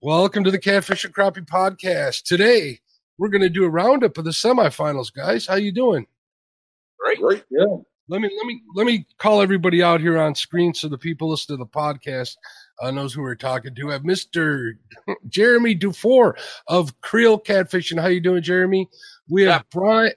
Welcome 0.00 0.44
to 0.44 0.50
the 0.50 0.58
Catfish 0.58 1.04
and 1.04 1.14
Crappie 1.14 1.44
Podcast. 1.44 2.22
Today 2.22 2.78
we're 3.18 3.30
going 3.30 3.42
to 3.42 3.48
do 3.48 3.64
a 3.64 3.68
roundup 3.68 4.16
of 4.16 4.24
the 4.24 4.30
semifinals, 4.30 5.12
guys. 5.12 5.46
How 5.46 5.56
you 5.56 5.72
doing? 5.72 6.06
Great. 7.00 7.18
Great. 7.20 7.44
Yeah. 7.50 7.64
Let 8.10 8.20
me 8.22 8.30
let 8.36 8.46
me 8.46 8.62
let 8.74 8.86
me 8.86 9.06
call 9.18 9.42
everybody 9.42 9.82
out 9.82 10.00
here 10.00 10.16
on 10.18 10.34
screen 10.34 10.72
so 10.72 10.88
the 10.88 10.96
people 10.96 11.28
listening 11.28 11.58
to 11.58 11.64
the 11.64 11.68
podcast 11.68 12.36
uh, 12.80 12.90
knows 12.90 13.12
who 13.12 13.20
we're 13.22 13.34
talking 13.34 13.74
to. 13.74 13.90
I 13.90 13.94
have 13.94 14.02
Mr. 14.02 14.72
Jeremy 15.28 15.74
Dufour 15.74 16.36
of 16.68 16.98
Creel 17.02 17.38
Catfishing. 17.38 18.00
How 18.00 18.06
you 18.06 18.20
doing, 18.20 18.42
Jeremy? 18.42 18.88
We 19.28 19.42
have 19.42 19.50
Yeah. 19.50 19.62
Brian 19.72 20.12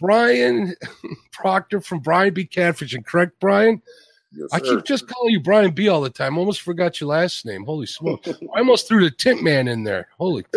Brian 0.00 0.74
Proctor 1.32 1.80
from 1.80 1.98
Brian 1.98 2.32
B 2.32 2.46
Catfishing. 2.46 3.04
Correct, 3.04 3.32
Brian? 3.40 3.82
Yes, 4.30 4.48
I 4.52 4.60
keep 4.60 4.84
just 4.84 5.08
calling 5.08 5.30
you 5.30 5.40
Brian 5.40 5.70
B 5.70 5.88
all 5.88 6.02
the 6.02 6.10
time. 6.10 6.36
Almost 6.36 6.60
forgot 6.60 7.00
your 7.00 7.08
last 7.08 7.46
name. 7.46 7.64
Holy 7.64 7.86
smoke! 7.86 8.26
I 8.54 8.58
almost 8.58 8.86
threw 8.86 9.04
the 9.04 9.10
Tint 9.10 9.42
Man 9.42 9.68
in 9.68 9.84
there. 9.84 10.08
Holy. 10.18 10.44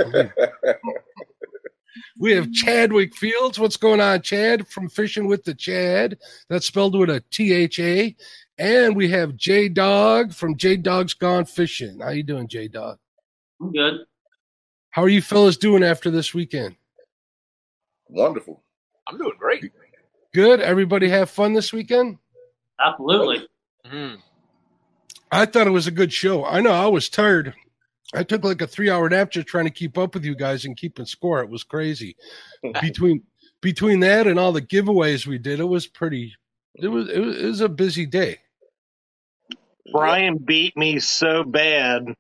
We 2.18 2.34
have 2.34 2.52
Chadwick 2.52 3.16
Fields. 3.16 3.60
What's 3.60 3.78
going 3.78 4.00
on, 4.00 4.22
Chad? 4.22 4.68
From 4.68 4.90
Fishing 4.90 5.28
with 5.28 5.44
the 5.44 5.54
Chad. 5.54 6.18
That's 6.50 6.68
spelled 6.68 6.98
with 6.98 7.10
a 7.10 7.24
T 7.32 7.52
H 7.52 7.80
A. 7.80 8.16
And 8.58 8.96
we 8.96 9.10
have 9.10 9.36
J 9.36 9.68
Dog 9.70 10.34
from 10.34 10.56
J 10.56 10.78
Dog's 10.78 11.14
Gone 11.14 11.46
Fishing. 11.46 12.00
How 12.00 12.12
you 12.12 12.24
doing, 12.24 12.48
J 12.48 12.68
Dog? 12.68 13.00
I'm 13.60 13.72
good. 13.72 14.06
How 14.92 15.04
are 15.04 15.10
you 15.10 15.22
fellas 15.22 15.58
doing 15.58 15.84
after 15.84 16.12
this 16.12 16.34
weekend? 16.34 16.76
Wonderful. 18.08 18.62
I'm 19.08 19.18
doing 19.18 19.34
great. 19.40 19.72
Good. 20.34 20.60
Everybody 20.60 21.10
have 21.10 21.30
fun 21.30 21.54
this 21.54 21.74
weekend. 21.74 22.18
Absolutely. 22.80 23.48
Mm. 23.92 24.18
I 25.32 25.46
thought 25.46 25.68
it 25.68 25.72
was 25.72 25.88
a 25.88 25.92
good 25.92 26.12
show. 26.12 26.46
I 26.46 26.62
know 26.62 26.72
I 26.72 26.88
was 26.88 27.10
tired. 27.10 27.54
I 28.14 28.24
took 28.24 28.44
like 28.44 28.62
a 28.62 28.68
three 28.68 28.90
hour 28.90 29.10
nap 29.10 29.32
just 29.32 29.48
trying 29.48 29.66
to 29.66 29.72
keep 29.72 29.98
up 29.98 30.14
with 30.14 30.26
you 30.26 30.36
guys 30.36 30.66
and 30.66 30.76
keeping 30.76 31.06
score. 31.06 31.42
It 31.42 31.50
was 31.50 31.64
crazy. 31.64 32.16
between 32.82 33.24
between 33.62 34.00
that 34.02 34.28
and 34.28 34.40
all 34.40 34.52
the 34.52 34.62
giveaways 34.62 35.26
we 35.26 35.38
did, 35.38 35.60
it 35.60 35.66
was 35.66 35.88
pretty. 35.88 36.36
It 36.76 36.88
was 36.88 37.10
it 37.10 37.20
was, 37.20 37.38
it 37.38 37.46
was 37.46 37.62
a 37.62 37.70
busy 37.70 38.06
day. 38.06 38.40
Brian 39.92 40.38
beat 40.38 40.78
me 40.78 41.00
so 41.00 41.44
bad, 41.44 42.16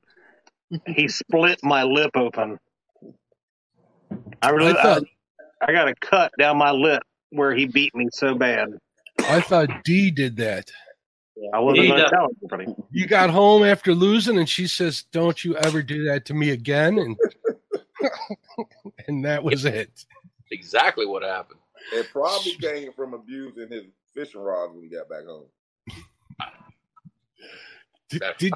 he 0.88 1.08
split 1.08 1.60
my 1.64 1.84
lip 1.84 2.12
open. 2.16 2.60
I 4.42 4.50
really, 4.50 4.72
I 4.72 4.82
thought 4.82 5.04
I, 5.62 5.70
I 5.70 5.72
got 5.74 5.88
a 5.88 5.96
cut 5.96 6.32
down 6.40 6.58
my 6.58 6.72
lip 6.72 7.04
where 7.30 7.54
he 7.54 7.66
beat 7.66 7.96
me 7.96 8.10
so 8.12 8.36
bad. 8.36 8.70
I 9.20 9.42
thought 9.42 9.84
D 9.84 10.12
did 10.12 10.38
that. 10.38 10.72
I 11.54 11.60
wasn't 11.60 11.88
going 11.88 11.98
to 11.98 12.02
does. 12.04 12.12
tell 12.12 12.28
everybody. 12.46 12.76
You 12.92 13.08
got 13.08 13.30
home 13.30 13.64
after 13.64 13.94
losing, 13.94 14.38
and 14.38 14.48
she 14.48 14.68
says, 14.68 15.04
"Don't 15.12 15.44
you 15.44 15.56
ever 15.58 15.82
do 15.82 16.06
that 16.06 16.26
to 16.26 16.34
me 16.34 16.52
again." 16.52 16.98
And 17.00 17.18
and 19.08 19.26
that 19.26 19.44
was 19.44 19.66
it. 19.66 20.06
Exactly 20.52 21.06
what 21.06 21.24
happened. 21.24 21.60
It 21.94 22.08
probably 22.12 22.56
came 22.56 22.94
from 22.94 23.14
abusing 23.14 23.70
his 23.70 23.86
fishing 24.14 24.42
rods 24.42 24.74
when 24.74 24.84
he 24.84 24.90
got 24.90 25.10
back 25.10 25.26
home. 25.26 25.46
Did, 28.10 28.24
did 28.38 28.54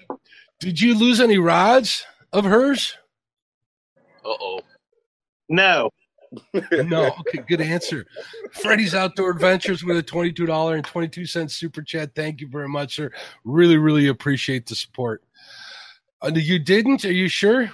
did 0.60 0.82
you 0.82 0.98
lose 0.98 1.20
any 1.22 1.38
rods 1.38 2.06
of 2.34 2.44
hers? 2.44 2.96
Uh 4.24 4.36
oh. 4.40 4.60
No, 5.48 5.90
No. 6.72 7.14
Okay, 7.20 7.44
good 7.48 7.62
answer. 7.62 8.06
Freddie's 8.52 8.94
Outdoor 8.94 9.32
Adventures 9.32 9.84
with 9.84 9.98
a 9.98 10.04
twenty-two 10.04 10.46
dollar 10.46 10.76
and 10.76 10.86
twenty-two 10.86 11.26
cent 11.26 11.52
super 11.52 11.82
chat. 11.82 12.16
Thank 12.16 12.42
you 12.42 12.48
very 12.48 12.70
much, 12.70 12.96
sir. 12.96 13.12
Really, 13.44 13.78
really 13.78 14.08
appreciate 14.08 14.66
the 14.66 14.76
support. 14.76 15.24
Uh, 16.22 16.32
you 16.34 16.60
didn't? 16.60 17.06
Are 17.06 17.12
you 17.12 17.28
sure? 17.28 17.72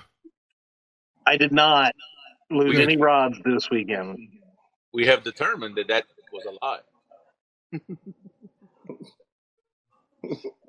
I 1.25 1.37
did 1.37 1.51
not 1.51 1.93
lose 2.49 2.75
Good. 2.75 2.83
any 2.83 2.97
rods 2.97 3.37
this 3.45 3.69
weekend. 3.69 4.17
We 4.93 5.05
have 5.05 5.23
determined 5.23 5.77
that 5.77 5.87
that 5.87 6.05
was 6.33 6.45
a 6.45 6.55
lie. 6.65 6.79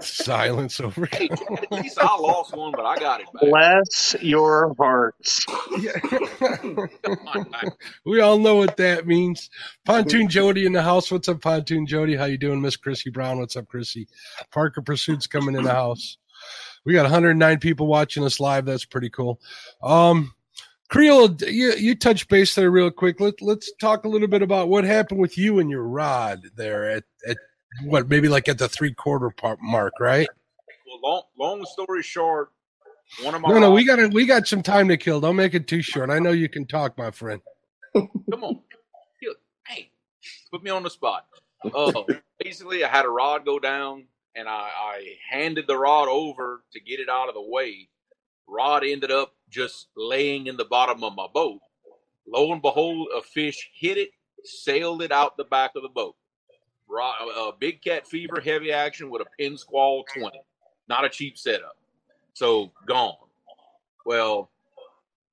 Silence 0.00 0.80
over. 0.80 1.06
Hey, 1.06 1.28
at 1.30 1.72
least 1.72 1.98
I 1.98 2.16
lost 2.16 2.56
one, 2.56 2.72
but 2.72 2.84
I 2.84 2.98
got 2.98 3.20
it 3.20 3.26
back. 3.32 3.42
Bless 3.42 4.16
your 4.20 4.74
hearts. 4.78 5.44
Come 5.44 6.88
on, 7.26 7.50
man. 7.50 7.70
we 8.06 8.20
all 8.20 8.38
know 8.38 8.54
what 8.54 8.76
that 8.76 9.06
means. 9.06 9.50
Pontoon 9.84 10.28
Jody 10.28 10.66
in 10.66 10.72
the 10.72 10.82
house. 10.82 11.10
What's 11.10 11.28
up, 11.28 11.40
Pontoon 11.40 11.86
Jody? 11.86 12.14
How 12.14 12.26
you 12.26 12.38
doing, 12.38 12.60
Miss 12.60 12.76
Chrissy 12.76 13.10
Brown? 13.10 13.38
What's 13.38 13.56
up, 13.56 13.66
Chrissy? 13.66 14.06
Parker 14.52 14.82
Pursuit's 14.82 15.26
coming 15.26 15.56
in 15.56 15.64
the 15.64 15.72
house. 15.72 16.18
We 16.84 16.92
got 16.92 17.02
109 17.02 17.58
people 17.58 17.86
watching 17.86 18.24
us 18.24 18.38
live. 18.38 18.64
That's 18.64 18.84
pretty 18.84 19.10
cool. 19.10 19.40
Um, 19.82 20.32
Creel, 20.88 21.34
you 21.42 21.74
you 21.74 21.94
touch 21.94 22.28
base 22.28 22.54
there 22.54 22.70
real 22.70 22.90
quick. 22.90 23.20
Let 23.20 23.42
let's 23.42 23.70
talk 23.78 24.04
a 24.04 24.08
little 24.08 24.28
bit 24.28 24.40
about 24.40 24.68
what 24.68 24.84
happened 24.84 25.20
with 25.20 25.36
you 25.36 25.58
and 25.58 25.68
your 25.68 25.82
rod 25.82 26.40
there 26.56 26.88
at 26.88 27.04
at 27.28 27.36
what 27.84 28.08
maybe 28.08 28.28
like 28.28 28.48
at 28.48 28.58
the 28.58 28.68
three 28.68 28.92
quarter 28.92 29.30
part 29.30 29.58
mark, 29.62 29.94
right? 30.00 30.28
Well, 30.86 31.00
long, 31.02 31.22
long 31.38 31.66
story 31.66 32.02
short, 32.02 32.50
one 33.22 33.34
of 33.34 33.40
my 33.40 33.50
No, 33.50 33.58
no, 33.58 33.70
we 33.72 33.84
got 33.84 34.12
we 34.12 34.26
got 34.26 34.46
some 34.46 34.62
time 34.62 34.88
to 34.88 34.96
kill. 34.96 35.20
Don't 35.20 35.36
make 35.36 35.54
it 35.54 35.66
too 35.66 35.82
short. 35.82 36.10
I 36.10 36.18
know 36.18 36.30
you 36.30 36.48
can 36.48 36.66
talk, 36.66 36.96
my 36.96 37.10
friend. 37.10 37.40
Come 37.94 38.44
on. 38.44 38.60
Hey, 39.66 39.90
put 40.50 40.62
me 40.62 40.70
on 40.70 40.82
the 40.82 40.90
spot. 40.90 41.26
Uh, 41.74 42.04
basically, 42.42 42.84
I 42.84 42.88
had 42.88 43.04
a 43.04 43.10
rod 43.10 43.44
go 43.44 43.58
down, 43.58 44.06
and 44.34 44.48
I, 44.48 44.70
I 44.74 45.16
handed 45.30 45.66
the 45.66 45.76
rod 45.76 46.08
over 46.08 46.62
to 46.72 46.80
get 46.80 47.00
it 47.00 47.08
out 47.08 47.28
of 47.28 47.34
the 47.34 47.42
way. 47.42 47.88
Rod 48.46 48.84
ended 48.84 49.10
up 49.10 49.34
just 49.50 49.88
laying 49.96 50.46
in 50.46 50.56
the 50.56 50.64
bottom 50.64 51.04
of 51.04 51.14
my 51.14 51.26
boat. 51.32 51.60
Lo 52.26 52.52
and 52.52 52.62
behold, 52.62 53.08
a 53.16 53.22
fish 53.22 53.70
hit 53.74 53.98
it, 53.98 54.10
sailed 54.44 55.02
it 55.02 55.12
out 55.12 55.36
the 55.36 55.44
back 55.44 55.72
of 55.76 55.82
the 55.82 55.88
boat. 55.88 56.14
Rod, 56.88 57.14
uh, 57.36 57.52
big 57.58 57.82
cat 57.82 58.06
fever, 58.06 58.40
heavy 58.40 58.72
action 58.72 59.10
with 59.10 59.22
a 59.22 59.26
Penn 59.38 59.56
Squall 59.56 60.04
20. 60.16 60.40
Not 60.88 61.04
a 61.04 61.08
cheap 61.08 61.36
setup. 61.36 61.76
So, 62.32 62.72
gone. 62.86 63.16
Well, 64.06 64.50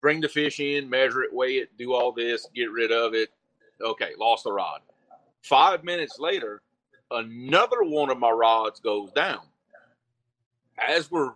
bring 0.01 0.21
the 0.21 0.29
fish 0.29 0.59
in, 0.59 0.89
measure 0.89 1.23
it, 1.23 1.33
weigh 1.33 1.57
it, 1.57 1.69
do 1.77 1.93
all 1.93 2.11
this, 2.11 2.47
get 2.53 2.71
rid 2.71 2.91
of 2.91 3.13
it. 3.13 3.29
Okay, 3.81 4.11
lost 4.19 4.43
the 4.43 4.51
rod. 4.51 4.81
Five 5.41 5.83
minutes 5.83 6.19
later, 6.19 6.61
another 7.11 7.83
one 7.83 8.09
of 8.09 8.17
my 8.17 8.29
rods 8.29 8.79
goes 8.79 9.11
down. 9.11 9.41
As 10.77 11.09
we're 11.09 11.31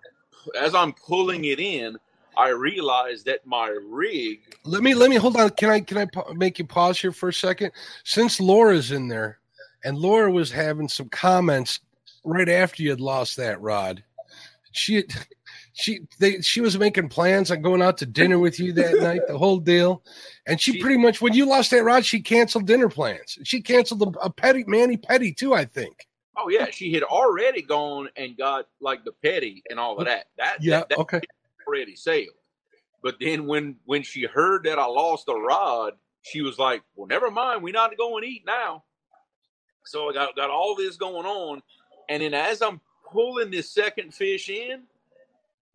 as 0.59 0.74
I'm 0.74 0.94
pulling 0.94 1.46
it 1.46 1.59
in, 1.59 1.97
I 2.38 2.50
realize 2.50 3.24
that 3.24 3.46
my 3.46 3.75
rig 3.90 4.40
Let 4.63 4.81
me 4.84 4.94
let 4.94 5.09
me 5.09 5.18
hold 5.18 5.35
on. 5.35 5.50
Can 5.52 5.69
I 5.69 5.79
can 5.79 5.97
I 5.97 6.34
make 6.34 6.59
you 6.59 6.66
pause 6.66 7.00
here 7.00 7.12
for 7.12 7.29
a 7.29 7.34
second? 7.34 7.72
Since 8.03 8.40
Laura's 8.40 8.91
in 8.91 9.08
there, 9.08 9.39
and 9.84 9.97
Laura 9.97 10.31
was 10.31 10.51
having 10.51 10.88
some 10.90 11.09
comments 11.09 11.79
right 12.23 12.50
after 12.50 12.84
you 12.84 12.90
had 12.90 13.01
lost 13.01 13.38
that 13.38 13.62
rod. 13.62 14.03
She 14.72 15.03
she 15.73 16.01
they 16.19 16.41
she 16.41 16.62
was 16.62 16.78
making 16.78 17.09
plans 17.09 17.50
on 17.51 17.62
going 17.62 17.81
out 17.81 17.97
to 18.00 18.06
dinner 18.06 18.38
with 18.38 18.59
you 18.59 18.72
that 18.73 18.97
night, 19.01 19.22
the 19.28 19.38
whole 19.38 19.59
deal. 19.59 20.03
And 20.45 20.59
she 20.62 20.73
She- 20.73 20.81
pretty 20.81 20.97
much 20.97 21.22
when 21.22 21.34
you 21.34 21.45
lost 21.47 21.72
that 21.72 21.84
rod, 21.84 22.06
she 22.06 22.22
canceled 22.22 22.67
dinner 22.67 22.90
plans. 22.90 23.38
She 23.44 23.62
canceled 23.62 24.16
a, 24.16 24.19
a 24.19 24.29
petty 24.29 24.63
Manny 24.67 24.97
Petty 24.97 25.34
too, 25.34 25.53
I 25.53 25.66
think. 25.66 26.07
Oh 26.38 26.50
yeah, 26.50 26.67
she 26.72 26.94
had 26.94 27.03
already 27.03 27.61
gone 27.61 28.09
and 28.16 28.38
got 28.38 28.67
like 28.79 29.03
the 29.03 29.11
petty 29.23 29.63
and 29.69 29.79
all 29.79 29.97
of 29.97 30.06
that. 30.06 30.28
That 30.38 30.57
Yeah, 30.61 30.79
that, 30.79 30.90
that 30.90 31.00
okay. 31.00 31.22
already 31.67 31.96
sailed. 31.96 32.35
But 33.01 33.16
then 33.19 33.46
when 33.47 33.78
when 33.85 34.03
she 34.03 34.23
heard 34.25 34.63
that 34.66 34.78
I 34.79 34.85
lost 34.85 35.28
a 35.29 35.34
rod, 35.34 35.94
she 36.22 36.41
was 36.41 36.59
like, 36.59 36.84
"Well, 36.96 37.07
never 37.07 37.31
mind. 37.31 37.63
We're 37.63 37.73
not 37.73 37.97
going 37.97 38.23
to 38.23 38.29
eat 38.29 38.44
now." 38.46 38.84
So 39.90 40.08
I 40.10 40.14
got 40.14 40.36
got 40.36 40.52
all 40.52 40.76
this 40.76 40.98
going 40.98 41.26
on, 41.26 41.64
and 42.10 42.22
then 42.22 42.36
as 42.36 42.62
I'm 42.62 42.80
pulling 43.12 43.50
this 43.50 43.72
second 43.72 44.14
fish 44.14 44.48
in, 44.48 44.84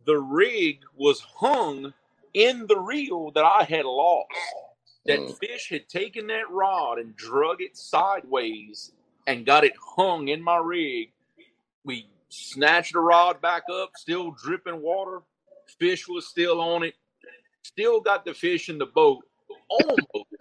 the 0.05 0.17
rig 0.17 0.79
was 0.95 1.19
hung 1.19 1.93
in 2.33 2.65
the 2.67 2.79
reel 2.79 3.31
that 3.31 3.43
I 3.43 3.63
had 3.63 3.83
lost. 3.85 4.29
That 5.05 5.19
Mm. 5.19 5.37
fish 5.37 5.69
had 5.69 5.89
taken 5.89 6.27
that 6.27 6.49
rod 6.49 6.97
and 6.97 7.15
drug 7.15 7.61
it 7.61 7.75
sideways 7.77 8.93
and 9.27 9.45
got 9.45 9.65
it 9.65 9.73
hung 9.77 10.29
in 10.29 10.41
my 10.41 10.57
rig. 10.57 11.11
We 11.83 12.07
snatched 12.29 12.93
the 12.93 13.01
rod 13.01 13.41
back 13.41 13.63
up, 13.69 13.91
still 13.97 14.31
dripping 14.31 14.81
water. 14.81 15.23
Fish 15.77 16.07
was 16.07 16.27
still 16.27 16.61
on 16.61 16.83
it. 16.83 16.95
Still 17.63 17.99
got 17.99 18.23
the 18.23 18.33
fish 18.33 18.69
in 18.69 18.77
the 18.77 18.85
boat, 18.85 19.25
almost. 19.67 20.31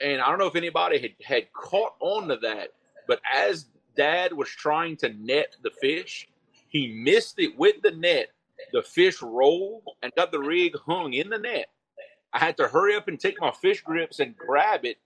And 0.00 0.20
I 0.22 0.28
don't 0.28 0.38
know 0.38 0.46
if 0.46 0.56
anybody 0.56 0.98
had, 0.98 1.14
had 1.22 1.52
caught 1.52 1.94
on 2.00 2.28
to 2.28 2.36
that, 2.38 2.72
but 3.06 3.20
as 3.32 3.66
dad 3.96 4.32
was 4.32 4.48
trying 4.48 4.96
to 4.98 5.10
net 5.10 5.56
the 5.62 5.70
fish, 5.70 6.28
he 6.68 6.88
missed 6.88 7.38
it 7.38 7.56
with 7.58 7.82
the 7.82 7.92
net. 7.92 8.28
The 8.72 8.82
fish 8.82 9.20
rolled 9.22 9.82
and 10.02 10.12
got 10.16 10.32
the 10.32 10.40
rig 10.40 10.74
hung 10.86 11.12
in 11.12 11.28
the 11.28 11.38
net. 11.38 11.66
I 12.32 12.38
had 12.38 12.56
to 12.56 12.68
hurry 12.68 12.96
up 12.96 13.08
and 13.08 13.18
take 13.18 13.40
my 13.40 13.50
fish 13.50 13.80
grips 13.80 14.20
and 14.20 14.36
grab 14.36 14.84
it, 14.84 14.98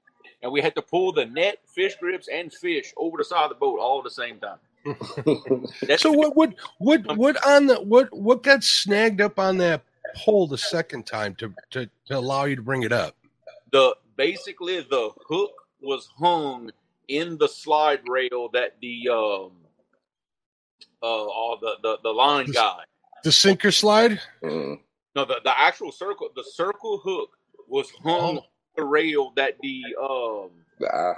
and 0.42 0.50
we 0.50 0.60
had 0.60 0.74
to 0.76 0.82
pull 0.82 1.12
the 1.12 1.26
net, 1.26 1.58
fish 1.66 1.96
grips, 2.00 2.28
and 2.28 2.52
fish 2.52 2.92
over 2.96 3.18
the 3.18 3.24
side 3.24 3.44
of 3.44 3.50
the 3.50 3.54
boat 3.56 3.78
all 3.78 3.98
at 3.98 4.04
the 4.04 4.10
same 4.10 4.38
time. 4.38 4.58
So 5.98 6.12
what 6.12 6.34
what 6.34 6.54
what 6.78 7.16
what 7.16 7.46
on 7.46 7.66
the 7.66 7.76
what 7.76 8.16
what 8.16 8.42
got 8.42 8.64
snagged 8.64 9.20
up 9.20 9.38
on 9.38 9.58
that 9.58 9.82
pole 10.16 10.46
the 10.46 10.56
second 10.56 11.04
time 11.04 11.34
to 11.34 11.52
to, 11.70 11.90
to 12.06 12.16
allow 12.16 12.44
you 12.44 12.56
to 12.56 12.62
bring 12.62 12.82
it 12.84 12.92
up? 12.92 13.14
the 13.70 13.94
basically 14.16 14.80
the 14.80 15.10
hook 15.28 15.52
was 15.80 16.08
hung 16.18 16.70
in 17.08 17.38
the 17.38 17.48
slide 17.48 18.00
rail 18.08 18.48
that 18.52 18.76
the 18.80 19.08
um 19.08 19.52
uh 21.02 21.06
oh, 21.06 21.58
the, 21.60 21.76
the 21.82 21.98
the 22.02 22.10
line 22.10 22.46
The- 22.46 22.52
guy 22.52 22.78
The 23.24 23.32
sinker 23.32 23.70
slide? 23.72 24.20
Mm. 24.42 24.80
no 25.14 25.24
the, 25.24 25.40
the 25.44 25.58
actual 25.58 25.92
circle 25.92 26.28
the 26.34 26.44
circle 26.44 26.98
hook 26.98 27.30
was 27.68 27.90
hung 28.02 28.12
Oh. 28.20 28.38
on 28.38 28.40
the 28.76 28.84
rail 28.84 29.32
that 29.36 29.56
the 29.62 29.82
um 30.00 30.50
Ah, 30.92 31.14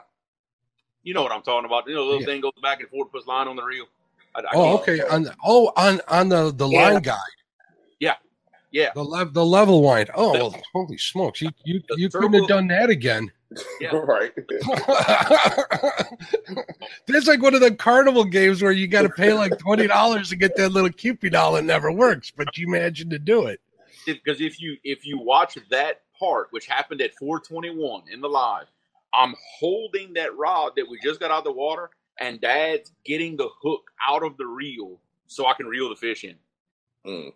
you 1.02 1.12
know 1.14 1.22
what 1.22 1.32
I'm 1.32 1.42
talking 1.42 1.66
about 1.66 1.86
you 1.88 1.94
know 1.94 2.00
the 2.00 2.06
little 2.06 2.20
Yeah. 2.22 2.26
thing 2.26 2.40
goes 2.40 2.52
back 2.62 2.80
and 2.80 2.88
forth 2.88 3.10
puts 3.12 3.26
line 3.26 3.48
on 3.48 3.56
the 3.56 3.62
reel 3.64 3.86
I, 4.34 4.40
I 4.40 4.44
Oh, 4.54 4.78
okay. 4.78 5.00
On 5.10 5.22
the, 5.24 5.34
oh 5.44 5.72
on 5.76 6.00
on 6.08 6.28
the 6.28 6.50
the 6.52 6.68
Yeah. 6.68 6.88
line 6.90 7.02
guide. 7.02 7.18
yeah 8.00 8.14
The 8.94 9.04
lev- 9.04 9.32
the 9.34 9.44
level 9.44 9.82
wind. 9.82 10.10
Oh 10.14 10.32
well, 10.32 10.54
holy 10.72 10.98
smokes! 10.98 11.40
You 11.40 11.50
you, 11.64 11.82
The 11.88 11.96
you 11.98 12.08
couldn't 12.08 12.34
have 12.34 12.46
done 12.48 12.68
that 12.68 12.88
again. 12.90 13.30
Yeah. 13.80 13.96
right. 13.96 14.32
That's 17.06 17.26
like 17.26 17.42
one 17.42 17.54
of 17.54 17.60
the 17.60 17.74
carnival 17.74 18.24
games 18.24 18.62
where 18.62 18.72
you 18.72 18.86
got 18.86 19.02
to 19.02 19.08
pay 19.08 19.32
like 19.32 19.58
twenty 19.58 19.86
dollars 19.86 20.28
to 20.30 20.36
get 20.36 20.56
that 20.56 20.70
little 20.70 20.90
Cupid 20.90 21.32
doll. 21.32 21.56
It 21.56 21.64
never 21.64 21.90
works, 21.92 22.30
but 22.30 22.56
you 22.56 22.68
managed 22.68 23.10
to 23.10 23.18
do 23.18 23.46
it. 23.46 23.60
because 24.06 24.40
if 24.40 24.60
you 24.60 24.76
if 24.84 25.04
you 25.06 25.18
watch 25.18 25.58
that 25.70 26.02
part 26.18 26.48
which 26.50 26.66
happened 26.66 27.00
at 27.00 27.14
421 27.14 28.02
in 28.12 28.20
the 28.20 28.28
live 28.28 28.66
i'm 29.14 29.34
holding 29.58 30.12
that 30.12 30.36
rod 30.36 30.72
that 30.76 30.86
we 30.86 30.98
just 31.02 31.18
got 31.18 31.30
out 31.30 31.38
of 31.38 31.44
the 31.44 31.52
water 31.52 31.88
and 32.20 32.38
dad's 32.42 32.92
getting 33.06 33.38
the 33.38 33.48
hook 33.62 33.90
out 34.06 34.22
of 34.22 34.36
the 34.36 34.44
reel 34.44 34.98
so 35.28 35.46
i 35.46 35.54
can 35.54 35.64
reel 35.66 35.88
the 35.88 35.96
fish 35.96 36.24
in 36.24 36.34
Mm. 37.06 37.32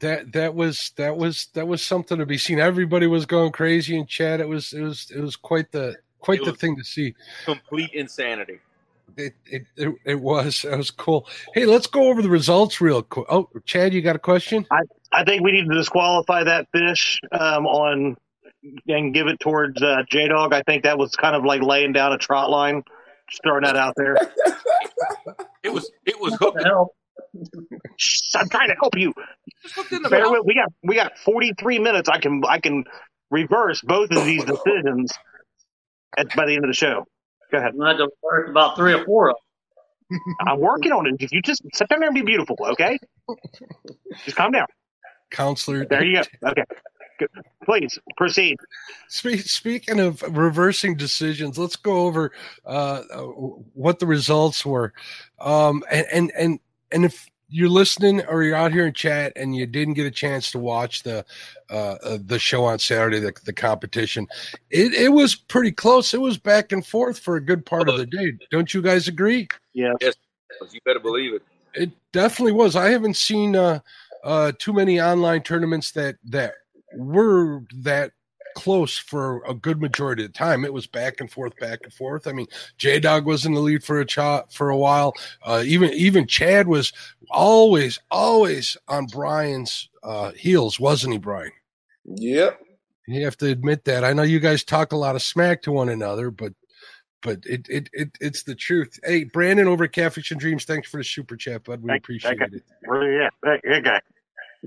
That 0.00 0.32
that 0.32 0.54
was 0.54 0.92
that 0.96 1.16
was 1.16 1.48
that 1.54 1.68
was 1.68 1.82
something 1.82 2.18
to 2.18 2.26
be 2.26 2.38
seen. 2.38 2.60
Everybody 2.60 3.06
was 3.06 3.26
going 3.26 3.52
crazy 3.52 3.96
in 3.98 4.06
chat. 4.06 4.40
It 4.40 4.48
was 4.48 4.72
it 4.72 4.82
was 4.82 5.10
it 5.14 5.20
was 5.20 5.36
quite 5.36 5.72
the 5.72 5.96
quite 6.20 6.40
It 6.40 6.44
the 6.44 6.52
thing 6.54 6.76
to 6.76 6.84
see. 6.84 7.14
complete 7.44 7.90
insanity 7.94 8.60
It, 9.16 9.34
it 9.46 9.62
it 9.76 9.94
it 10.04 10.20
was 10.20 10.64
it 10.64 10.76
was 10.76 10.90
cool. 10.90 11.28
Hey, 11.54 11.66
let's 11.66 11.86
go 11.86 12.08
over 12.08 12.22
the 12.22 12.30
results 12.30 12.80
real 12.80 13.02
quick. 13.02 13.26
Oh, 13.30 13.48
Chad, 13.66 13.94
you 13.94 14.02
got 14.02 14.16
a 14.16 14.20
question? 14.20 14.66
I 14.70 14.82
I 15.12 15.24
think 15.24 15.42
we 15.42 15.52
need 15.52 15.68
to 15.68 15.74
disqualify 15.76 16.44
that 16.44 16.68
fish 16.72 17.20
um, 17.32 17.66
on 17.66 18.16
and 18.88 19.14
give 19.14 19.28
it 19.28 19.40
towards 19.40 19.82
uh, 19.82 20.02
J 20.10 20.28
Dog. 20.28 20.54
I 20.54 20.62
think 20.62 20.84
that 20.84 20.98
was 20.98 21.16
kind 21.16 21.36
of 21.36 21.44
like 21.44 21.62
laying 21.62 21.92
down 21.92 22.12
a 22.12 22.18
trot 22.18 22.50
line. 22.50 22.82
Just 23.30 23.42
throwing 23.44 23.64
that 23.64 23.76
out 23.76 23.94
there. 23.96 24.16
it 25.64 25.72
was 25.72 25.90
it 26.06 26.20
was 26.20 26.36
What 26.40 26.40
hooked 26.40 26.58
the 26.58 26.64
hell? 26.64 26.94
Shh, 27.04 27.05
I'm 28.34 28.48
trying 28.48 28.68
to 28.68 28.74
help 28.80 28.96
you. 28.96 29.12
just 29.62 29.90
the 29.90 30.08
Bear 30.08 30.30
with- 30.30 30.44
we 30.44 30.54
got 30.54 30.72
we 30.82 30.94
got 30.94 31.18
43 31.18 31.78
minutes. 31.78 32.08
I 32.08 32.18
can 32.18 32.42
I 32.48 32.60
can 32.60 32.84
reverse 33.30 33.80
both 33.82 34.10
of 34.10 34.24
these 34.24 34.44
decisions 34.44 35.12
at, 36.16 36.34
by 36.36 36.46
the 36.46 36.54
end 36.54 36.64
of 36.64 36.68
the 36.68 36.74
show. 36.74 37.04
Go 37.50 37.58
ahead. 37.58 37.72
I'm 37.72 37.78
going 37.78 37.96
to 37.96 38.02
have 38.02 38.10
to 38.10 38.16
work 38.22 38.48
about 38.48 38.76
three 38.76 38.92
or 38.92 39.04
four 39.04 39.30
of 39.30 39.36
I'm 40.40 40.60
working 40.60 40.92
on 40.92 41.06
it. 41.06 41.16
If 41.20 41.32
you 41.32 41.42
just 41.42 41.62
sit 41.74 41.88
down 41.88 42.00
there 42.00 42.08
and 42.08 42.14
be 42.14 42.22
beautiful, 42.22 42.56
okay? 42.60 42.98
Just 44.24 44.36
calm 44.36 44.52
down. 44.52 44.66
Counselor. 45.30 45.84
There 45.84 46.04
you 46.04 46.22
go. 46.42 46.48
Okay. 46.50 46.64
Please 47.64 47.98
proceed. 48.16 48.56
Speaking 49.08 50.00
of 50.00 50.22
reversing 50.36 50.96
decisions, 50.96 51.58
let's 51.58 51.76
go 51.76 52.06
over 52.06 52.30
uh, 52.64 53.02
uh, 53.12 53.22
what 53.22 53.98
the 53.98 54.06
results 54.06 54.64
were. 54.66 54.92
Um, 55.40 55.82
and, 55.90 56.06
and 56.12 56.32
and 56.38 56.60
and 56.96 57.04
if 57.04 57.28
you're 57.48 57.68
listening 57.68 58.24
or 58.24 58.42
you're 58.42 58.56
out 58.56 58.72
here 58.72 58.86
in 58.86 58.92
chat 58.94 59.30
and 59.36 59.54
you 59.54 59.66
didn't 59.66 59.94
get 59.94 60.06
a 60.06 60.10
chance 60.10 60.50
to 60.50 60.58
watch 60.58 61.02
the 61.02 61.24
uh, 61.70 61.96
uh, 62.02 62.18
the 62.24 62.38
show 62.38 62.64
on 62.64 62.78
Saturday, 62.78 63.20
the, 63.20 63.32
the 63.44 63.52
competition, 63.52 64.26
it, 64.70 64.94
it 64.94 65.10
was 65.10 65.34
pretty 65.34 65.70
close. 65.70 66.14
It 66.14 66.20
was 66.22 66.38
back 66.38 66.72
and 66.72 66.84
forth 66.84 67.18
for 67.18 67.36
a 67.36 67.40
good 67.40 67.66
part 67.66 67.90
of 67.90 67.98
the 67.98 68.06
day. 68.06 68.32
Don't 68.50 68.72
you 68.72 68.80
guys 68.80 69.08
agree? 69.08 69.46
Yeah. 69.74 69.92
you 70.72 70.80
better 70.86 70.98
believe 70.98 71.34
it 71.34 71.42
It 71.74 71.90
definitely 72.12 72.52
was. 72.52 72.76
I 72.76 72.88
haven't 72.88 73.16
seen 73.16 73.54
uh, 73.54 73.80
uh, 74.24 74.52
too 74.58 74.72
many 74.72 75.00
online 75.00 75.42
tournaments 75.42 75.90
that 75.92 76.16
that 76.24 76.54
were 76.94 77.62
that 77.74 78.12
close 78.56 78.98
for 78.98 79.44
a 79.46 79.54
good 79.54 79.80
majority 79.80 80.24
of 80.24 80.32
the 80.32 80.38
time. 80.38 80.64
It 80.64 80.72
was 80.72 80.86
back 80.88 81.20
and 81.20 81.30
forth, 81.30 81.56
back 81.58 81.80
and 81.84 81.92
forth. 81.92 82.26
I 82.26 82.32
mean, 82.32 82.46
J 82.78 82.98
Dog 82.98 83.26
was 83.26 83.46
in 83.46 83.52
the 83.54 83.60
lead 83.60 83.84
for 83.84 84.00
a 84.00 84.04
cha- 84.04 84.46
for 84.50 84.70
a 84.70 84.76
while. 84.76 85.12
Uh, 85.44 85.62
even 85.64 85.92
even 85.92 86.26
Chad 86.26 86.66
was 86.66 86.92
always 87.30 88.00
always 88.10 88.76
on 88.88 89.06
Brian's 89.06 89.88
uh, 90.02 90.32
heels, 90.32 90.80
wasn't 90.80 91.12
he, 91.12 91.18
Brian? 91.20 91.52
Yep. 92.06 92.60
You 93.06 93.24
have 93.24 93.36
to 93.36 93.46
admit 93.50 93.84
that. 93.84 94.02
I 94.02 94.12
know 94.12 94.22
you 94.24 94.40
guys 94.40 94.64
talk 94.64 94.90
a 94.92 94.96
lot 94.96 95.14
of 95.14 95.22
smack 95.22 95.62
to 95.62 95.72
one 95.72 95.88
another, 95.90 96.30
but 96.32 96.54
but 97.22 97.38
it 97.44 97.66
it, 97.68 97.90
it 97.92 98.10
it's 98.20 98.42
the 98.42 98.54
truth. 98.54 98.98
Hey, 99.04 99.24
Brandon 99.24 99.68
over 99.68 99.84
at 99.84 99.92
Catfish 99.92 100.30
and 100.30 100.40
Dreams, 100.40 100.64
thanks 100.64 100.88
for 100.88 100.96
the 100.96 101.04
super 101.04 101.36
chat, 101.36 101.64
bud. 101.64 101.82
We 101.82 101.88
Thank- 101.88 102.02
appreciate 102.04 102.38
thank 102.38 102.52
it. 102.54 102.62
Really, 102.86 103.16
yeah. 103.16 103.28
That, 103.42 103.60
that 103.64 103.84
guy. 103.84 104.00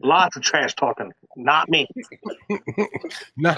Lots 0.03 0.35
of 0.37 0.43
trash 0.43 0.75
talking. 0.75 1.11
Not 1.35 1.69
me. 1.69 1.87
No. 3.37 3.55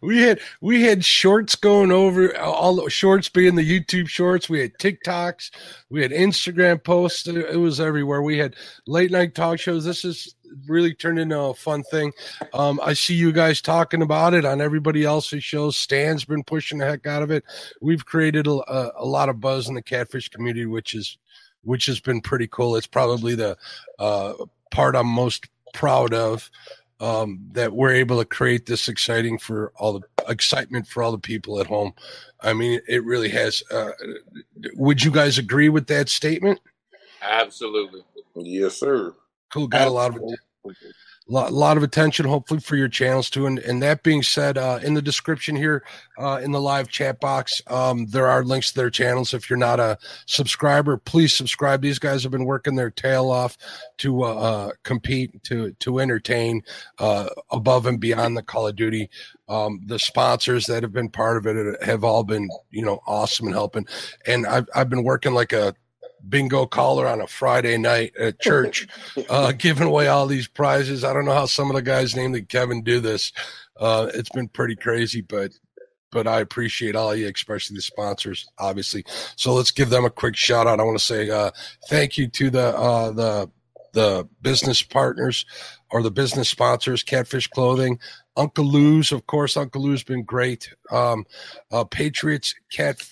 we 0.00 0.20
had 0.20 0.40
we 0.60 0.82
had 0.82 1.04
shorts 1.04 1.54
going 1.54 1.90
over 1.92 2.36
all 2.38 2.76
the 2.76 2.90
shorts 2.90 3.28
being 3.28 3.54
the 3.54 3.80
YouTube 3.80 4.08
shorts. 4.08 4.48
We 4.48 4.60
had 4.60 4.74
TikToks, 4.74 5.50
we 5.88 6.02
had 6.02 6.10
Instagram 6.10 6.82
posts. 6.82 7.26
It 7.26 7.36
it 7.36 7.56
was 7.56 7.80
everywhere. 7.80 8.22
We 8.22 8.38
had 8.38 8.56
late 8.86 9.10
night 9.10 9.34
talk 9.34 9.58
shows. 9.58 9.84
This 9.84 10.04
is 10.04 10.34
really 10.66 10.94
turned 10.94 11.18
into 11.18 11.38
a 11.38 11.54
fun 11.54 11.82
thing. 11.84 12.12
Um, 12.52 12.80
I 12.82 12.92
see 12.92 13.14
you 13.14 13.32
guys 13.32 13.60
talking 13.60 14.02
about 14.02 14.34
it 14.34 14.44
on 14.44 14.60
everybody 14.60 15.04
else's 15.04 15.42
shows. 15.42 15.76
Stan's 15.76 16.24
been 16.24 16.44
pushing 16.44 16.78
the 16.78 16.86
heck 16.86 17.06
out 17.06 17.22
of 17.22 17.30
it. 17.30 17.44
We've 17.80 18.04
created 18.04 18.46
a, 18.46 18.52
a, 18.52 18.92
a 18.98 19.04
lot 19.04 19.28
of 19.28 19.40
buzz 19.40 19.68
in 19.68 19.74
the 19.74 19.82
catfish 19.82 20.28
community, 20.28 20.66
which 20.66 20.94
is 20.94 21.18
which 21.64 21.86
has 21.86 22.00
been 22.00 22.20
pretty 22.20 22.46
cool. 22.46 22.76
It's 22.76 22.86
probably 22.86 23.34
the 23.34 23.56
uh, 23.98 24.34
part 24.70 24.96
I'm 24.96 25.06
most 25.06 25.48
proud 25.72 26.14
of 26.14 26.50
um, 27.00 27.40
that 27.52 27.72
we're 27.72 27.92
able 27.92 28.18
to 28.18 28.24
create 28.24 28.66
this 28.66 28.88
exciting 28.88 29.38
for 29.38 29.72
all 29.76 29.98
the 29.98 30.06
excitement 30.28 30.86
for 30.86 31.02
all 31.02 31.12
the 31.12 31.18
people 31.18 31.60
at 31.60 31.66
home. 31.66 31.92
I 32.40 32.52
mean, 32.52 32.80
it 32.88 33.04
really 33.04 33.28
has. 33.30 33.62
Uh, 33.70 33.90
would 34.74 35.02
you 35.02 35.10
guys 35.10 35.38
agree 35.38 35.68
with 35.68 35.86
that 35.88 36.08
statement? 36.08 36.60
absolutely 37.22 38.02
Yes, 38.36 38.78
sir. 38.78 39.14
Cool, 39.50 39.68
got 39.68 39.86
a 39.86 39.90
lot 39.90 40.16
of 40.16 40.22
lot, 41.26 41.52
lot 41.52 41.76
of 41.76 41.82
attention 41.82 42.26
hopefully 42.26 42.60
for 42.60 42.76
your 42.76 42.88
channels 42.88 43.30
too. 43.30 43.46
And 43.46 43.58
and 43.60 43.82
that 43.82 44.02
being 44.02 44.22
said 44.22 44.58
uh 44.58 44.80
in 44.82 44.94
the 44.94 45.02
description 45.02 45.56
here 45.56 45.84
uh 46.18 46.40
in 46.42 46.52
the 46.52 46.60
live 46.60 46.88
chat 46.88 47.20
box 47.20 47.62
um 47.68 48.06
there 48.06 48.26
are 48.26 48.44
links 48.44 48.72
to 48.72 48.76
their 48.76 48.90
channels. 48.90 49.32
If 49.32 49.48
you're 49.48 49.56
not 49.56 49.80
a 49.80 49.98
subscriber 50.26 50.96
please 50.96 51.34
subscribe. 51.34 51.80
These 51.80 51.98
guys 51.98 52.22
have 52.22 52.32
been 52.32 52.44
working 52.44 52.74
their 52.74 52.90
tail 52.90 53.30
off 53.30 53.56
to 53.98 54.24
uh, 54.24 54.34
uh 54.34 54.70
compete 54.82 55.42
to 55.44 55.72
to 55.72 55.98
entertain 55.98 56.62
uh 56.98 57.28
above 57.50 57.86
and 57.86 58.00
beyond 58.00 58.36
the 58.36 58.42
call 58.42 58.66
of 58.66 58.76
duty. 58.76 59.08
Um 59.48 59.80
the 59.86 59.98
sponsors 59.98 60.66
that 60.66 60.82
have 60.82 60.92
been 60.92 61.10
part 61.10 61.38
of 61.38 61.46
it 61.46 61.82
have 61.82 62.04
all 62.04 62.24
been 62.24 62.48
you 62.70 62.84
know 62.84 63.00
awesome 63.06 63.46
and 63.46 63.54
helping. 63.54 63.86
And 64.26 64.46
i've, 64.46 64.68
I've 64.74 64.90
been 64.90 65.04
working 65.04 65.32
like 65.32 65.52
a 65.52 65.74
bingo 66.28 66.66
caller 66.66 67.06
on 67.06 67.20
a 67.20 67.26
friday 67.26 67.76
night 67.76 68.14
at 68.16 68.40
church 68.40 68.86
uh, 69.28 69.52
giving 69.52 69.86
away 69.86 70.06
all 70.06 70.26
these 70.26 70.48
prizes. 70.48 71.04
I 71.04 71.12
don't 71.12 71.24
know 71.24 71.34
how 71.34 71.46
some 71.46 71.70
of 71.70 71.76
the 71.76 71.82
guys 71.82 72.16
named 72.16 72.34
that 72.34 72.48
Kevin 72.48 72.82
do 72.82 73.00
this. 73.00 73.32
Uh, 73.78 74.10
it's 74.14 74.30
been 74.30 74.48
pretty 74.48 74.76
crazy, 74.76 75.20
but 75.20 75.52
but 76.14 76.28
I 76.28 76.40
appreciate 76.40 76.94
all 76.94 77.10
of 77.10 77.18
you, 77.18 77.28
especially 77.28 77.74
the 77.74 77.82
sponsors, 77.82 78.48
obviously. 78.58 79.04
So 79.36 79.52
let's 79.52 79.72
give 79.72 79.90
them 79.90 80.04
a 80.04 80.10
quick 80.10 80.36
shout 80.36 80.68
out. 80.68 80.78
I 80.78 80.84
want 80.84 80.96
to 80.96 81.04
say 81.04 81.28
uh, 81.28 81.50
thank 81.88 82.16
you 82.16 82.28
to 82.28 82.50
the 82.50 82.76
uh, 82.76 83.10
the 83.10 83.50
the 83.92 84.28
business 84.42 84.82
partners 84.82 85.44
or 85.90 86.02
the 86.02 86.10
business 86.10 86.48
sponsors, 86.48 87.02
Catfish 87.02 87.48
Clothing, 87.48 87.98
Uncle 88.36 88.64
Lou's, 88.64 89.12
of 89.12 89.26
course. 89.26 89.56
Uncle 89.56 89.82
Lou's 89.82 90.02
been 90.02 90.24
great. 90.24 90.74
Um, 90.90 91.24
uh, 91.72 91.84
Patriots 91.84 92.54
Cat. 92.72 93.08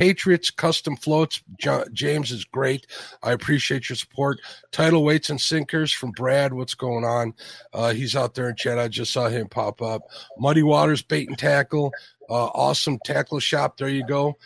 Patriots 0.00 0.50
custom 0.50 0.96
floats. 0.96 1.42
Jo- 1.58 1.84
James 1.92 2.30
is 2.30 2.46
great. 2.46 2.86
I 3.22 3.32
appreciate 3.32 3.90
your 3.90 3.96
support. 3.96 4.40
Title 4.72 5.04
weights 5.04 5.28
and 5.28 5.38
sinkers 5.38 5.92
from 5.92 6.12
Brad. 6.12 6.54
What's 6.54 6.74
going 6.74 7.04
on? 7.04 7.34
Uh, 7.74 7.92
he's 7.92 8.16
out 8.16 8.34
there 8.34 8.48
in 8.48 8.56
chat. 8.56 8.78
I 8.78 8.88
just 8.88 9.12
saw 9.12 9.28
him 9.28 9.46
pop 9.46 9.82
up. 9.82 10.00
Muddy 10.38 10.62
Waters 10.62 11.02
bait 11.02 11.28
and 11.28 11.36
tackle. 11.36 11.92
Uh, 12.30 12.46
awesome 12.46 12.98
tackle 13.04 13.40
shop. 13.40 13.76
There 13.76 13.90
you 13.90 14.06
go. 14.06 14.38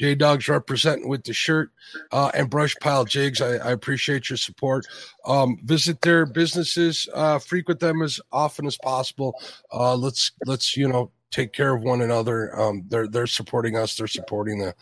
J 0.00 0.14
Dogs 0.14 0.48
representing 0.48 1.10
with 1.10 1.24
the 1.24 1.34
shirt 1.34 1.72
uh, 2.10 2.30
and 2.32 2.48
Brush 2.48 2.74
Pile 2.80 3.04
Jigs. 3.04 3.42
I, 3.42 3.56
I 3.56 3.72
appreciate 3.72 4.30
your 4.30 4.38
support. 4.38 4.86
Um, 5.26 5.58
visit 5.62 6.00
their 6.00 6.24
businesses. 6.24 7.06
Uh, 7.12 7.38
frequent 7.38 7.80
them 7.80 8.00
as 8.00 8.18
often 8.32 8.66
as 8.66 8.78
possible. 8.78 9.38
Uh, 9.70 9.94
let's 9.94 10.32
let's 10.46 10.74
you 10.74 10.88
know 10.88 11.10
take 11.32 11.52
care 11.52 11.74
of 11.74 11.82
one 11.82 12.02
another. 12.02 12.58
Um, 12.58 12.84
they're 12.88 13.08
they're 13.08 13.26
supporting 13.26 13.76
us. 13.76 13.96
They're 13.96 14.06
supporting 14.06 14.58
the 14.58 14.74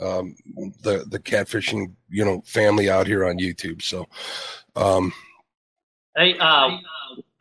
um, 0.00 0.34
the 0.82 1.04
the 1.08 1.18
catfishing 1.18 1.92
you 2.08 2.24
know 2.24 2.40
family 2.44 2.90
out 2.90 3.06
here 3.06 3.24
on 3.24 3.38
YouTube. 3.38 3.82
So 3.82 4.06
um, 4.74 5.12
Hey, 6.16 6.36
uh, 6.40 6.78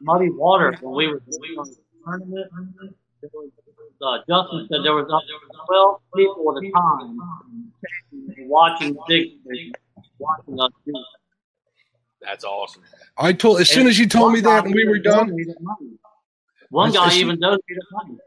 Muddy 0.01 0.29
Water, 0.29 0.77
when 0.81 0.95
we 0.95 1.07
were 1.07 1.19
doing 1.19 1.55
the 1.55 1.75
tournament, 2.05 2.51
there 3.21 3.29
uh, 4.03 4.17
Justin 4.29 4.67
said 4.69 4.83
there 4.83 4.93
was 4.93 5.09
up 5.11 5.23
to 5.23 5.57
12 5.65 6.01
people 6.15 6.55
at 6.55 6.63
a 6.63 6.71
time 6.71 7.71
watching 8.47 8.93
the 8.93 9.01
big 9.07 9.73
watching 10.19 10.59
us 10.59 10.71
do. 10.85 10.93
That's 12.21 12.43
awesome. 12.43 12.83
I 13.17 13.33
told 13.33 13.61
as 13.61 13.69
soon 13.69 13.87
as 13.87 13.97
you 13.97 14.07
told 14.07 14.33
me 14.33 14.41
that 14.41 14.65
and 14.65 14.75
we 14.75 14.87
were 14.87 14.99
done. 14.99 15.35
One 16.69 16.91
guy 16.91 17.07
as- 17.07 17.17
even 17.17 17.39
donated 17.39 17.61
money. 17.91 18.17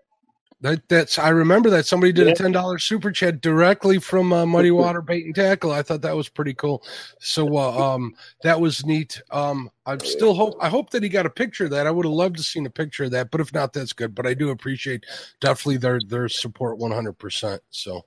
That 0.62 0.86
that's 0.88 1.18
I 1.18 1.30
remember 1.30 1.70
that 1.70 1.86
somebody 1.86 2.12
did 2.12 2.28
a 2.28 2.34
ten 2.34 2.52
dollars 2.52 2.84
super 2.84 3.10
chat 3.10 3.40
directly 3.40 3.98
from 3.98 4.30
uh, 4.30 4.44
Muddy 4.44 4.70
Water 4.70 5.00
Bait 5.00 5.24
and 5.24 5.34
Tackle. 5.34 5.72
I 5.72 5.82
thought 5.82 6.02
that 6.02 6.16
was 6.16 6.28
pretty 6.28 6.52
cool. 6.52 6.82
So 7.18 7.56
uh, 7.56 7.94
um, 7.94 8.14
that 8.42 8.60
was 8.60 8.84
neat. 8.84 9.22
Um, 9.30 9.70
I 9.86 9.96
still 9.98 10.34
hope 10.34 10.54
I 10.60 10.68
hope 10.68 10.90
that 10.90 11.02
he 11.02 11.08
got 11.08 11.24
a 11.24 11.30
picture 11.30 11.64
of 11.64 11.70
that. 11.70 11.86
I 11.86 11.90
would 11.90 12.04
have 12.04 12.12
loved 12.12 12.36
to 12.36 12.42
seen 12.42 12.66
a 12.66 12.70
picture 12.70 13.04
of 13.04 13.10
that, 13.12 13.30
but 13.30 13.40
if 13.40 13.54
not, 13.54 13.72
that's 13.72 13.94
good. 13.94 14.14
But 14.14 14.26
I 14.26 14.34
do 14.34 14.50
appreciate 14.50 15.06
definitely 15.40 15.78
their 15.78 15.98
their 16.06 16.28
support 16.28 16.78
one 16.78 16.92
hundred 16.92 17.14
percent. 17.14 17.62
So. 17.70 18.04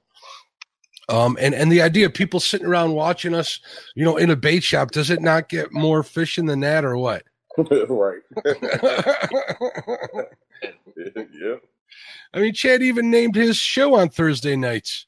Um, 1.10 1.38
and, 1.42 1.54
and 1.54 1.70
the 1.70 1.82
idea 1.82 2.06
of 2.06 2.14
people 2.14 2.40
sitting 2.40 2.66
around 2.66 2.94
watching 2.94 3.36
us, 3.36 3.60
you 3.94 4.06
know, 4.06 4.16
in 4.16 4.30
a 4.30 4.38
bait 4.38 4.64
shop, 4.64 4.92
does 4.92 5.10
it 5.10 5.22
not 5.22 5.50
get 5.50 5.74
more 5.74 6.02
fishing 6.02 6.46
than 6.46 6.62
that 6.62 6.86
or 6.86 6.96
what? 6.96 7.24
right. 7.58 8.22
yeah. 10.96 11.56
I 12.34 12.40
mean, 12.40 12.54
Chad 12.54 12.82
even 12.82 13.12
named 13.12 13.36
his 13.36 13.58
show 13.58 13.96
on 13.96 14.10
Thursday 14.10 14.56
nights. 14.56 15.06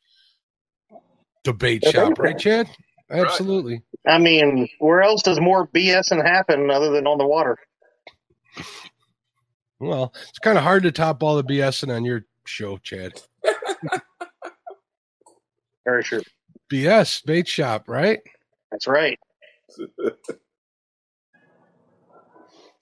Debate 1.43 1.85
shop, 1.85 2.17
right, 2.17 2.37
Chad? 2.37 2.67
Absolutely. 3.09 3.83
I 4.07 4.17
mean, 4.17 4.67
where 4.79 5.01
else 5.01 5.21
does 5.21 5.39
more 5.39 5.67
BSing 5.67 6.25
happen 6.25 6.71
other 6.71 6.91
than 6.91 7.07
on 7.07 7.17
the 7.17 7.27
water? 7.27 7.57
Well, 9.79 10.13
it's 10.29 10.39
kind 10.39 10.57
of 10.57 10.63
hard 10.63 10.83
to 10.83 10.91
top 10.91 11.21
all 11.21 11.35
the 11.35 11.43
BSing 11.43 11.95
on 11.95 12.05
your 12.05 12.25
show, 12.45 12.77
Chad. 12.77 13.21
Very 15.85 16.03
true. 16.03 16.23
BS 16.71 17.23
bait 17.25 17.47
shop, 17.47 17.87
right? 17.87 18.19
That's 18.71 18.87
right. 18.87 19.19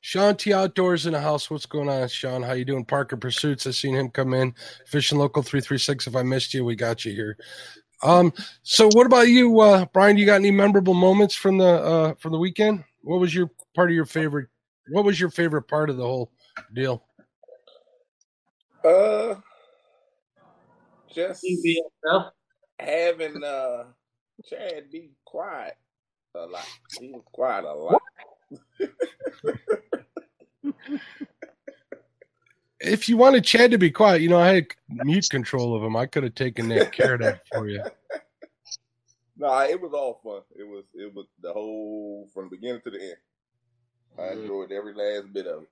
Sean 0.03 0.35
T 0.35 0.53
Outdoors 0.53 1.05
in 1.05 1.13
the 1.13 1.21
house. 1.21 1.49
What's 1.49 1.65
going 1.65 1.87
on, 1.87 2.09
Sean? 2.09 2.43
How 2.43 2.51
you 2.51 2.65
doing? 2.65 2.83
Parker 2.83 3.15
Pursuits. 3.15 3.65
I 3.65 3.71
seen 3.71 3.95
him 3.95 4.09
come 4.09 4.33
in. 4.33 4.53
Fishing 4.85 5.17
local 5.17 5.41
three 5.41 5.61
three 5.61 5.77
six. 5.77 6.07
If 6.07 6.15
I 6.17 6.23
missed 6.23 6.53
you, 6.53 6.65
we 6.65 6.75
got 6.75 7.05
you 7.05 7.13
here. 7.13 7.37
Um, 8.03 8.33
so 8.63 8.89
what 8.91 9.05
about 9.05 9.29
you, 9.29 9.61
uh, 9.61 9.85
Brian? 9.93 10.17
You 10.17 10.25
got 10.25 10.35
any 10.35 10.51
memorable 10.51 10.93
moments 10.93 11.35
from 11.35 11.57
the 11.57 11.65
uh 11.65 12.13
from 12.15 12.33
the 12.33 12.37
weekend? 12.37 12.83
What 13.01 13.21
was 13.21 13.33
your 13.33 13.49
part 13.75 13.91
of 13.91 13.95
your 13.95 14.05
favorite? 14.05 14.49
What 14.89 15.05
was 15.05 15.21
your 15.21 15.29
favorite 15.29 15.69
part 15.69 15.89
of 15.89 15.95
the 15.95 16.03
whole 16.03 16.33
deal? 16.73 17.01
Uh, 18.83 19.35
just 21.15 21.47
having 22.77 23.41
uh 23.41 23.85
Chad 24.49 24.91
be 24.91 25.11
quiet 25.23 25.75
a 26.35 26.39
lot. 26.45 26.67
He 26.99 27.09
was 27.09 27.23
quiet 27.31 27.63
a 27.63 27.73
lot. 27.73 28.01
If 32.79 33.07
you 33.07 33.17
wanted 33.17 33.45
Chad 33.45 33.71
to 33.71 33.77
be 33.77 33.91
quiet, 33.91 34.21
you 34.21 34.29
know 34.29 34.39
I 34.39 34.53
had 34.53 34.67
mute 34.89 35.29
control 35.29 35.75
of 35.75 35.83
him. 35.83 35.95
I 35.95 36.05
could 36.05 36.23
have 36.23 36.35
taken 36.35 36.67
that 36.69 36.91
care 36.91 37.13
of 37.15 37.21
that 37.21 37.39
for 37.47 37.67
you. 37.67 37.83
Nah, 39.37 39.63
it 39.63 39.81
was 39.81 39.93
all 39.93 40.19
fun. 40.23 40.41
It 40.57 40.63
was 40.63 40.85
it 40.93 41.13
was 41.13 41.25
the 41.41 41.51
whole 41.53 42.29
from 42.33 42.49
beginning 42.49 42.81
to 42.83 42.91
the 42.91 43.01
end. 43.01 43.17
I 44.19 44.21
Mm-hmm. 44.21 44.43
enjoyed 44.43 44.71
every 44.71 44.93
last 44.93 45.33
bit 45.33 45.47
of 45.47 45.63
it. 45.63 45.69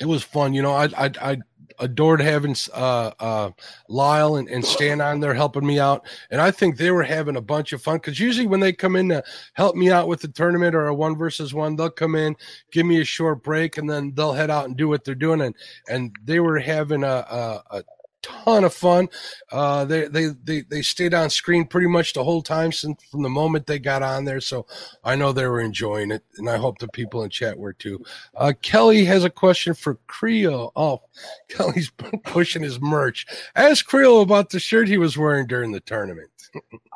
It 0.00 0.06
was 0.06 0.22
fun. 0.22 0.54
You 0.54 0.62
know, 0.62 0.72
I 0.72 0.84
I, 0.96 1.10
I 1.20 1.38
adored 1.78 2.20
having 2.20 2.56
uh, 2.74 3.10
uh, 3.20 3.50
Lyle 3.88 4.36
and, 4.36 4.48
and 4.48 4.64
Stan 4.64 5.00
on 5.00 5.20
there 5.20 5.34
helping 5.34 5.66
me 5.66 5.78
out, 5.78 6.06
and 6.30 6.40
I 6.40 6.50
think 6.50 6.76
they 6.76 6.90
were 6.90 7.02
having 7.02 7.36
a 7.36 7.40
bunch 7.40 7.72
of 7.72 7.82
fun 7.82 7.96
because 7.96 8.20
usually 8.20 8.46
when 8.46 8.60
they 8.60 8.72
come 8.72 8.96
in 8.96 9.08
to 9.10 9.22
help 9.54 9.76
me 9.76 9.90
out 9.90 10.08
with 10.08 10.20
the 10.20 10.28
tournament 10.28 10.74
or 10.74 10.86
a 10.88 10.94
one 10.94 11.16
versus 11.16 11.54
one, 11.54 11.76
they'll 11.76 11.90
come 11.90 12.14
in, 12.14 12.36
give 12.72 12.86
me 12.86 13.00
a 13.00 13.04
short 13.04 13.42
break, 13.42 13.78
and 13.78 13.88
then 13.88 14.12
they'll 14.14 14.32
head 14.32 14.50
out 14.50 14.66
and 14.66 14.76
do 14.76 14.88
what 14.88 15.04
they're 15.04 15.14
doing, 15.14 15.40
and 15.42 15.54
and 15.88 16.16
they 16.24 16.40
were 16.40 16.58
having 16.58 17.04
a 17.04 17.06
a, 17.06 17.62
a 17.70 17.84
ton 18.26 18.64
of 18.64 18.74
fun. 18.74 19.08
Uh, 19.52 19.84
they, 19.84 20.08
they 20.08 20.28
they 20.44 20.60
they 20.62 20.82
stayed 20.82 21.14
on 21.14 21.30
screen 21.30 21.66
pretty 21.66 21.86
much 21.86 22.12
the 22.12 22.24
whole 22.24 22.42
time 22.42 22.72
since 22.72 23.02
from 23.04 23.22
the 23.22 23.28
moment 23.28 23.66
they 23.66 23.78
got 23.78 24.02
on 24.02 24.24
there. 24.24 24.40
So 24.40 24.66
I 25.04 25.14
know 25.16 25.32
they 25.32 25.46
were 25.46 25.60
enjoying 25.60 26.10
it, 26.10 26.24
and 26.38 26.48
I 26.48 26.56
hope 26.56 26.78
the 26.78 26.88
people 26.88 27.22
in 27.22 27.30
chat 27.30 27.58
were 27.58 27.72
too. 27.72 28.04
Uh, 28.36 28.52
Kelly 28.62 29.04
has 29.04 29.24
a 29.24 29.30
question 29.30 29.74
for 29.74 29.98
Creo. 30.08 30.72
Oh, 30.76 31.02
Kelly's 31.48 31.90
pushing 32.24 32.62
his 32.62 32.80
merch. 32.80 33.26
Ask 33.54 33.88
Creo 33.88 34.22
about 34.22 34.50
the 34.50 34.60
shirt 34.60 34.88
he 34.88 34.98
was 34.98 35.16
wearing 35.16 35.46
during 35.46 35.72
the 35.72 35.80
tournament. 35.80 36.30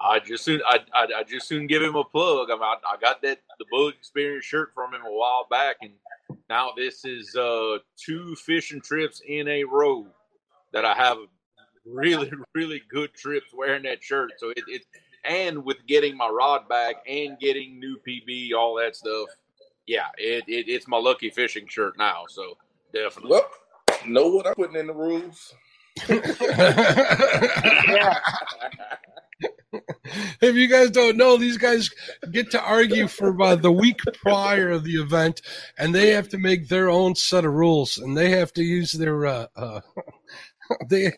I 0.01 0.21
just 0.21 0.45
soon 0.45 0.61
I, 0.67 0.79
I 0.95 1.07
I 1.19 1.23
just 1.23 1.47
soon 1.47 1.67
give 1.67 1.83
him 1.83 1.97
a 1.97 2.05
plug. 2.05 2.51
I, 2.51 2.55
mean, 2.55 2.63
I 2.63 2.77
I 2.93 2.97
got 3.01 3.23
that 3.23 3.41
the 3.59 3.67
Bug 3.71 3.95
Experience 3.99 4.45
shirt 4.45 4.73
from 4.75 4.95
him 4.95 5.03
a 5.07 5.13
while 5.13 5.47
back, 5.51 5.77
and 5.83 5.93
now 6.49 6.73
this 6.77 7.05
is 7.05 7.37
uh 7.37 7.79
two 7.97 8.35
fishing 8.37 8.81
trips 8.81 9.21
in 9.27 9.49
a 9.49 9.65
row 9.65 10.07
that 10.73 10.85
I 10.85 10.95
have 10.95 11.19
really 11.85 12.31
really 12.55 12.83
good 12.91 13.15
trips 13.15 13.53
wearing 13.55 13.83
that 13.85 14.03
shirt. 14.03 14.33
So 14.39 14.51
it, 14.51 14.65
it 14.69 14.83
and 15.25 15.65
with 15.65 15.87
getting 15.87 16.17
my 16.17 16.29
rod 16.29 16.69
back 16.69 16.97
and 17.07 17.39
getting 17.39 17.79
new 17.79 17.99
PB, 18.07 18.53
all 18.57 18.77
that 18.77 18.97
stuff. 18.97 19.29
Yeah, 19.87 20.09
it, 20.19 20.45
it 20.47 20.69
it's 20.69 20.89
my 20.89 20.99
lucky 20.99 21.31
fishing 21.31 21.67
shirt 21.69 21.99
now. 21.99 22.25
So 22.29 22.57
definitely. 22.93 23.31
Well, 23.31 23.51
know 24.07 24.29
what 24.29 24.47
I'm 24.47 24.55
putting 24.55 24.77
in 24.77 24.87
the 24.87 24.95
rules. 24.95 25.55
if 30.41 30.55
you 30.55 30.69
guys 30.69 30.91
don't 30.91 31.17
know, 31.17 31.37
these 31.37 31.59
guys 31.59 31.91
get 32.31 32.51
to 32.53 32.61
argue 32.61 33.09
for 33.09 33.41
uh, 33.43 33.57
the 33.57 33.73
week 33.73 34.01
prior 34.23 34.71
of 34.71 34.85
the 34.85 34.95
event, 34.95 35.43
and 35.79 35.95
they 35.95 36.11
have 36.11 36.29
to 36.31 36.39
make 36.39 36.69
their 36.69 36.89
own 36.89 37.15
set 37.15 37.45
of 37.45 37.53
rules, 37.53 37.99
and 37.99 38.17
they 38.17 38.31
have 38.31 38.53
to 38.55 38.63
use 38.63 38.93
their 38.93 39.27
uh, 39.27 39.47
uh, 39.57 39.81
they 40.89 41.13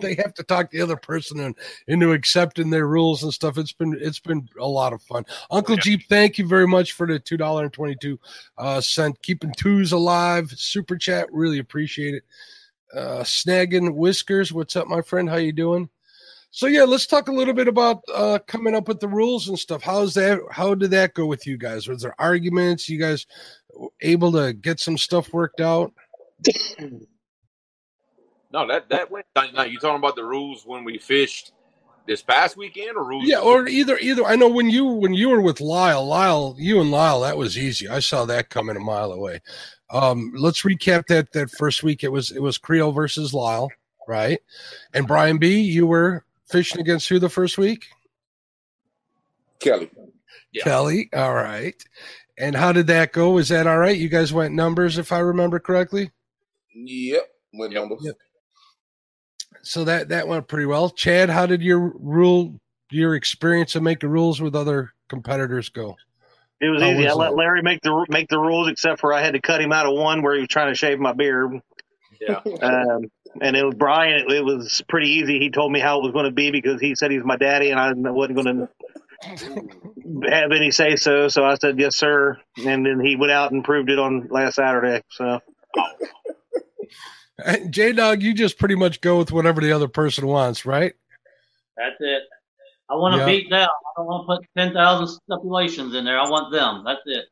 they 0.00 0.14
have 0.14 0.34
to 0.34 0.42
talk 0.42 0.70
the 0.70 0.80
other 0.80 0.96
person 0.96 1.40
in, 1.40 1.54
into 1.88 2.12
accepting 2.12 2.70
their 2.70 2.86
rules 2.86 3.22
and 3.22 3.32
stuff. 3.32 3.58
It's 3.58 3.72
been 3.72 3.96
it's 4.00 4.20
been 4.20 4.48
a 4.58 4.66
lot 4.66 4.92
of 4.92 5.02
fun. 5.02 5.24
Uncle 5.50 5.76
Jeep, 5.76 6.02
thank 6.08 6.38
you 6.38 6.46
very 6.46 6.66
much 6.66 6.92
for 6.92 7.06
the 7.06 7.18
two 7.18 7.36
dollar 7.36 7.64
and 7.64 7.72
twenty 7.72 7.96
two 7.96 8.18
uh, 8.58 8.80
cent 8.80 9.20
keeping 9.22 9.52
twos 9.56 9.92
alive 9.92 10.50
super 10.56 10.96
chat. 10.96 11.32
Really 11.32 11.58
appreciate 11.58 12.14
it. 12.14 12.24
Uh, 12.94 13.22
snagging 13.22 13.94
whiskers, 13.94 14.52
what's 14.52 14.76
up, 14.76 14.86
my 14.86 15.02
friend? 15.02 15.28
How 15.28 15.36
you 15.36 15.52
doing? 15.52 15.88
So 16.50 16.68
yeah, 16.68 16.84
let's 16.84 17.06
talk 17.06 17.26
a 17.26 17.32
little 17.32 17.54
bit 17.54 17.66
about 17.66 18.02
uh, 18.14 18.38
coming 18.46 18.76
up 18.76 18.86
with 18.86 19.00
the 19.00 19.08
rules 19.08 19.48
and 19.48 19.58
stuff. 19.58 19.82
How's 19.82 20.14
that? 20.14 20.38
How 20.52 20.76
did 20.76 20.92
that 20.92 21.14
go 21.14 21.26
with 21.26 21.48
you 21.48 21.56
guys? 21.56 21.88
Was 21.88 22.02
there 22.02 22.14
arguments? 22.20 22.88
You 22.88 23.00
guys 23.00 23.26
able 24.02 24.30
to 24.32 24.52
get 24.52 24.78
some 24.78 24.96
stuff 24.96 25.32
worked 25.32 25.60
out? 25.60 25.92
No, 28.54 28.64
that 28.68 28.88
that 28.90 29.10
went. 29.10 29.26
Now 29.34 29.64
you 29.64 29.80
talking 29.80 29.96
about 29.96 30.14
the 30.14 30.24
rules 30.24 30.64
when 30.64 30.84
we 30.84 30.96
fished 30.96 31.50
this 32.06 32.22
past 32.22 32.56
weekend, 32.56 32.96
or 32.96 33.02
rules? 33.02 33.24
Yeah, 33.26 33.40
or 33.40 33.66
either 33.66 33.98
either. 33.98 34.24
I 34.24 34.36
know 34.36 34.48
when 34.48 34.70
you 34.70 34.84
when 34.84 35.12
you 35.12 35.30
were 35.30 35.40
with 35.40 35.60
Lyle, 35.60 36.06
Lyle, 36.06 36.54
you 36.56 36.80
and 36.80 36.92
Lyle, 36.92 37.22
that 37.22 37.36
was 37.36 37.58
easy. 37.58 37.88
I 37.88 37.98
saw 37.98 38.24
that 38.26 38.50
coming 38.50 38.76
a 38.76 38.80
mile 38.80 39.10
away. 39.10 39.40
Um, 39.90 40.32
let's 40.36 40.62
recap 40.62 41.06
that 41.08 41.32
that 41.32 41.50
first 41.50 41.82
week. 41.82 42.04
It 42.04 42.12
was 42.12 42.30
it 42.30 42.40
was 42.40 42.56
Creole 42.56 42.92
versus 42.92 43.34
Lyle, 43.34 43.70
right? 44.06 44.38
And 44.92 45.08
Brian 45.08 45.38
B, 45.38 45.60
you 45.60 45.88
were 45.88 46.24
fishing 46.46 46.80
against 46.80 47.08
who 47.08 47.18
the 47.18 47.28
first 47.28 47.58
week? 47.58 47.86
Kelly. 49.58 49.90
Yeah. 50.52 50.62
Kelly. 50.62 51.10
All 51.12 51.34
right. 51.34 51.74
And 52.38 52.54
how 52.54 52.70
did 52.70 52.86
that 52.86 53.12
go? 53.12 53.30
Was 53.30 53.48
that 53.48 53.66
all 53.66 53.78
right? 53.78 53.96
You 53.96 54.08
guys 54.08 54.32
went 54.32 54.54
numbers, 54.54 54.96
if 54.96 55.10
I 55.10 55.18
remember 55.18 55.58
correctly. 55.58 56.12
Yep. 56.72 57.30
With 57.52 57.72
Yep. 57.72 58.16
Numbers. 59.64 59.76
Yep. 59.76 59.84
So 59.84 59.84
that 59.84 60.08
that 60.08 60.28
went 60.28 60.48
pretty 60.48 60.66
well. 60.66 60.90
Chad, 60.90 61.30
how 61.30 61.46
did 61.46 61.62
your 61.62 61.92
rule 61.98 62.60
your 62.90 63.14
experience 63.14 63.74
of 63.74 63.82
making 63.82 64.08
rules 64.10 64.40
with 64.40 64.54
other 64.54 64.92
competitors 65.08 65.68
go? 65.68 65.96
It 66.60 66.68
was 66.68 66.82
How 66.82 66.90
easy. 66.90 67.04
was 67.04 67.12
I 67.12 67.14
let 67.16 67.32
it? 67.32 67.36
Larry 67.36 67.62
make 67.62 67.82
the 67.82 68.06
make 68.08 68.28
the 68.28 68.38
rules, 68.38 68.68
except 68.68 69.00
for 69.00 69.12
I 69.12 69.22
had 69.22 69.34
to 69.34 69.40
cut 69.40 69.60
him 69.60 69.72
out 69.72 69.86
of 69.86 69.94
one 69.94 70.22
where 70.22 70.34
he 70.34 70.40
was 70.40 70.48
trying 70.48 70.70
to 70.70 70.74
shave 70.76 70.98
my 70.98 71.12
beard. 71.12 71.60
Yeah. 72.20 72.40
Um, 72.62 73.10
and 73.42 73.56
it 73.56 73.64
was 73.64 73.74
Brian. 73.74 74.20
It, 74.20 74.30
it 74.30 74.44
was 74.44 74.82
pretty 74.88 75.08
easy. 75.10 75.40
He 75.40 75.50
told 75.50 75.72
me 75.72 75.80
how 75.80 75.98
it 75.98 76.04
was 76.04 76.12
going 76.12 76.26
to 76.26 76.30
be 76.30 76.50
because 76.50 76.80
he 76.80 76.94
said 76.94 77.10
he's 77.10 77.24
my 77.24 77.36
daddy, 77.36 77.70
and 77.70 77.80
I 77.80 77.92
wasn't 77.92 78.36
going 78.36 78.56
to 78.56 78.68
have 80.30 80.52
any 80.52 80.70
say 80.70 80.96
so. 80.96 81.28
So 81.28 81.44
I 81.44 81.56
said 81.56 81.78
yes, 81.78 81.96
sir. 81.96 82.38
And 82.64 82.86
then 82.86 83.00
he 83.00 83.16
went 83.16 83.32
out 83.32 83.52
and 83.52 83.64
proved 83.64 83.90
it 83.90 83.98
on 83.98 84.28
last 84.30 84.54
Saturday. 84.54 85.02
So 85.10 85.40
J 87.70 87.92
Dog, 87.92 88.22
you 88.22 88.34
just 88.34 88.58
pretty 88.58 88.74
much 88.74 89.00
go 89.00 89.18
with 89.18 89.32
whatever 89.32 89.60
the 89.60 89.72
other 89.72 89.88
person 89.88 90.26
wants, 90.26 90.64
right? 90.64 90.94
That's 91.76 91.96
it. 92.00 92.22
I 92.88 92.94
want 92.94 93.14
to 93.14 93.20
Yeah. 93.20 93.26
beat 93.26 93.50
them. 93.50 93.68
I 93.68 93.90
don't 93.96 94.06
want 94.06 94.28
to 94.28 94.36
put 94.36 94.46
10,000 94.56 95.06
stipulations 95.08 95.94
in 95.94 96.04
there. 96.04 96.18
I 96.18 96.28
want 96.28 96.52
them. 96.52 96.82
That's 96.84 97.00
it. 97.06 97.26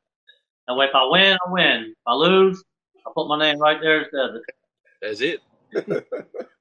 That 0.67 0.75
way, 0.75 0.87
if 0.87 0.95
I 0.95 1.07
win, 1.07 1.39
I 1.47 1.51
win. 1.51 1.85
If 1.91 1.97
I 2.07 2.15
lose, 2.15 2.63
I 3.07 3.11
put 3.15 3.29
my 3.29 3.39
name 3.39 3.59
right 3.59 3.81
there 3.81 4.03
instead 4.03 4.37
it. 4.37 4.43
That's 5.01 5.21
it. 5.21 5.41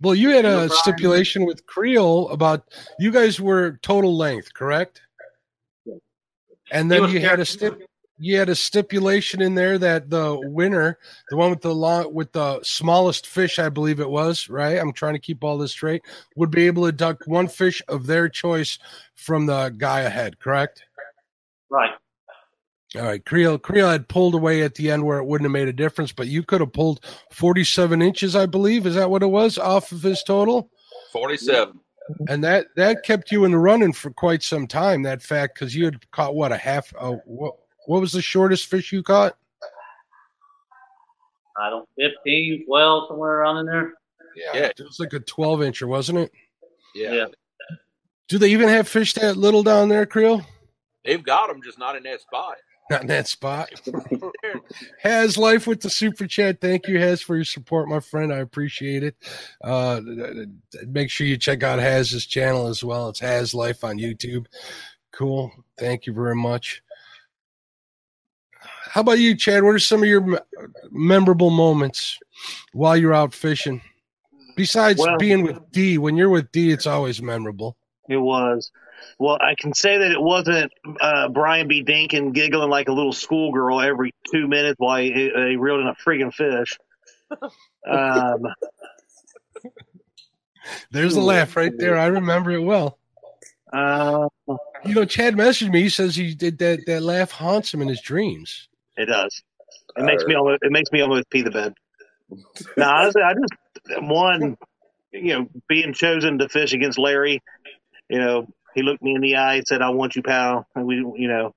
Well, 0.00 0.14
you 0.14 0.28
had 0.30 0.44
a 0.44 0.68
stipulation 0.68 1.44
with 1.44 1.66
Creole 1.66 2.28
about 2.28 2.72
you 3.00 3.10
guys 3.10 3.40
were 3.40 3.78
total 3.82 4.16
length, 4.16 4.54
correct? 4.54 5.02
And 6.70 6.88
then 6.90 7.08
you 7.10 7.18
had 7.18 7.40
a 7.40 7.44
careful. 7.44 7.44
stip 7.44 7.87
you 8.18 8.38
had 8.38 8.48
a 8.48 8.54
stipulation 8.54 9.40
in 9.40 9.54
there 9.54 9.78
that 9.78 10.10
the 10.10 10.38
winner, 10.44 10.98
the 11.30 11.36
one 11.36 11.50
with 11.50 11.60
the 11.60 11.74
long 11.74 12.12
with 12.12 12.32
the 12.32 12.60
smallest 12.62 13.26
fish, 13.26 13.58
I 13.58 13.68
believe 13.68 14.00
it 14.00 14.10
was, 14.10 14.48
right? 14.48 14.78
I'm 14.78 14.92
trying 14.92 15.14
to 15.14 15.20
keep 15.20 15.44
all 15.44 15.58
this 15.58 15.72
straight, 15.72 16.02
would 16.36 16.50
be 16.50 16.66
able 16.66 16.86
to 16.86 16.92
duck 16.92 17.22
one 17.26 17.48
fish 17.48 17.82
of 17.88 18.06
their 18.06 18.28
choice 18.28 18.78
from 19.14 19.46
the 19.46 19.74
guy 19.76 20.00
ahead, 20.00 20.38
correct? 20.40 20.82
Right. 21.70 21.90
All 22.96 23.02
right, 23.02 23.24
Creel. 23.24 23.58
Creel 23.58 23.90
had 23.90 24.08
pulled 24.08 24.34
away 24.34 24.62
at 24.62 24.74
the 24.74 24.90
end 24.90 25.04
where 25.04 25.18
it 25.18 25.26
wouldn't 25.26 25.44
have 25.44 25.52
made 25.52 25.68
a 25.68 25.72
difference, 25.72 26.10
but 26.10 26.26
you 26.26 26.42
could 26.42 26.60
have 26.60 26.72
pulled 26.72 27.04
47 27.32 28.00
inches, 28.00 28.34
I 28.34 28.46
believe. 28.46 28.86
Is 28.86 28.94
that 28.94 29.10
what 29.10 29.22
it 29.22 29.26
was 29.26 29.58
off 29.58 29.92
of 29.92 30.02
his 30.02 30.22
total? 30.22 30.70
47. 31.12 31.78
And 32.28 32.42
that 32.42 32.68
that 32.76 33.04
kept 33.04 33.30
you 33.30 33.44
in 33.44 33.50
the 33.50 33.58
running 33.58 33.92
for 33.92 34.10
quite 34.10 34.42
some 34.42 34.66
time. 34.66 35.02
That 35.02 35.20
fact, 35.20 35.54
because 35.54 35.76
you 35.76 35.84
had 35.84 36.10
caught 36.10 36.34
what 36.34 36.52
a 36.52 36.56
half. 36.56 36.94
Uh, 36.98 37.16
what 37.26 37.56
what 37.88 38.02
was 38.02 38.12
the 38.12 38.20
shortest 38.20 38.66
fish 38.66 38.92
you 38.92 39.02
caught? 39.02 39.34
I 41.58 41.70
don't 41.70 41.88
15, 41.98 42.66
12, 42.66 43.08
somewhere 43.08 43.40
around 43.40 43.56
in 43.60 43.66
there. 43.66 43.94
Yeah. 44.36 44.66
it 44.66 44.78
was 44.78 45.00
like 45.00 45.14
a 45.14 45.20
12 45.20 45.60
incher, 45.60 45.88
wasn't 45.88 46.18
it? 46.18 46.32
Yeah. 46.94 47.12
Yeah. 47.12 47.26
Do 48.28 48.36
they 48.36 48.50
even 48.50 48.68
have 48.68 48.86
fish 48.86 49.14
that 49.14 49.38
little 49.38 49.62
down 49.62 49.88
there, 49.88 50.04
Creole? 50.04 50.42
They've 51.02 51.22
got 51.22 51.48
them, 51.48 51.62
just 51.62 51.78
not 51.78 51.96
in 51.96 52.02
that 52.02 52.20
spot. 52.20 52.56
Not 52.90 53.00
in 53.00 53.06
that 53.06 53.26
spot. 53.26 53.70
Has 55.02 55.38
life 55.38 55.66
with 55.66 55.80
the 55.80 55.88
super 55.88 56.26
chat. 56.26 56.60
Thank 56.60 56.88
you, 56.88 56.98
Has, 56.98 57.22
for 57.22 57.36
your 57.36 57.44
support, 57.46 57.88
my 57.88 58.00
friend. 58.00 58.34
I 58.34 58.38
appreciate 58.38 59.02
it. 59.02 59.16
Uh, 59.64 60.02
make 60.86 61.08
sure 61.08 61.26
you 61.26 61.38
check 61.38 61.62
out 61.62 61.78
Haz's 61.78 62.26
channel 62.26 62.66
as 62.66 62.84
well. 62.84 63.08
It's 63.08 63.20
Has 63.20 63.54
Life 63.54 63.82
on 63.82 63.96
YouTube. 63.96 64.44
Cool. 65.10 65.50
Thank 65.78 66.04
you 66.04 66.12
very 66.12 66.36
much. 66.36 66.82
How 68.98 69.02
about 69.02 69.20
you, 69.20 69.36
Chad? 69.36 69.62
What 69.62 69.76
are 69.76 69.78
some 69.78 70.02
of 70.02 70.08
your 70.08 70.40
memorable 70.90 71.50
moments 71.50 72.18
while 72.72 72.96
you're 72.96 73.14
out 73.14 73.32
fishing? 73.32 73.80
Besides 74.56 74.98
Well- 74.98 75.16
being 75.18 75.44
with 75.44 75.70
D, 75.70 75.98
when 75.98 76.16
you're 76.16 76.28
with 76.30 76.50
D, 76.50 76.72
it's 76.72 76.84
always 76.84 77.22
memorable. 77.22 77.76
It 78.08 78.16
was. 78.16 78.72
Well, 79.20 79.38
I 79.40 79.54
can 79.56 79.72
say 79.72 79.98
that 79.98 80.10
it 80.10 80.20
wasn't 80.20 80.72
uh, 81.00 81.28
Brian 81.28 81.68
B. 81.68 81.84
Dinkin 81.84 82.32
giggling 82.34 82.70
like 82.70 82.88
a 82.88 82.92
little 82.92 83.12
schoolgirl 83.12 83.80
every 83.80 84.12
two 84.32 84.48
minutes 84.48 84.74
while 84.78 84.98
he, 85.00 85.12
he 85.32 85.54
reeled 85.54 85.78
in 85.78 85.86
a 85.86 85.94
freaking 85.94 86.34
fish. 86.34 86.76
Um, 87.88 88.42
There's 90.90 91.14
a 91.14 91.20
laugh 91.20 91.54
right 91.56 91.72
there. 91.78 91.96
I 91.96 92.06
remember 92.06 92.50
it 92.50 92.62
well. 92.64 92.98
uh, 93.72 94.26
You 94.84 94.94
know, 94.94 95.04
Chad 95.04 95.36
messaged 95.36 95.70
me. 95.70 95.82
He 95.82 95.88
says 95.88 96.16
he 96.16 96.34
did 96.34 96.58
that. 96.58 96.80
That 96.86 97.04
laugh 97.04 97.30
haunts 97.30 97.72
him 97.72 97.80
in 97.80 97.86
his 97.86 98.00
dreams. 98.02 98.68
It 98.98 99.06
does. 99.06 99.42
It 99.96 100.02
makes 100.02 100.24
me 100.24 100.34
almost. 100.34 100.62
It 100.62 100.72
makes 100.72 100.92
me 100.92 101.00
almost 101.00 101.30
pee 101.30 101.42
the 101.42 101.50
bed. 101.50 101.74
No, 102.76 102.88
honestly, 102.88 103.22
I 103.22 103.32
just 103.34 104.02
one, 104.02 104.56
you 105.12 105.38
know, 105.38 105.48
being 105.68 105.92
chosen 105.94 106.38
to 106.38 106.48
fish 106.48 106.72
against 106.72 106.98
Larry. 106.98 107.40
You 108.10 108.18
know, 108.18 108.46
he 108.74 108.82
looked 108.82 109.02
me 109.02 109.14
in 109.14 109.20
the 109.20 109.36
eye 109.36 109.56
and 109.56 109.66
said, 109.66 109.82
"I 109.82 109.90
want 109.90 110.16
you, 110.16 110.22
pal." 110.22 110.66
And 110.74 110.86
we, 110.86 110.96
you 110.96 111.28
know, 111.28 111.54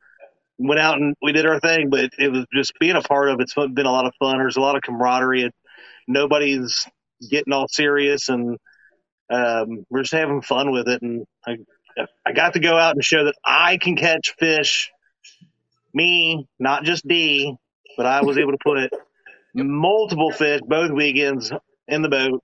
went 0.58 0.80
out 0.80 0.98
and 0.98 1.16
we 1.22 1.32
did 1.34 1.46
our 1.46 1.60
thing. 1.60 1.90
But 1.90 2.12
it 2.18 2.32
was 2.32 2.46
just 2.54 2.74
being 2.80 2.96
a 2.96 3.02
part 3.02 3.30
of 3.30 3.40
it's 3.40 3.54
been 3.54 3.86
a 3.86 3.92
lot 3.92 4.06
of 4.06 4.14
fun. 4.20 4.38
There's 4.38 4.58
a 4.58 4.62
lot 4.62 4.76
of 4.76 4.82
camaraderie. 4.82 5.44
It, 5.44 5.54
nobody's 6.08 6.88
getting 7.30 7.54
all 7.54 7.68
serious, 7.68 8.30
and 8.30 8.58
um, 9.30 9.86
we're 9.90 10.04
just 10.04 10.14
having 10.14 10.42
fun 10.42 10.72
with 10.72 10.88
it. 10.88 11.02
And 11.02 11.26
I, 11.46 11.58
I 12.26 12.34
got 12.34 12.54
to 12.54 12.60
go 12.60 12.78
out 12.78 12.96
and 12.96 13.04
show 13.04 13.26
that 13.26 13.36
I 13.44 13.78
can 13.78 13.96
catch 13.96 14.36
fish. 14.38 14.92
Me, 15.94 16.48
not 16.60 16.84
just 16.84 17.08
D, 17.08 17.56
but 17.98 18.06
I 18.06 18.22
was 18.22 18.38
able 18.38 18.52
to 18.52 18.58
put 18.64 18.92
multiple 19.54 20.32
fish 20.32 20.62
both 20.66 20.92
weekends 20.92 21.52
in 21.88 22.02
the 22.02 22.10
boat. 22.10 22.44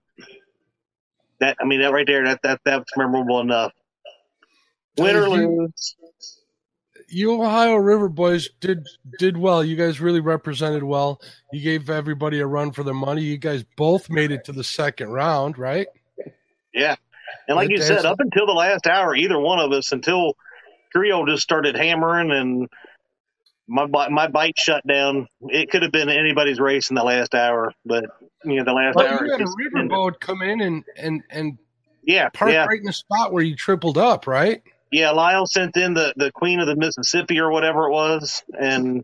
That 1.39 1.57
I 1.61 1.65
mean, 1.65 1.81
that 1.81 1.91
right 1.91 2.05
there, 2.05 2.25
that 2.25 2.41
that 2.43 2.61
that's 2.65 2.97
memorable 2.97 3.39
enough. 3.39 3.71
Win 4.97 5.15
or 5.15 5.27
You- 5.27 5.47
lose, 5.61 5.95
You 7.09 7.41
Ohio 7.41 7.75
River 7.75 8.09
boys 8.09 8.49
did 8.59 8.85
did 9.19 9.37
well. 9.37 9.63
You 9.63 9.75
guys 9.75 10.01
really 10.01 10.19
represented 10.19 10.83
well. 10.83 11.21
You 11.53 11.61
gave 11.61 11.89
everybody 11.89 12.39
a 12.39 12.47
run 12.47 12.71
for 12.71 12.83
their 12.83 12.93
money. 12.93 13.21
You 13.21 13.37
guys 13.37 13.63
both 13.77 14.09
made 14.09 14.31
it 14.31 14.43
to 14.45 14.51
the 14.51 14.63
second 14.63 15.09
round, 15.09 15.57
right? 15.57 15.87
yeah. 16.73 16.95
And 17.47 17.55
like 17.55 17.69
you 17.69 17.81
said, 17.81 18.05
up 18.05 18.19
until 18.19 18.45
the 18.45 18.53
last 18.53 18.87
hour, 18.87 19.15
either 19.15 19.39
one 19.39 19.59
of 19.59 19.71
us, 19.71 19.91
until 19.91 20.33
Creole 20.91 21.25
just 21.25 21.43
started 21.43 21.75
hammering 21.75 22.31
and 22.31 22.67
my 23.67 23.85
my 24.09 24.27
bite 24.27 24.57
shut 24.57 24.85
down. 24.87 25.27
It 25.41 25.69
could 25.69 25.83
have 25.83 25.91
been 25.91 26.09
anybody's 26.09 26.59
race 26.59 26.89
in 26.89 26.95
the 26.95 27.03
last 27.03 27.35
hour, 27.35 27.73
but 27.85 28.05
you 28.43 28.57
know 28.57 28.63
the 28.63 28.73
last 28.73 28.95
But 28.95 29.09
hour. 29.09 29.25
you 29.25 29.31
had 29.31 29.41
a 29.41 29.43
just 29.43 29.57
river 29.57 29.87
boat 29.87 30.19
come 30.19 30.41
in 30.41 30.61
and 30.61 30.83
and 30.95 31.23
and 31.29 31.57
Yeah, 32.03 32.29
park 32.29 32.53
yeah. 32.53 32.65
right 32.65 32.79
in 32.79 32.85
the 32.85 32.93
spot 32.93 33.33
where 33.33 33.43
you 33.43 33.55
tripled 33.55 33.97
up, 33.97 34.27
right? 34.27 34.61
Yeah, 34.91 35.11
Lyle 35.11 35.45
sent 35.45 35.75
in 35.75 35.93
the, 35.93 36.13
the 36.15 36.31
Queen 36.31 36.61
of 36.61 36.67
the 36.67 36.75
Mississippi 36.77 37.39
or 37.39 37.51
whatever 37.51 37.87
it 37.87 37.91
was 37.91 38.41
and 38.57 39.03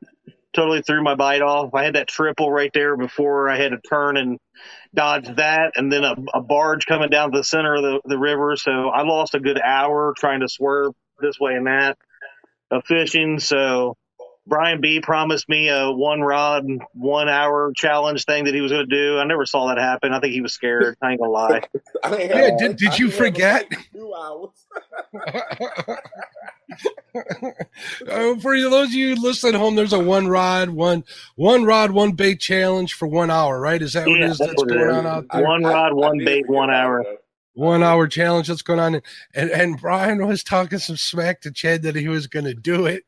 totally 0.54 0.82
threw 0.82 1.04
my 1.04 1.16
bite 1.16 1.42
off. 1.42 1.74
I 1.74 1.84
had 1.84 1.96
that 1.96 2.08
triple 2.08 2.50
right 2.50 2.72
there 2.74 2.96
before 2.96 3.50
I 3.50 3.58
had 3.58 3.72
to 3.72 3.80
turn 3.90 4.16
and 4.16 4.40
dodge 4.96 5.28
that 5.36 5.74
and 5.76 5.92
then 5.92 6.04
a, 6.06 6.16
a 6.36 6.42
barge 6.42 6.86
coming 6.86 7.10
down 7.10 7.32
to 7.32 7.40
the 7.40 7.44
center 7.44 7.76
of 7.76 7.82
the, 7.82 8.02
the 8.06 8.18
river. 8.18 8.56
So 8.56 8.72
I 8.90 9.04
lost 9.04 9.36
a 9.36 9.40
good 9.42 9.60
hour 9.60 10.14
trying 10.18 10.40
to 10.40 10.48
swerve 10.48 10.94
this 11.20 11.38
way 11.40 11.56
and 11.56 11.68
that 11.68 11.98
of 12.72 12.86
fishing. 12.86 13.40
So 13.40 13.96
Brian 14.46 14.82
B 14.82 15.00
promised 15.00 15.48
me 15.48 15.70
a 15.70 15.90
one 15.92 16.22
rod, 16.22 16.66
one 16.94 17.30
hour 17.30 17.72
challenge 17.76 18.26
thing 18.26 18.44
that 18.46 18.54
he 18.54 18.62
was 18.62 18.72
going 18.72 18.88
to 18.88 18.96
do. 18.96 19.18
I 19.18 19.24
never 19.24 19.46
saw 19.46 19.68
that 19.68 19.78
happen. 19.78 20.12
I 20.14 20.20
think 20.20 20.34
he 20.34 20.42
was 20.42 20.54
scared. 20.54 20.98
I 21.02 21.12
ain't 21.12 21.20
gonna 21.22 21.32
lie. 21.32 21.62
Yeah, 22.20 22.58
did- 22.58 22.76
did 22.76 23.00
you 23.00 23.10
forget? 23.10 23.66
Two 23.94 24.14
hours. 24.14 24.50
Uh, 28.10 28.36
for 28.42 28.60
those 28.60 28.90
of 28.90 28.94
you 28.94 29.16
listening 29.16 29.56
at 29.56 29.60
home, 29.60 29.76
there's 29.76 29.94
a 29.94 30.00
one 30.00 30.28
rod, 30.28 30.70
one 30.70 31.04
one 31.36 31.64
rod, 31.64 31.92
one 31.92 32.12
bait 32.12 32.40
challenge 32.40 32.94
for 32.94 33.08
one 33.08 33.30
hour, 33.32 33.60
right? 33.60 33.82
Is 33.82 33.94
that 33.94 34.08
what 34.08 34.20
it 34.20 34.24
is 34.24 34.38
that's 34.38 34.52
that's 34.52 34.62
what 34.62 34.70
going 34.70 34.90
is. 34.90 34.96
on 34.96 35.06
out 35.06 35.26
there? 35.32 35.44
One 35.44 35.64
rod, 35.64 35.94
one 35.94 36.18
did 36.18 36.26
bait, 36.26 36.50
one 36.50 36.70
hour. 36.70 37.00
out, 37.00 37.06
though. 37.06 37.18
One 37.54 37.84
uh-huh. 37.84 37.92
hour 37.92 38.08
challenge 38.08 38.48
that's 38.48 38.62
going 38.62 38.80
on 38.80 39.02
and 39.36 39.50
and 39.52 39.80
brian 39.80 40.26
was 40.26 40.44
talking 40.44 40.80
some 40.80 40.98
smack 40.98 41.42
to 41.42 41.52
chad 41.52 41.82
that 41.84 41.96
he 41.96 42.08
was 42.08 42.28
going 42.28 42.46
to 42.46 42.54
do 42.54 42.86
it 42.86 43.04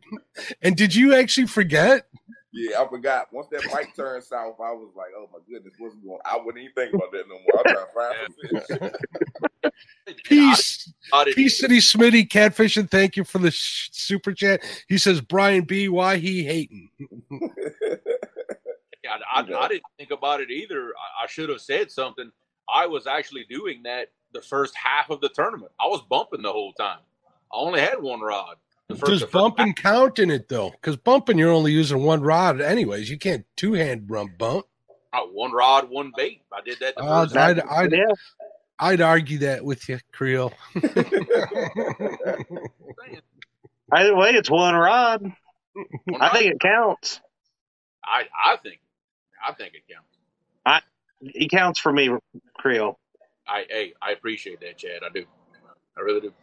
and 0.62 0.76
did 0.76 0.94
you 0.94 1.16
actually 1.16 1.48
forget 1.48 2.08
Yeah, 2.54 2.82
I 2.82 2.88
forgot. 2.88 3.28
Once 3.34 3.48
that 3.52 3.70
bike 3.70 3.94
turned 3.98 4.24
south, 4.24 4.56
I 4.62 4.72
was 4.72 4.94
like, 4.96 5.12
"Oh 5.18 5.28
my 5.34 5.40
goodness, 5.46 5.74
what's 5.78 5.94
going?" 5.96 6.20
on 6.20 6.22
I 6.24 6.38
wouldn't 6.42 6.64
even 6.64 6.74
think 6.74 6.94
about 6.94 7.12
that 7.12 7.26
no 7.28 7.36
more. 7.36 7.60
I'm 7.60 7.74
trying 7.74 8.62
to 8.72 8.80
find 8.80 8.92
some 9.64 9.72
peace 10.24 10.94
I 11.12 11.26
didn't 11.26 11.36
peace 11.36 11.60
city 11.60 11.80
smitty 11.80 12.30
Catfish, 12.30 12.78
and 12.78 12.90
thank 12.90 13.18
you 13.18 13.26
for 13.26 13.40
the 13.40 13.52
sh- 13.52 13.90
super 13.92 14.32
chat 14.32 14.62
he 14.88 14.98
says 14.98 15.20
brian 15.20 15.66
b 15.66 15.90
why 15.90 16.16
he 16.16 16.44
hating 16.44 16.90
I, 19.10 19.42
I, 19.42 19.42
I 19.42 19.68
didn't 19.68 19.84
think 19.98 20.12
about 20.12 20.42
it 20.42 20.52
either. 20.52 20.88
I, 20.88 21.24
I 21.24 21.28
should 21.28 21.50
have 21.50 21.62
said 21.62 21.92
something. 21.92 22.32
I 22.74 22.88
was 22.88 23.08
actually 23.08 23.46
doing 23.50 23.84
that 23.84 24.10
the 24.36 24.42
first 24.42 24.76
half 24.76 25.10
of 25.10 25.22
the 25.22 25.30
tournament. 25.30 25.72
I 25.80 25.88
was 25.88 26.02
bumping 26.10 26.42
the 26.44 26.52
whole 26.52 26.74
time. 26.74 27.00
I 27.52 27.58
only 27.58 27.80
had 27.80 28.02
one 28.02 28.20
rod. 28.22 28.58
The 28.90 28.96
first, 28.96 29.10
does 29.12 29.22
the 29.22 29.26
first 29.28 29.34
bumping 29.34 29.74
count 29.74 30.20
in 30.20 30.30
it 30.30 30.48
though 30.48 30.70
because 30.70 30.96
bumping 30.96 31.40
you're 31.40 31.52
only 31.52 31.72
using 31.72 32.04
one 32.04 32.22
rod 32.22 32.62
anyways 32.62 33.10
you 33.10 33.18
can't 33.18 33.44
two-hand 33.58 34.08
bump 34.08 34.38
bump 34.38 34.66
half, 35.12 35.24
uh, 35.24 35.28
one 35.32 35.52
rod, 35.54 35.90
one 35.90 36.12
bait. 36.16 36.44
I 36.54 36.62
did 36.62 36.78
that 36.82 36.96
the 36.96 37.02
Uh, 37.02 37.28
I'd, 37.36 37.60
I'd, 37.62 37.94
I'd 38.78 39.02
argue 39.02 39.40
that 39.40 39.66
with 39.66 39.90
you 39.90 39.98
creole 40.12 40.54
either 43.92 44.16
way, 44.16 44.32
it's 44.32 44.52
one 44.52 44.76
rod. 44.76 45.24
one 45.24 46.22
I 46.22 46.28
rod. 46.28 46.34
think 46.34 46.54
it 46.54 46.60
counts. 46.60 47.22
I, 48.04 48.26
I 48.38 48.58
think, 48.58 48.82
I 49.44 49.54
think 49.54 49.74
it 49.74 49.84
counts. 49.92 50.10
He 51.22 51.48
counts 51.48 51.80
for 51.80 51.92
me, 51.92 52.10
Creole. 52.58 53.00
I, 53.48 53.66
hey, 53.70 53.94
I 54.02 54.12
appreciate 54.12 54.60
that, 54.62 54.78
Chad. 54.78 55.02
I 55.06 55.10
do. 55.14 55.26
I 55.98 56.02
really 56.02 56.22
do. 56.22 56.34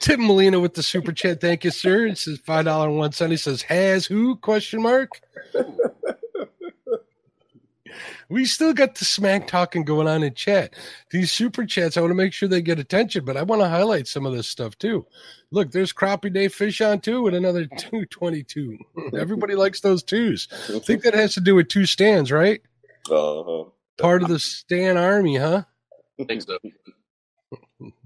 Tim 0.00 0.26
Molina 0.26 0.58
with 0.58 0.74
the 0.74 0.82
super 0.82 1.12
chat. 1.12 1.40
Thank 1.40 1.64
you, 1.64 1.70
sir. 1.70 2.06
It 2.06 2.18
says 2.18 2.38
five 2.38 2.64
dollar 2.64 2.88
and 2.88 2.98
one 2.98 3.12
cent. 3.12 3.30
He 3.30 3.36
says, 3.36 3.62
"Has 3.62 4.06
who?" 4.06 4.36
Question 4.36 4.82
mark. 4.82 5.10
we 8.28 8.44
still 8.44 8.72
got 8.72 8.94
the 8.94 9.04
smack 9.04 9.46
talking 9.46 9.84
going 9.84 10.08
on 10.08 10.22
in 10.22 10.34
chat. 10.34 10.74
These 11.10 11.30
super 11.30 11.64
chats, 11.66 11.96
I 11.96 12.00
want 12.00 12.10
to 12.10 12.16
make 12.16 12.32
sure 12.32 12.48
they 12.48 12.62
get 12.62 12.78
attention, 12.78 13.24
but 13.24 13.36
I 13.36 13.42
want 13.42 13.62
to 13.62 13.68
highlight 13.68 14.08
some 14.08 14.26
of 14.26 14.32
this 14.32 14.48
stuff 14.48 14.76
too. 14.78 15.06
Look, 15.50 15.70
there's 15.70 15.92
Crappie 15.92 16.32
Day 16.32 16.48
Fish 16.48 16.80
on 16.80 17.00
too 17.00 17.22
with 17.22 17.34
another 17.34 17.66
222. 17.78 18.78
Everybody 19.14 19.54
likes 19.54 19.80
those 19.80 20.02
twos. 20.02 20.48
I 20.74 20.78
think 20.78 21.02
that 21.02 21.14
has 21.14 21.34
to 21.34 21.40
do 21.40 21.54
with 21.54 21.68
two 21.68 21.86
stands, 21.86 22.32
right? 22.32 22.62
Uh-huh. 23.10 23.64
Part 23.98 24.22
of 24.22 24.28
the 24.28 24.38
Stan 24.38 24.96
Army, 24.96 25.36
huh? 25.36 25.64
I 26.20 26.24
think 26.24 26.42
so. 26.42 26.58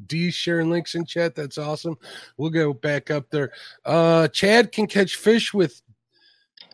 D 0.06 0.30
sharing 0.30 0.70
links 0.70 0.94
in 0.94 1.04
chat. 1.04 1.34
That's 1.34 1.58
awesome. 1.58 1.96
We'll 2.36 2.50
go 2.50 2.72
back 2.72 3.10
up 3.10 3.30
there. 3.30 3.52
Uh, 3.84 4.28
Chad 4.28 4.72
can 4.72 4.86
catch 4.86 5.16
fish 5.16 5.52
with 5.54 5.82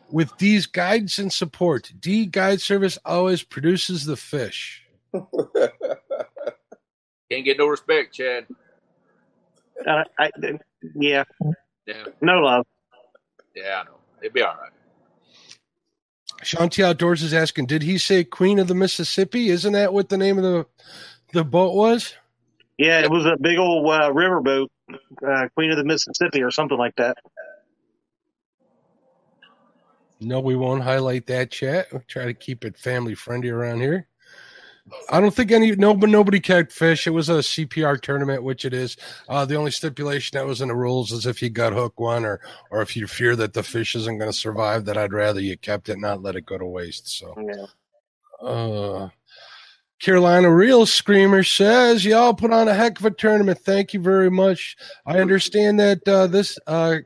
with 0.09 0.35
D's 0.37 0.65
guides 0.65 1.19
and 1.19 1.31
support. 1.31 1.91
D 1.99 2.25
Guide 2.25 2.61
Service 2.61 2.97
always 3.05 3.43
produces 3.43 4.05
the 4.05 4.15
fish. 4.15 4.83
Can't 5.13 5.29
get 7.45 7.57
no 7.57 7.67
respect, 7.67 8.13
Chad. 8.13 8.45
Uh, 9.85 10.03
I, 10.19 10.31
yeah, 10.95 11.23
Yeah, 11.87 12.03
no 12.21 12.39
love. 12.39 12.65
yeah, 13.55 13.81
I 13.81 13.83
know. 13.85 13.97
It'd 14.21 14.33
be 14.33 14.41
all 14.41 14.55
right. 14.55 14.71
Sean 16.43 16.69
T 16.69 16.83
Outdoors 16.83 17.23
is 17.23 17.33
asking, 17.33 17.67
did 17.67 17.83
he 17.83 17.97
say 17.97 18.23
Queen 18.23 18.59
of 18.59 18.67
the 18.67 18.75
Mississippi? 18.75 19.49
Isn't 19.49 19.73
that 19.73 19.93
what 19.93 20.09
the 20.09 20.17
name 20.17 20.37
of 20.37 20.43
the 20.43 20.65
the 21.33 21.43
boat 21.43 21.75
was? 21.75 22.15
Yeah, 22.77 23.01
it 23.01 23.11
was 23.11 23.25
a 23.25 23.37
big 23.39 23.57
old 23.57 23.87
uh, 23.87 24.11
riverboat, 24.11 24.67
uh, 25.27 25.47
Queen 25.55 25.71
of 25.71 25.77
the 25.77 25.85
Mississippi 25.85 26.41
or 26.41 26.51
something 26.51 26.77
like 26.77 26.95
that. 26.97 27.17
No, 30.19 30.39
we 30.39 30.55
won't 30.55 30.83
highlight 30.83 31.27
that 31.27 31.51
chat. 31.51 31.87
We'll 31.91 32.03
try 32.07 32.25
to 32.25 32.33
keep 32.33 32.63
it 32.65 32.77
family 32.77 33.15
friendly 33.15 33.49
around 33.49 33.81
here. 33.81 34.07
I 35.09 35.21
don't 35.21 35.33
think 35.33 35.51
any 35.51 35.75
no, 35.75 35.93
but 35.93 36.09
nobody 36.09 36.39
kept 36.39 36.71
fish. 36.71 37.07
It 37.07 37.11
was 37.11 37.29
a 37.29 37.39
CPR 37.39 38.01
tournament, 38.01 38.43
which 38.43 38.65
it 38.65 38.73
is. 38.73 38.97
Uh, 39.29 39.45
the 39.45 39.55
only 39.55 39.71
stipulation 39.71 40.37
that 40.37 40.45
was 40.45 40.61
in 40.61 40.67
the 40.67 40.75
rules 40.75 41.11
is 41.11 41.25
if 41.25 41.41
you 41.41 41.49
got 41.49 41.73
hook 41.73 41.99
one, 41.99 42.25
or 42.25 42.41
or 42.69 42.81
if 42.81 42.95
you 42.95 43.07
fear 43.07 43.35
that 43.37 43.53
the 43.53 43.63
fish 43.63 43.95
isn't 43.95 44.17
going 44.17 44.29
to 44.29 44.37
survive, 44.37 44.85
that 44.85 44.97
I'd 44.97 45.13
rather 45.13 45.39
you 45.39 45.57
kept 45.57 45.89
it, 45.89 45.99
not 45.99 46.21
let 46.21 46.35
it 46.35 46.45
go 46.45 46.57
to 46.57 46.65
waste. 46.65 47.07
So, 47.17 47.33
Yeah. 47.37 47.65
uh, 48.47 49.09
Carolina 50.03 50.53
Reel 50.53 50.85
Screamer 50.85 51.43
says, 51.43 52.03
"Y'all 52.03 52.33
put 52.33 52.51
on 52.51 52.67
a 52.67 52.73
heck 52.73 52.99
of 52.99 53.05
a 53.05 53.11
tournament. 53.11 53.57
Thank 53.59 53.93
you 53.93 54.01
very 54.01 54.29
much. 54.29 54.75
I 55.05 55.19
understand 55.19 55.79
that 55.79 56.05
uh, 56.05 56.27
this. 56.27 56.59
Uh, 56.67 56.97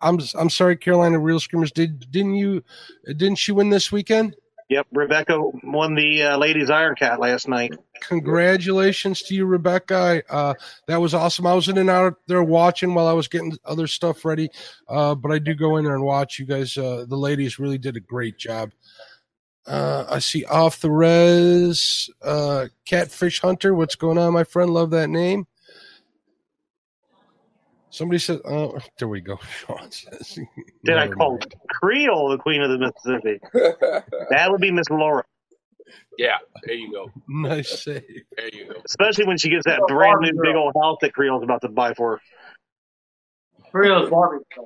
I'm 0.00 0.18
I'm 0.34 0.50
sorry, 0.50 0.76
Carolina 0.76 1.20
Reel 1.20 1.38
Screamers. 1.38 1.70
Did 1.70 2.10
didn't 2.10 2.34
you 2.34 2.64
didn't 3.06 3.36
she 3.36 3.52
win 3.52 3.70
this 3.70 3.92
weekend? 3.92 4.34
Yep, 4.68 4.86
Rebecca 4.92 5.38
won 5.62 5.94
the 5.94 6.22
uh, 6.22 6.38
ladies 6.38 6.70
Iron 6.70 6.96
Cat 6.96 7.20
last 7.20 7.46
night. 7.46 7.74
Congratulations 8.00 9.22
to 9.22 9.34
you, 9.34 9.44
Rebecca. 9.44 9.94
I, 9.94 10.34
uh, 10.34 10.54
that 10.88 11.00
was 11.00 11.14
awesome. 11.14 11.46
I 11.46 11.54
was 11.54 11.68
in 11.68 11.78
and 11.78 11.90
out 11.90 12.16
there 12.26 12.42
watching 12.42 12.94
while 12.94 13.06
I 13.06 13.12
was 13.12 13.28
getting 13.28 13.56
other 13.66 13.86
stuff 13.86 14.24
ready, 14.24 14.48
uh, 14.88 15.14
but 15.14 15.30
I 15.30 15.38
do 15.38 15.54
go 15.54 15.76
in 15.76 15.84
there 15.84 15.94
and 15.94 16.02
watch. 16.02 16.38
You 16.38 16.46
guys, 16.46 16.76
uh, 16.78 17.04
the 17.06 17.16
ladies, 17.16 17.58
really 17.58 17.78
did 17.78 17.96
a 17.96 18.00
great 18.00 18.38
job. 18.38 18.72
Uh, 19.66 20.04
I 20.08 20.18
see 20.18 20.44
off 20.44 20.80
the 20.80 20.90
res, 20.90 22.10
uh, 22.22 22.66
Catfish 22.84 23.40
Hunter. 23.40 23.74
What's 23.74 23.94
going 23.94 24.18
on, 24.18 24.32
my 24.34 24.44
friend? 24.44 24.70
Love 24.70 24.90
that 24.90 25.08
name. 25.08 25.46
Somebody 27.88 28.18
said, 28.18 28.40
"Oh, 28.44 28.78
there 28.98 29.08
we 29.08 29.20
go." 29.20 29.38
Sean 29.60 29.90
says, 29.90 30.38
Did 30.84 30.96
I 30.96 31.08
call 31.08 31.30
mind. 31.38 31.54
Creole 31.70 32.28
the 32.30 32.38
Queen 32.38 32.60
of 32.60 32.70
the 32.70 32.78
Mississippi? 32.78 33.40
That 34.30 34.50
would 34.50 34.60
be 34.60 34.70
Miss 34.72 34.90
Laura, 34.90 35.22
Yeah, 36.18 36.38
there 36.64 36.74
you 36.74 36.92
go. 36.92 37.10
Nice 37.28 37.84
save. 37.84 38.02
There 38.36 38.48
you 38.52 38.66
go. 38.66 38.82
especially 38.84 39.26
when 39.26 39.38
she 39.38 39.48
gets 39.48 39.64
that 39.66 39.80
brand 39.86 40.20
new 40.20 40.32
big 40.42 40.56
old 40.56 40.74
house 40.82 40.98
that 41.02 41.14
Creole's 41.14 41.44
about 41.44 41.60
to 41.62 41.68
buy 41.68 41.94
for 41.94 42.16
her. 42.16 42.20
Creole's 43.70 44.10
barbecue. 44.10 44.62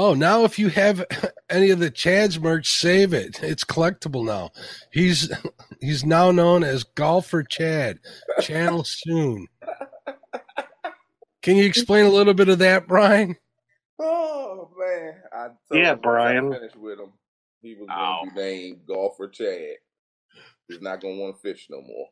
Oh, 0.00 0.14
now 0.14 0.44
if 0.44 0.60
you 0.60 0.68
have 0.68 1.04
any 1.50 1.70
of 1.70 1.80
the 1.80 1.90
Chad's 1.90 2.38
merch, 2.38 2.68
save 2.70 3.12
it. 3.12 3.42
It's 3.42 3.64
collectible 3.64 4.24
now. 4.24 4.52
He's 4.92 5.28
he's 5.80 6.04
now 6.04 6.30
known 6.30 6.62
as 6.62 6.84
Golfer 6.84 7.42
Chad. 7.42 7.98
Channel 8.40 8.84
soon. 8.86 9.48
Can 11.42 11.56
you 11.56 11.64
explain 11.64 12.06
a 12.06 12.10
little 12.10 12.32
bit 12.32 12.48
of 12.48 12.60
that, 12.60 12.86
Brian? 12.86 13.34
oh 13.98 14.70
man, 14.78 15.14
I 15.32 15.46
told 15.46 15.56
Yeah, 15.72 15.78
him 15.80 15.86
once 15.88 15.98
I 15.98 16.00
Brian. 16.02 16.52
Finished 16.52 16.76
with 16.76 17.00
him. 17.00 17.12
He 17.60 17.74
was 17.74 17.88
Ow. 17.90 18.20
going 18.20 18.30
to 18.30 18.34
be 18.36 18.40
named 18.40 18.80
Golfer 18.86 19.28
Chad. 19.28 19.74
He's 20.68 20.80
not 20.80 21.00
going 21.00 21.16
to 21.16 21.20
want 21.22 21.34
to 21.34 21.42
fish 21.42 21.66
no 21.70 21.80
more. 21.82 22.06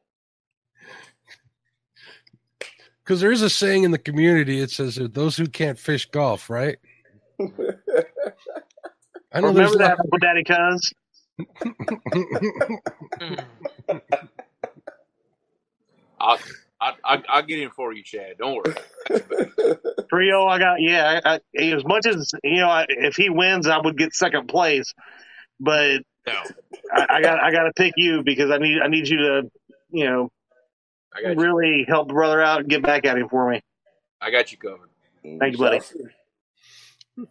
Because 3.05 3.20
there 3.20 3.31
is 3.31 3.42
a 3.42 3.51
saying 3.51 3.85
in 3.85 3.92
the 3.92 3.99
community. 3.99 4.59
It 4.61 4.72
says 4.72 4.96
that 4.96 5.14
those 5.14 5.37
who 5.37 5.46
can't 5.46 5.79
fish 5.79 6.07
golf, 6.11 6.51
right? 6.51 6.79
I 9.33 9.40
know 9.40 9.53
there's 9.53 9.75
Remember 9.75 9.79
that, 9.79 9.99
not- 9.99 10.01
Uncle 10.01 10.18
Daddy 10.18 10.44
Cuz? 10.44 10.92
I'll, 16.18 16.38
I, 16.81 16.92
I, 17.05 17.22
I'll 17.29 17.42
get 17.42 17.61
in 17.61 17.70
for 17.70 17.92
you, 17.92 18.03
Chad. 18.03 18.38
Don't 18.38 18.57
worry. 18.57 18.75
Creole, 20.11 20.49
I 20.49 20.59
got 20.59 20.81
yeah. 20.81 21.20
I, 21.25 21.35
I, 21.35 21.40
as 21.62 21.85
much 21.85 22.07
as 22.07 22.33
you 22.42 22.57
know, 22.59 22.68
I, 22.68 22.87
if 22.88 23.16
he 23.16 23.29
wins, 23.29 23.66
I 23.66 23.79
would 23.79 23.99
get 23.99 24.14
second 24.14 24.49
place. 24.49 24.92
But 25.61 26.03
No, 26.27 26.42
I, 26.92 27.07
I 27.11 27.22
got 27.22 27.40
I 27.40 27.51
got 27.53 27.64
to 27.64 27.72
pick 27.75 27.94
you 27.96 28.22
because 28.25 28.51
I 28.51 28.59
need 28.59 28.81
I 28.83 28.88
need 28.88 29.09
you 29.09 29.18
to 29.18 29.42
you 29.90 30.05
know 30.05 30.31
I 31.14 31.22
got 31.22 31.37
you. 31.37 31.42
really 31.42 31.85
help 31.88 32.09
brother 32.09 32.40
out 32.42 32.61
and 32.61 32.68
get 32.68 32.83
back 32.83 33.05
at 33.07 33.16
him 33.18 33.29
for 33.29 33.51
me. 33.51 33.61
I 34.20 34.31
got 34.31 34.53
you 34.53 34.59
covered. 34.59 34.88
Thank 35.22 35.53
you, 35.53 35.59
buddy. 35.59 35.81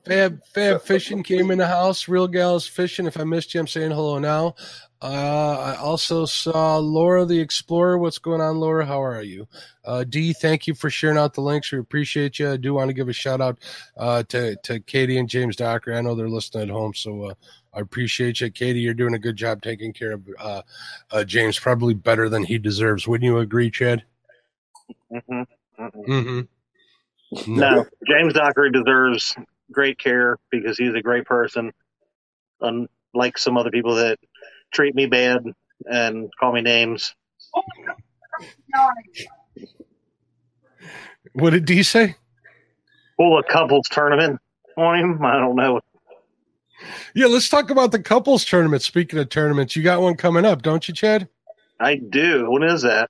Fab 0.06 0.44
Fab 0.46 0.82
Fishing 0.82 1.22
came 1.22 1.52
in 1.52 1.60
the 1.60 1.68
house. 1.68 2.08
Real 2.08 2.28
Gals 2.28 2.68
Fishing. 2.68 3.06
If 3.06 3.20
I 3.20 3.24
missed 3.24 3.54
you, 3.54 3.60
I'm 3.60 3.68
saying 3.68 3.92
hello 3.92 4.18
now. 4.18 4.56
Uh, 5.02 5.60
I 5.60 5.76
also 5.76 6.26
saw 6.26 6.78
Laura 6.78 7.26
the 7.26 7.40
Explorer. 7.40 8.00
What's 8.00 8.18
going 8.18 8.42
on, 8.42 8.58
Laura? 8.58 8.86
How 8.86 9.04
are 9.04 9.22
you? 9.22 9.48
Uh, 9.84 10.04
D, 10.04 10.34
thank 10.34 10.66
you 10.66 10.74
for 10.74 10.90
sharing 10.90 11.18
out 11.18 11.36
the 11.36 11.42
links. 11.42 11.72
We 11.72 11.78
appreciate 11.78 12.40
you. 12.40 12.50
I 12.50 12.58
do 12.58 12.74
want 12.74 12.90
to 12.90 12.94
give 12.94 13.10
a 13.10 13.14
shout 13.14 13.42
out 13.42 13.60
uh, 13.98 14.24
to 14.24 14.56
to 14.64 14.80
Katie 14.80 15.18
and 15.18 15.30
James 15.30 15.56
Dockery. 15.56 15.96
I 15.96 16.02
know 16.02 16.16
they're 16.16 16.30
listening 16.30 16.64
at 16.64 16.70
home, 16.70 16.96
so 16.96 17.26
uh, 17.26 17.34
I 17.72 17.82
appreciate 17.82 18.42
you, 18.42 18.50
Katie. 18.50 18.80
You're 18.80 18.96
doing 18.96 19.14
a 19.14 19.20
good 19.20 19.36
job 19.36 19.62
taking 19.62 19.94
care 19.94 20.14
of 20.14 20.28
uh, 20.40 20.62
uh, 21.12 21.24
James, 21.24 21.60
probably 21.60 21.94
better 21.94 22.28
than 22.28 22.44
he 22.44 22.58
deserves. 22.58 23.08
Wouldn't 23.08 23.26
you 23.26 23.38
agree, 23.38 23.70
Chad? 23.70 24.04
Mm-hmm. 25.12 25.42
Mm-hmm. 26.12 27.56
No, 27.56 27.86
James 28.08 28.34
Dockery 28.34 28.72
deserves 28.72 29.36
great 29.72 29.98
care 29.98 30.38
because 30.50 30.78
he's 30.78 30.94
a 30.94 31.02
great 31.02 31.26
person, 31.26 31.72
unlike 32.62 33.38
some 33.38 33.58
other 33.58 33.72
people 33.72 33.96
that 33.96 34.20
treat 34.72 34.96
me 34.96 35.06
bad 35.06 35.44
and 35.86 36.30
call 36.40 36.52
me 36.54 36.62
names. 36.62 37.14
What 41.34 41.52
did 41.52 41.66
D 41.66 41.84
say? 41.84 42.16
Pull 43.18 43.40
a 43.40 43.44
couples 43.44 43.88
tournament 43.90 44.40
on 44.78 45.00
him. 45.00 45.26
I 45.26 45.40
don't 45.40 45.56
know. 45.56 45.82
Yeah, 47.14 47.28
let's 47.28 47.50
talk 47.50 47.70
about 47.70 47.92
the 47.92 48.00
couples 48.00 48.44
tournament. 48.44 48.82
Speaking 48.82 49.20
of 49.20 49.30
tournaments, 49.30 49.76
you 49.76 49.84
got 49.84 50.02
one 50.02 50.16
coming 50.16 50.46
up, 50.46 50.62
don't 50.62 50.88
you, 50.88 50.94
Chad? 50.94 51.30
I 51.80 51.96
do. 51.96 52.50
When 52.50 52.64
is 52.64 52.82
that? 52.82 53.10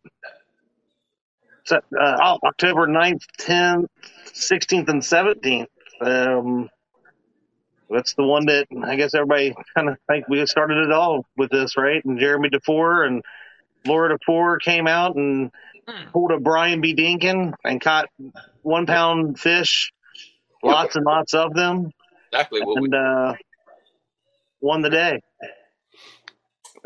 So, 1.66 1.78
uh, 1.78 2.18
oh, 2.22 2.40
October 2.48 2.88
9th, 2.88 3.24
10th, 3.40 3.88
16th, 4.34 4.88
and 4.90 5.02
17th. 5.02 5.66
Um, 6.02 6.70
that's 7.90 8.14
the 8.16 8.24
one 8.24 8.48
that 8.48 8.68
I 8.84 8.96
guess 8.96 9.14
everybody 9.14 9.56
kind 9.76 9.90
of 9.90 9.98
think 10.10 10.28
we 10.28 10.46
started 10.46 10.78
it 10.86 10.92
all 10.92 11.26
with 11.38 11.52
this, 11.52 11.78
right? 11.78 12.04
And 12.04 12.20
Jeremy 12.20 12.50
Dufour 12.50 13.04
and 13.04 13.24
Laura 13.86 14.18
Dufour 14.18 14.60
came 14.60 14.88
out 14.88 15.16
and 15.16 15.52
pulled 16.12 16.32
a 16.32 16.40
Brian 16.40 16.82
B. 16.82 16.96
Dinkin 16.96 17.54
and 17.64 17.80
caught 17.80 18.10
one 18.64 18.86
pound 18.86 19.40
fish, 19.40 19.92
lots 20.64 20.96
and 20.96 21.06
lots 21.06 21.34
of 21.34 21.54
them, 21.54 21.92
Exactly 22.32 22.62
what 22.64 22.82
we 22.82 22.86
and 22.86 22.96
uh, 22.96 23.34
won 24.62 24.82
the 24.82 24.90
day. 24.90 25.22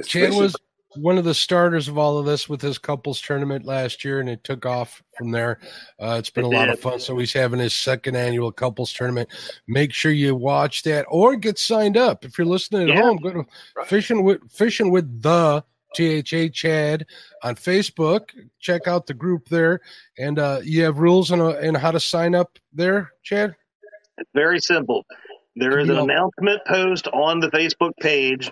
Chad 0.05 0.33
was 0.33 0.55
one 1.01 1.17
of 1.17 1.23
the 1.23 1.33
starters 1.33 1.87
of 1.87 1.97
all 1.97 2.17
of 2.17 2.25
this 2.25 2.47
with 2.49 2.61
his 2.61 2.77
couples 2.77 3.21
tournament 3.21 3.65
last 3.65 4.03
year, 4.03 4.19
and 4.19 4.29
it 4.29 4.43
took 4.43 4.65
off 4.65 5.01
from 5.17 5.31
there. 5.31 5.59
Uh, 6.01 6.15
it's 6.19 6.29
been 6.29 6.43
a 6.45 6.49
It 6.49 6.53
lot 6.53 6.69
of 6.69 6.79
fun. 6.79 6.99
So 6.99 7.17
he's 7.17 7.33
having 7.33 7.59
his 7.59 7.73
second 7.73 8.15
annual 8.15 8.51
couples 8.51 8.93
tournament. 8.93 9.29
Make 9.67 9.93
sure 9.93 10.11
you 10.11 10.35
watch 10.35 10.83
that 10.83 11.05
or 11.09 11.35
get 11.35 11.57
signed 11.59 11.97
up 11.97 12.25
if 12.25 12.37
you're 12.37 12.47
listening 12.47 12.83
at 12.89 12.95
Yeah. 12.95 13.01
home. 13.01 13.17
Go 13.17 13.31
to 13.31 13.45
Right. 13.75 13.87
fishing 13.87 14.23
with 14.23 14.39
fishing 14.51 14.91
with 14.91 15.21
the 15.21 15.63
THA 15.95 16.49
Chad 16.49 17.05
on 17.43 17.55
Facebook. 17.55 18.29
Check 18.59 18.87
out 18.87 19.07
the 19.07 19.13
group 19.13 19.47
there, 19.49 19.81
and 20.17 20.37
uh, 20.37 20.59
you 20.63 20.83
have 20.83 20.99
rules 20.99 21.31
on, 21.31 21.41
uh, 21.41 21.49
and 21.61 21.75
how 21.75 21.91
to 21.91 21.99
sign 21.99 22.35
up 22.35 22.59
there, 22.73 23.11
Chad. 23.23 23.55
It's 24.17 24.29
very 24.33 24.59
simple. 24.59 25.05
There 25.55 25.79
is 25.79 25.89
an 25.89 25.97
announcement 25.97 26.61
post 26.67 27.07
on 27.07 27.39
the 27.39 27.49
Facebook 27.49 27.91
page. 27.99 28.51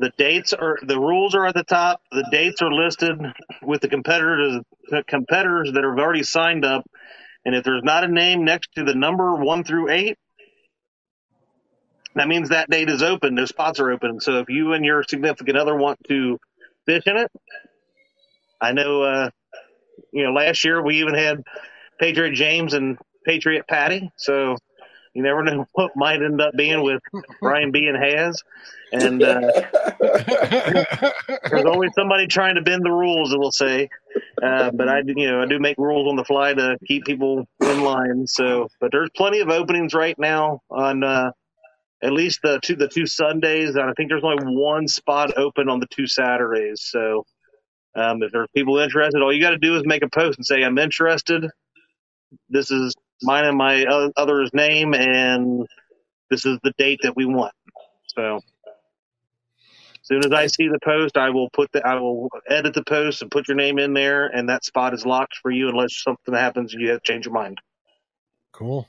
The 0.00 0.10
dates 0.16 0.54
are 0.54 0.78
the 0.82 0.98
rules 0.98 1.34
are 1.34 1.46
at 1.46 1.54
the 1.54 1.62
top. 1.62 2.00
The 2.10 2.26
dates 2.30 2.62
are 2.62 2.72
listed 2.72 3.20
with 3.62 3.82
the 3.82 3.88
competitors 3.88 4.62
the 4.88 5.04
competitors 5.06 5.72
that 5.74 5.84
have 5.84 5.98
already 5.98 6.22
signed 6.22 6.64
up. 6.64 6.88
And 7.44 7.54
if 7.54 7.64
there's 7.64 7.84
not 7.84 8.02
a 8.04 8.08
name 8.08 8.44
next 8.44 8.72
to 8.76 8.84
the 8.84 8.94
number 8.94 9.36
one 9.36 9.62
through 9.62 9.90
eight, 9.90 10.16
that 12.14 12.28
means 12.28 12.48
that 12.48 12.70
date 12.70 12.88
is 12.88 13.02
open. 13.02 13.34
Those 13.34 13.50
spots 13.50 13.78
are 13.78 13.90
open. 13.90 14.20
So 14.20 14.38
if 14.38 14.48
you 14.48 14.72
and 14.72 14.86
your 14.86 15.02
significant 15.02 15.58
other 15.58 15.76
want 15.76 15.98
to 16.08 16.38
fish 16.86 17.02
in 17.06 17.18
it, 17.18 17.30
I 18.58 18.72
know. 18.72 19.02
Uh, 19.02 19.30
you 20.12 20.24
know, 20.24 20.32
last 20.32 20.64
year 20.64 20.82
we 20.82 21.00
even 21.00 21.14
had 21.14 21.42
Patriot 21.98 22.32
James 22.32 22.72
and 22.72 22.96
Patriot 23.26 23.66
Patty. 23.68 24.10
So 24.16 24.56
you 25.14 25.22
never 25.22 25.42
know 25.42 25.66
what 25.72 25.92
might 25.96 26.22
end 26.22 26.40
up 26.40 26.54
being 26.56 26.82
with 26.82 27.00
Brian 27.40 27.70
B 27.72 27.86
and 27.86 28.02
Has. 28.02 28.42
And 28.92 29.22
uh, 29.22 29.40
there's 31.50 31.64
always 31.64 31.90
somebody 31.94 32.26
trying 32.26 32.56
to 32.56 32.62
bend 32.62 32.84
the 32.84 32.90
rules, 32.90 33.34
we'll 33.36 33.52
say. 33.52 33.88
Uh, 34.42 34.70
but 34.72 34.88
I, 34.88 35.02
do- 35.02 35.14
you 35.16 35.30
know, 35.30 35.42
I 35.42 35.46
do 35.46 35.58
make 35.58 35.78
rules 35.78 36.08
on 36.08 36.16
the 36.16 36.24
fly 36.24 36.54
to 36.54 36.76
keep 36.86 37.04
people 37.04 37.46
in 37.60 37.78
line. 37.78 38.26
So, 38.26 38.68
but 38.80 38.90
there's 38.92 39.10
plenty 39.16 39.40
of 39.40 39.48
openings 39.48 39.94
right 39.94 40.18
now 40.18 40.60
on 40.70 41.04
uh, 41.04 41.30
at 42.02 42.12
least 42.12 42.40
the 42.42 42.58
two 42.62 42.76
the 42.76 42.88
two 42.88 43.06
Sundays, 43.06 43.76
and 43.76 43.88
I 43.88 43.92
think 43.96 44.08
there's 44.08 44.24
only 44.24 44.56
one 44.56 44.88
spot 44.88 45.36
open 45.36 45.68
on 45.68 45.80
the 45.80 45.86
two 45.86 46.06
Saturdays. 46.06 46.82
So, 46.82 47.26
um, 47.94 48.22
if 48.22 48.32
there's 48.32 48.48
people 48.54 48.78
interested, 48.78 49.20
all 49.22 49.32
you 49.32 49.40
got 49.42 49.50
to 49.50 49.58
do 49.58 49.76
is 49.76 49.82
make 49.84 50.02
a 50.02 50.08
post 50.08 50.38
and 50.38 50.46
say 50.46 50.62
I'm 50.62 50.78
interested. 50.78 51.46
This 52.48 52.70
is 52.70 52.94
mine 53.22 53.44
and 53.44 53.56
my 53.56 53.84
other's 54.16 54.50
name, 54.52 54.94
and 54.94 55.66
this 56.30 56.46
is 56.46 56.58
the 56.62 56.72
date 56.78 57.00
that 57.02 57.16
we 57.16 57.24
want. 57.26 57.52
So, 58.06 58.36
as 58.36 58.42
soon 60.02 60.24
as 60.24 60.32
I 60.32 60.46
see 60.46 60.68
the 60.68 60.78
post, 60.84 61.16
I 61.16 61.30
will 61.30 61.50
put 61.50 61.70
the 61.72 61.86
I 61.86 61.94
will 61.96 62.28
edit 62.48 62.74
the 62.74 62.84
post 62.84 63.22
and 63.22 63.30
put 63.30 63.48
your 63.48 63.56
name 63.56 63.78
in 63.78 63.94
there, 63.94 64.26
and 64.26 64.48
that 64.48 64.64
spot 64.64 64.94
is 64.94 65.06
locked 65.06 65.36
for 65.42 65.50
you 65.50 65.68
unless 65.68 66.02
something 66.02 66.34
happens 66.34 66.72
and 66.72 66.82
you 66.82 66.90
have 66.90 67.02
to 67.02 67.12
change 67.12 67.26
your 67.26 67.34
mind. 67.34 67.58
cool. 68.52 68.88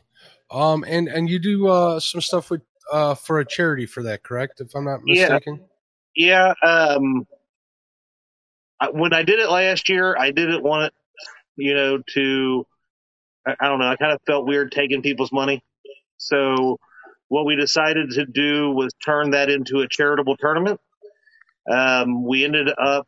Um, 0.49 0.83
and 0.87 1.07
and 1.07 1.29
you 1.29 1.39
do 1.39 1.67
uh 1.67 1.99
some 1.99 2.21
stuff 2.21 2.49
with 2.49 2.61
uh 2.91 3.15
for 3.15 3.39
a 3.39 3.45
charity 3.45 3.85
for 3.85 4.03
that, 4.03 4.23
correct? 4.23 4.59
If 4.59 4.75
I'm 4.75 4.85
not 4.85 4.99
Yeah. 5.05 5.29
mistaken. 5.29 5.61
Yeah. 6.15 6.53
Um, 6.63 7.25
I, 8.79 8.89
when 8.89 9.13
I 9.13 9.23
did 9.23 9.39
it 9.39 9.49
last 9.49 9.89
year, 9.89 10.15
I 10.17 10.31
didn't 10.31 10.63
want 10.63 10.85
it, 10.85 10.93
you 11.55 11.73
know, 11.73 12.01
to, 12.15 12.65
I, 13.45 13.55
I 13.59 13.67
don't 13.67 13.79
know, 13.79 13.87
I 13.87 13.95
kind 13.95 14.13
of 14.13 14.19
felt 14.25 14.45
weird 14.45 14.71
taking 14.71 15.01
people's 15.01 15.31
money. 15.31 15.63
So 16.17 16.77
what 17.27 17.45
we 17.45 17.55
decided 17.55 18.11
to 18.11 18.25
do 18.25 18.71
was 18.71 18.93
turn 19.03 19.31
that 19.31 19.49
into 19.49 19.79
a 19.79 19.87
charitable 19.87 20.37
tournament. 20.37 20.79
Um, 21.71 22.25
we 22.25 22.43
ended 22.43 22.69
up 22.77 23.07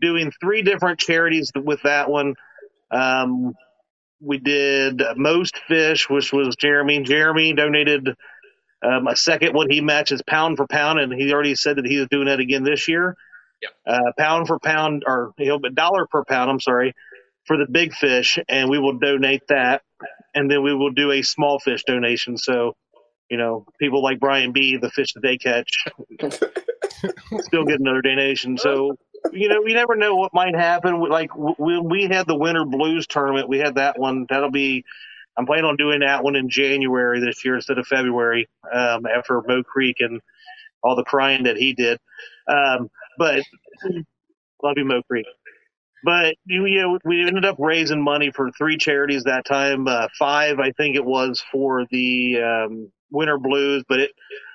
doing 0.00 0.30
three 0.40 0.62
different 0.62 0.98
charities 0.98 1.50
with 1.56 1.82
that 1.82 2.08
one. 2.08 2.34
Um, 2.90 3.54
we 4.20 4.38
did 4.38 5.02
most 5.16 5.58
fish, 5.66 6.08
which 6.08 6.32
was 6.32 6.54
Jeremy. 6.56 7.02
Jeremy 7.02 7.52
donated 7.54 8.14
um, 8.82 9.08
a 9.08 9.16
second 9.16 9.54
one 9.54 9.70
he 9.70 9.80
matches 9.80 10.22
pound 10.26 10.56
for 10.56 10.66
pound, 10.66 11.00
and 11.00 11.12
he 11.12 11.32
already 11.32 11.56
said 11.56 11.76
that 11.76 11.86
he 11.86 11.98
was 11.98 12.08
doing 12.08 12.26
that 12.26 12.38
again 12.38 12.62
this 12.62 12.86
year. 12.86 13.16
Yep. 13.60 13.72
Uh, 13.86 14.12
pound 14.18 14.46
for 14.46 14.58
pound, 14.60 15.02
or 15.06 15.32
you 15.38 15.48
know, 15.48 15.58
dollar 15.58 16.06
per 16.06 16.24
pound. 16.24 16.50
I'm 16.50 16.60
sorry 16.60 16.94
for 17.46 17.56
the 17.56 17.66
big 17.70 17.92
fish, 17.94 18.38
and 18.48 18.70
we 18.70 18.78
will 18.78 18.98
donate 18.98 19.42
that, 19.48 19.82
and 20.34 20.50
then 20.50 20.62
we 20.62 20.74
will 20.74 20.92
do 20.92 21.10
a 21.10 21.22
small 21.22 21.58
fish 21.58 21.82
donation. 21.84 22.36
So, 22.38 22.74
you 23.30 23.36
know, 23.36 23.66
people 23.80 24.02
like 24.02 24.20
Brian 24.20 24.52
B, 24.52 24.76
the 24.76 24.90
fish 24.90 25.12
that 25.14 25.20
they 25.20 25.38
catch, 25.38 25.84
still 27.40 27.64
get 27.64 27.80
another 27.80 28.02
donation. 28.02 28.58
So, 28.58 28.96
you 29.32 29.48
know, 29.48 29.64
you 29.66 29.74
never 29.74 29.96
know 29.96 30.16
what 30.16 30.34
might 30.34 30.54
happen. 30.54 31.00
Like 31.00 31.30
when 31.34 31.88
we 31.88 32.04
had 32.04 32.26
the 32.26 32.36
Winter 32.36 32.64
Blues 32.64 33.06
tournament, 33.06 33.48
we 33.48 33.58
had 33.58 33.76
that 33.76 33.98
one. 33.98 34.26
That'll 34.28 34.50
be. 34.50 34.84
I'm 35.34 35.46
planning 35.46 35.64
on 35.64 35.76
doing 35.76 36.00
that 36.00 36.22
one 36.22 36.36
in 36.36 36.50
January 36.50 37.18
this 37.18 37.42
year 37.42 37.54
instead 37.54 37.78
of 37.78 37.86
February 37.86 38.50
um, 38.70 39.06
after 39.06 39.40
Mo 39.46 39.62
Creek 39.62 39.96
and 40.00 40.20
all 40.82 40.94
the 40.94 41.04
crying 41.04 41.44
that 41.44 41.56
he 41.56 41.72
did. 41.72 41.98
Um, 42.46 42.90
but 43.18 43.42
love 44.62 44.74
you, 44.76 44.84
Mo 44.84 45.00
Creek. 45.08 45.24
But 46.04 46.34
you, 46.46 46.66
you 46.66 46.82
know, 46.82 46.98
we 47.04 47.26
ended 47.26 47.44
up 47.44 47.56
raising 47.58 48.02
money 48.02 48.32
for 48.32 48.50
three 48.50 48.76
charities 48.76 49.24
that 49.24 49.44
time. 49.44 49.86
Uh, 49.86 50.08
five, 50.18 50.58
I 50.58 50.72
think 50.72 50.96
it 50.96 51.04
was, 51.04 51.42
for 51.52 51.86
the 51.90 52.40
um, 52.42 52.92
Winter 53.10 53.38
Blues. 53.38 53.84
But 53.88 54.00
it, 54.00 54.10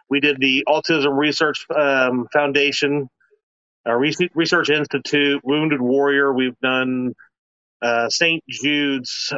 we 0.09 0.19
did 0.19 0.39
the 0.39 0.65
Autism 0.67 1.17
Research 1.17 1.65
um, 1.75 2.27
Foundation, 2.33 3.09
uh, 3.87 3.93
Re- 3.93 4.29
Research 4.35 4.69
Institute, 4.69 5.41
Wounded 5.43 5.81
Warrior. 5.81 6.33
We've 6.33 6.59
done 6.61 7.13
uh, 7.81 8.09
St. 8.09 8.43
Jude's. 8.49 9.33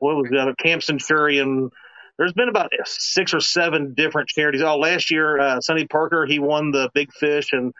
What 0.00 0.16
was 0.16 0.28
the 0.30 0.38
other? 0.38 0.54
Camp 0.54 0.82
Centurion. 0.82 1.70
There's 2.18 2.32
been 2.32 2.48
about 2.48 2.70
six 2.84 3.34
or 3.34 3.40
seven 3.40 3.94
different 3.94 4.28
charities. 4.28 4.62
Oh, 4.62 4.76
last 4.76 5.10
year, 5.10 5.38
uh, 5.38 5.60
Sonny 5.60 5.86
Parker 5.86 6.26
he 6.26 6.38
won 6.38 6.70
the 6.70 6.90
Big 6.94 7.12
Fish, 7.12 7.52
and 7.52 7.72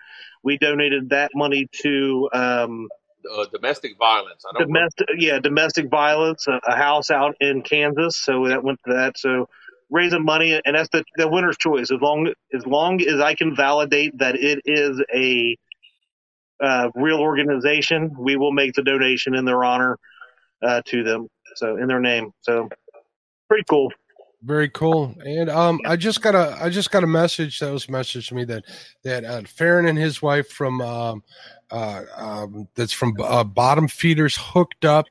we 0.42 0.58
donated 0.58 1.10
that 1.10 1.30
money 1.34 1.68
to 1.82 2.28
um, 2.32 2.88
Uh, 3.30 3.46
domestic 3.52 3.96
violence. 3.98 4.44
I 4.48 4.58
don't. 4.58 4.68
domestic 4.68 5.06
yeah 5.16 5.38
domestic 5.38 5.88
violence 5.88 6.46
a, 6.46 6.60
a 6.66 6.76
house 6.76 7.10
out 7.10 7.34
in 7.40 7.62
kansas 7.62 8.16
so 8.16 8.48
that 8.48 8.62
went 8.62 8.78
to 8.86 8.92
that 8.94 9.18
so 9.18 9.48
raising 9.90 10.24
money 10.24 10.60
and 10.64 10.76
that's 10.76 10.88
the, 10.90 11.04
the 11.16 11.28
winner's 11.28 11.56
choice 11.56 11.90
as 11.90 12.00
long 12.00 12.32
as 12.52 12.66
long 12.66 13.00
as 13.02 13.20
i 13.20 13.34
can 13.34 13.54
validate 13.54 14.16
that 14.18 14.36
it 14.36 14.60
is 14.64 15.02
a 15.14 15.56
uh, 16.62 16.88
real 16.94 17.18
organization 17.18 18.14
we 18.18 18.36
will 18.36 18.52
make 18.52 18.74
the 18.74 18.82
donation 18.82 19.34
in 19.34 19.44
their 19.44 19.64
honor 19.64 19.98
uh, 20.62 20.80
to 20.86 21.02
them 21.02 21.26
so 21.56 21.76
in 21.76 21.86
their 21.88 22.00
name 22.00 22.30
so 22.42 22.68
pretty 23.48 23.64
cool 23.68 23.90
Very 24.44 24.68
cool. 24.68 25.14
And 25.24 25.48
um, 25.48 25.80
I 25.86 25.96
just 25.96 26.20
got 26.20 26.34
a 26.34 26.58
I 26.60 26.68
just 26.68 26.90
got 26.90 27.02
a 27.02 27.06
message 27.06 27.60
that 27.60 27.72
was 27.72 27.86
messaged 27.86 28.28
to 28.28 28.34
me 28.34 28.44
that 28.44 28.64
that 29.02 29.24
uh, 29.24 29.42
Farron 29.42 29.86
and 29.86 29.98
his 29.98 30.20
wife 30.20 30.48
from 30.50 30.82
um, 30.82 31.22
uh, 31.70 32.02
um, 32.14 32.68
that's 32.74 32.92
from 32.92 33.14
uh, 33.22 33.42
Bottom 33.42 33.88
Feeders 33.88 34.36
hooked 34.38 34.84
up. 34.84 35.06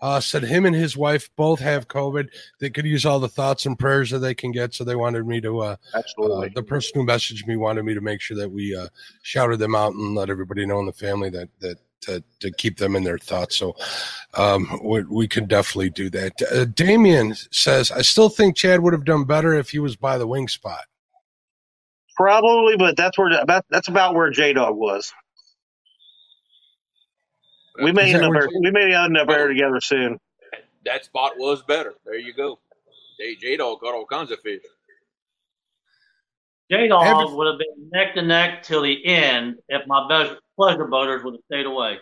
Uh, 0.00 0.18
said 0.18 0.42
him 0.42 0.66
and 0.66 0.74
his 0.74 0.96
wife 0.96 1.30
both 1.36 1.60
have 1.60 1.86
COVID. 1.86 2.28
They 2.58 2.70
could 2.70 2.84
use 2.84 3.06
all 3.06 3.20
the 3.20 3.28
thoughts 3.28 3.66
and 3.66 3.78
prayers 3.78 4.10
that 4.10 4.18
they 4.18 4.34
can 4.34 4.50
get. 4.50 4.74
So 4.74 4.82
they 4.82 4.96
wanted 4.96 5.28
me 5.28 5.40
to. 5.42 5.60
Uh, 5.60 5.62
uh, 5.72 5.76
absolutely 5.94 6.48
the 6.54 6.62
person 6.62 6.92
who 6.94 7.06
messaged 7.06 7.46
me 7.46 7.56
wanted 7.56 7.84
me 7.84 7.94
to 7.94 8.00
make 8.00 8.20
sure 8.20 8.36
that 8.36 8.50
we 8.50 8.74
uh, 8.74 8.88
shouted 9.22 9.58
them 9.58 9.76
out 9.76 9.94
and 9.94 10.16
let 10.16 10.28
everybody 10.28 10.66
know 10.66 10.80
in 10.80 10.86
the 10.86 10.92
family 10.92 11.30
that 11.30 11.48
that 11.60 11.78
to, 12.02 12.22
to 12.40 12.50
keep 12.52 12.78
them 12.78 12.94
in 12.96 13.04
their 13.04 13.18
thoughts. 13.18 13.56
So 13.56 13.74
um, 14.34 14.80
we, 14.82 15.02
we 15.04 15.28
could 15.28 15.48
definitely 15.48 15.90
do 15.90 16.10
that. 16.10 16.32
Uh, 16.52 16.64
Damien 16.66 17.34
says, 17.50 17.90
I 17.90 18.02
still 18.02 18.28
think 18.28 18.56
Chad 18.56 18.80
would 18.80 18.92
have 18.92 19.04
done 19.04 19.24
better 19.24 19.54
if 19.54 19.70
he 19.70 19.78
was 19.78 19.96
by 19.96 20.18
the 20.18 20.26
wing 20.26 20.48
spot. 20.48 20.84
probably 22.16 22.76
but 22.76 22.96
that's 22.96 23.16
where 23.18 23.30
about 23.40 23.64
that's 23.70 23.88
about 23.88 24.14
where 24.14 24.30
j-dog 24.30 24.76
was 24.76 25.10
we 27.82 27.90
may 27.92 28.08
Is 28.10 28.14
end 28.16 28.24
up 28.24 28.30
where- 28.30 28.48
we 28.60 28.70
may 28.70 28.94
end 28.94 29.16
up 29.16 29.28
there 29.28 29.48
together 29.48 29.80
soon 29.80 30.18
That 30.84 31.04
spot 31.06 31.32
was 31.38 31.62
better. 31.62 31.94
There 32.04 32.18
you 32.18 32.34
go. 32.34 32.58
J 33.40 33.56
Dog 33.56 33.80
caught 33.80 33.94
all 33.94 34.04
kinds 34.04 34.30
of 34.30 34.40
fish. 34.40 34.60
J 36.70 36.88
Dog 36.88 37.32
would 37.34 37.46
have 37.46 37.58
been 37.58 37.90
neck 37.92 38.14
to 38.14 38.22
neck 38.22 38.62
till 38.62 38.82
the 38.82 39.04
end 39.06 39.56
if 39.68 39.86
my 39.86 40.06
best 40.08 40.34
pleasure 40.56 40.86
boaters 40.86 41.24
would 41.24 41.34
have 41.34 41.44
stayed 41.46 41.66
away. 41.66 41.98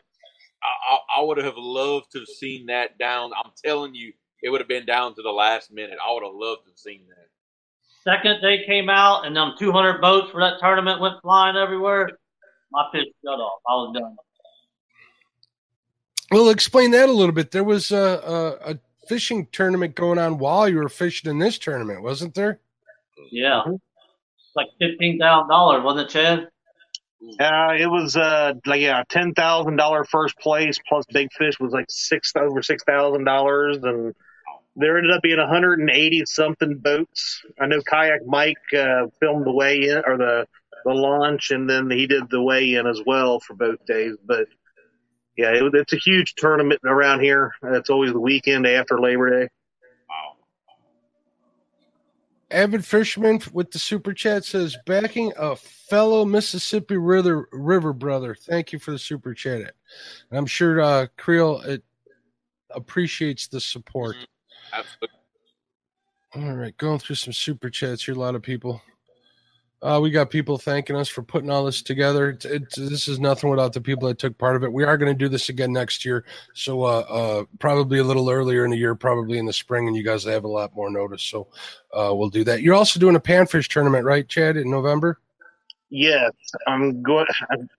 I, 0.62 0.94
I, 0.94 1.20
I 1.20 1.24
would 1.24 1.38
have 1.38 1.56
loved 1.56 2.12
to 2.12 2.18
have 2.18 2.28
seen 2.28 2.66
that 2.66 2.98
down. 2.98 3.30
I'm 3.36 3.52
telling 3.64 3.94
you, 3.94 4.12
it 4.42 4.50
would 4.50 4.60
have 4.60 4.68
been 4.68 4.86
down 4.86 5.14
to 5.14 5.22
the 5.22 5.30
last 5.30 5.72
minute. 5.72 5.98
I 6.04 6.12
would 6.12 6.22
have 6.22 6.34
loved 6.34 6.64
to 6.64 6.70
have 6.70 6.78
seen 6.78 7.02
that. 7.08 7.26
Second 8.02 8.38
they 8.42 8.64
came 8.64 8.88
out 8.88 9.26
and 9.26 9.36
them 9.36 9.52
200 9.58 10.00
boats 10.00 10.30
for 10.30 10.40
that 10.40 10.58
tournament 10.60 11.00
went 11.00 11.20
flying 11.22 11.56
everywhere, 11.56 12.10
my 12.72 12.86
fish 12.92 13.06
shut 13.24 13.40
off. 13.40 13.60
I 13.68 13.72
was 13.72 13.94
done. 13.98 14.16
Well, 16.30 16.50
explain 16.50 16.92
that 16.92 17.08
a 17.08 17.12
little 17.12 17.34
bit. 17.34 17.50
There 17.50 17.64
was 17.64 17.90
a, 17.90 17.96
a, 18.64 18.72
a 18.72 18.78
fishing 19.08 19.48
tournament 19.50 19.96
going 19.96 20.18
on 20.18 20.38
while 20.38 20.68
you 20.68 20.76
were 20.76 20.88
fishing 20.88 21.30
in 21.30 21.38
this 21.38 21.58
tournament, 21.58 22.02
wasn't 22.02 22.34
there? 22.34 22.60
Yeah. 23.30 23.62
Mm-hmm. 23.66 23.74
It's 23.74 24.56
like 24.56 24.68
$15,000, 24.80 25.82
wasn't 25.82 26.08
it, 26.08 26.12
Chad? 26.12 26.48
Uh, 27.22 27.74
it 27.78 27.86
was 27.86 28.16
uh 28.16 28.54
like 28.64 28.80
yeah, 28.80 29.02
ten 29.08 29.34
thousand 29.34 29.76
dollar 29.76 30.04
first 30.04 30.38
place 30.38 30.78
plus 30.88 31.04
big 31.12 31.28
fish 31.32 31.60
was 31.60 31.72
like 31.72 31.86
six 31.88 32.32
over 32.34 32.62
six 32.62 32.82
thousand 32.84 33.24
dollars, 33.24 33.76
and 33.82 34.14
there 34.76 34.96
ended 34.96 35.12
up 35.12 35.22
being 35.22 35.38
hundred 35.38 35.80
and 35.80 35.90
eighty 35.90 36.22
something 36.24 36.78
boats. 36.78 37.42
I 37.60 37.66
know 37.66 37.82
Kayak 37.82 38.20
Mike 38.26 38.56
uh, 38.74 39.06
filmed 39.20 39.46
the 39.46 39.52
weigh 39.52 39.88
in 39.88 40.02
or 40.06 40.16
the 40.16 40.46
the 40.84 40.92
launch, 40.92 41.50
and 41.50 41.68
then 41.68 41.90
he 41.90 42.06
did 42.06 42.30
the 42.30 42.42
weigh 42.42 42.74
in 42.74 42.86
as 42.86 43.02
well 43.04 43.38
for 43.40 43.54
both 43.54 43.84
days. 43.84 44.16
But 44.24 44.46
yeah, 45.36 45.50
it, 45.50 45.74
it's 45.74 45.92
a 45.92 45.96
huge 45.98 46.34
tournament 46.36 46.80
around 46.86 47.20
here. 47.20 47.52
It's 47.62 47.90
always 47.90 48.12
the 48.12 48.20
weekend 48.20 48.66
after 48.66 48.98
Labor 48.98 49.42
Day. 49.42 49.48
Avid 52.50 52.84
Fisherman 52.84 53.40
with 53.52 53.70
the 53.70 53.78
super 53.78 54.12
chat 54.12 54.44
says 54.44 54.76
backing 54.86 55.32
a 55.36 55.54
fellow 55.54 56.24
Mississippi 56.24 56.96
River 56.96 57.48
River 57.52 57.92
brother. 57.92 58.34
Thank 58.34 58.72
you 58.72 58.78
for 58.78 58.90
the 58.90 58.98
super 58.98 59.34
chat. 59.34 59.74
And 60.30 60.38
I'm 60.38 60.46
sure 60.46 60.80
uh, 60.80 61.06
Creel 61.16 61.60
it 61.60 61.84
appreciates 62.70 63.46
the 63.48 63.60
support. 63.60 64.16
Absolutely. 64.72 65.08
All 66.34 66.54
right, 66.54 66.76
going 66.76 67.00
through 67.00 67.16
some 67.16 67.32
super 67.32 67.70
chats 67.70 68.04
here. 68.04 68.14
A 68.14 68.18
lot 68.18 68.34
of 68.34 68.42
people. 68.42 68.80
Uh, 69.82 69.98
we 70.02 70.10
got 70.10 70.28
people 70.28 70.58
thanking 70.58 70.94
us 70.94 71.08
for 71.08 71.22
putting 71.22 71.48
all 71.48 71.64
this 71.64 71.80
together. 71.80 72.30
It's, 72.30 72.44
it's, 72.44 72.76
this 72.76 73.08
is 73.08 73.18
nothing 73.18 73.48
without 73.48 73.72
the 73.72 73.80
people 73.80 74.08
that 74.08 74.18
took 74.18 74.36
part 74.36 74.54
of 74.54 74.62
it. 74.62 74.70
We 74.70 74.84
are 74.84 74.98
going 74.98 75.10
to 75.10 75.18
do 75.18 75.28
this 75.28 75.48
again 75.48 75.72
next 75.72 76.04
year, 76.04 76.24
so 76.52 76.82
uh, 76.82 77.04
uh, 77.08 77.44
probably 77.58 77.98
a 77.98 78.04
little 78.04 78.28
earlier 78.28 78.66
in 78.66 78.70
the 78.70 78.76
year, 78.76 78.94
probably 78.94 79.38
in 79.38 79.46
the 79.46 79.54
spring, 79.54 79.88
and 79.88 79.96
you 79.96 80.02
guys 80.02 80.24
have 80.24 80.44
a 80.44 80.48
lot 80.48 80.76
more 80.76 80.90
notice. 80.90 81.22
So 81.22 81.48
uh, 81.94 82.12
we'll 82.14 82.28
do 82.28 82.44
that. 82.44 82.60
You're 82.60 82.74
also 82.74 83.00
doing 83.00 83.16
a 83.16 83.20
panfish 83.20 83.68
tournament, 83.68 84.04
right, 84.04 84.28
Chad, 84.28 84.58
in 84.58 84.70
November? 84.70 85.18
Yes, 85.88 86.32
I'm 86.66 87.02
going. 87.02 87.26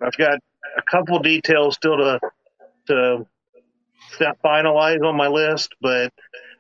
I've 0.02 0.18
got 0.18 0.40
a 0.78 0.82
couple 0.90 1.20
details 1.20 1.76
still 1.76 1.98
to 1.98 2.20
to 2.88 3.28
finalize 4.44 5.06
on 5.06 5.16
my 5.16 5.28
list, 5.28 5.76
but 5.82 6.12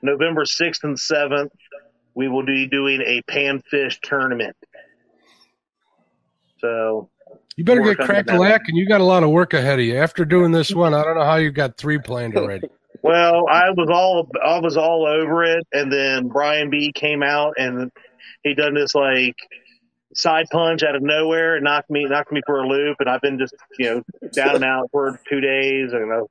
November 0.04 0.46
sixth 0.46 0.84
and 0.84 1.00
seventh, 1.00 1.52
we 2.14 2.28
will 2.28 2.46
be 2.46 2.68
doing 2.68 3.02
a 3.02 3.22
panfish 3.24 4.00
tournament. 4.02 4.56
So 6.62 7.10
You 7.58 7.64
better 7.64 7.82
get 7.82 8.00
on 8.00 8.08
that. 8.08 8.28
crack 8.28 8.62
and 8.68 8.78
you 8.78 8.88
got 8.88 9.02
a 9.02 9.06
lot 9.06 9.24
of 9.24 9.30
work 9.30 9.54
ahead 9.54 9.80
of 9.80 9.86
you. 9.86 9.98
After 9.98 10.24
doing 10.26 10.52
this 10.52 10.74
one, 10.74 10.94
I 10.94 11.04
don't 11.04 11.16
know 11.16 11.26
how 11.26 11.36
you 11.36 11.52
got 11.52 11.78
three 11.78 11.98
planned 11.98 12.38
already. 12.38 12.70
Well, 13.04 13.48
I 13.50 13.72
was 13.72 13.90
all 13.90 14.28
I 14.46 14.60
was 14.60 14.78
all 14.78 15.08
over 15.08 15.44
it, 15.44 15.66
and 15.74 15.92
then 15.92 16.28
Brian 16.28 16.70
B 16.70 16.92
came 16.94 17.24
out 17.24 17.56
and 17.58 17.92
he 18.44 18.54
done 18.54 18.76
this 18.76 18.94
like 18.94 19.34
side 20.14 20.46
punch 20.52 20.84
out 20.84 20.96
of 20.96 21.02
nowhere 21.02 21.56
and 21.56 21.64
knocked 21.64 21.90
me 21.90 22.06
knocked 22.06 22.32
me 22.32 22.42
for 22.46 22.60
a 22.62 22.68
loop, 22.68 22.98
and 23.00 23.10
I've 23.10 23.22
been 23.22 23.40
just 23.40 23.56
you 23.80 23.86
know 23.86 24.04
down 24.34 24.56
and 24.58 24.64
out 24.64 24.90
for 24.92 25.20
two 25.28 25.42
days 25.42 25.94
and 25.94 26.14
I'm 26.14 26.26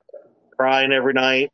crying 0.57 0.93
every 0.93 1.13
night. 1.15 1.51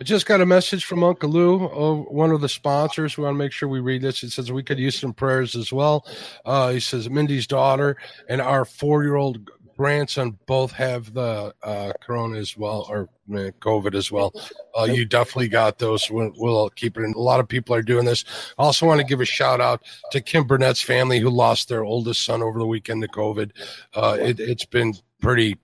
I 0.00 0.04
just 0.04 0.26
got 0.26 0.40
a 0.40 0.46
message 0.46 0.84
from 0.84 1.02
Uncle 1.02 1.30
Lou, 1.30 1.66
uh, 1.66 1.94
one 2.10 2.30
of 2.30 2.40
the 2.40 2.48
sponsors. 2.48 3.16
We 3.16 3.24
want 3.24 3.34
to 3.34 3.38
make 3.38 3.52
sure 3.52 3.68
we 3.68 3.80
read 3.80 4.02
this. 4.02 4.20
He 4.20 4.28
says 4.28 4.52
we 4.52 4.62
could 4.62 4.78
use 4.78 4.98
some 4.98 5.12
prayers 5.12 5.56
as 5.56 5.72
well. 5.72 6.06
Uh, 6.44 6.70
he 6.70 6.80
says 6.80 7.08
Mindy's 7.08 7.46
daughter 7.46 7.96
and 8.28 8.40
our 8.40 8.64
four-year-old 8.64 9.50
grandson 9.76 10.38
both 10.46 10.72
have 10.72 11.12
the 11.14 11.54
uh, 11.62 11.92
corona 12.00 12.38
as 12.38 12.56
well, 12.56 12.86
or 12.88 13.08
uh, 13.32 13.50
COVID 13.60 13.94
as 13.94 14.12
well. 14.12 14.32
Uh, 14.78 14.84
you 14.84 15.04
definitely 15.04 15.48
got 15.48 15.78
those. 15.78 16.10
We'll, 16.10 16.32
we'll 16.36 16.70
keep 16.70 16.96
it 16.96 17.02
in. 17.02 17.12
A 17.14 17.18
lot 17.18 17.40
of 17.40 17.48
people 17.48 17.74
are 17.74 17.82
doing 17.82 18.04
this. 18.04 18.24
I 18.58 18.62
also 18.62 18.86
want 18.86 19.00
to 19.00 19.06
give 19.06 19.20
a 19.20 19.24
shout 19.24 19.60
out 19.60 19.82
to 20.12 20.20
Kim 20.20 20.46
Burnett's 20.46 20.82
family 20.82 21.18
who 21.18 21.30
lost 21.30 21.68
their 21.68 21.84
oldest 21.84 22.24
son 22.24 22.42
over 22.42 22.58
the 22.58 22.66
weekend 22.66 23.02
to 23.02 23.08
COVID. 23.08 23.50
Uh, 23.94 24.16
it, 24.20 24.40
it's 24.40 24.64
been 24.64 24.94
pretty 25.20 25.56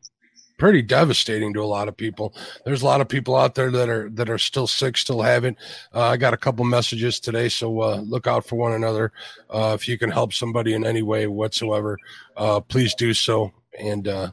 pretty 0.61 0.83
devastating 0.83 1.53
to 1.55 1.63
a 1.63 1.65
lot 1.65 1.89
of 1.89 1.97
people. 1.97 2.35
There's 2.65 2.83
a 2.83 2.87
lot 2.87 3.01
of 3.01 3.09
people 3.09 3.35
out 3.35 3.57
there 3.57 3.71
that 3.73 3.89
are 3.89 4.09
that 4.11 4.31
are 4.31 4.39
still 4.39 4.69
sick, 4.69 4.97
still 4.97 5.23
haven't. 5.23 5.57
Uh, 5.93 6.09
I 6.09 6.17
got 6.17 6.35
a 6.35 6.37
couple 6.37 6.65
messages 6.65 7.19
today, 7.19 7.49
so 7.49 7.81
uh, 7.81 7.97
look 7.97 8.29
out 8.29 8.47
for 8.47 8.57
one 8.57 8.75
another. 8.75 9.11
Uh, 9.49 9.73
if 9.75 9.89
you 9.89 9.99
can 9.99 10.11
help 10.11 10.33
somebody 10.33 10.75
in 10.75 10.87
any 10.87 11.03
way 11.03 11.27
whatsoever, 11.27 11.99
uh, 12.37 12.61
please 12.61 12.95
do 12.95 13.15
so. 13.15 13.53
And 13.81 14.07
uh, 14.07 14.31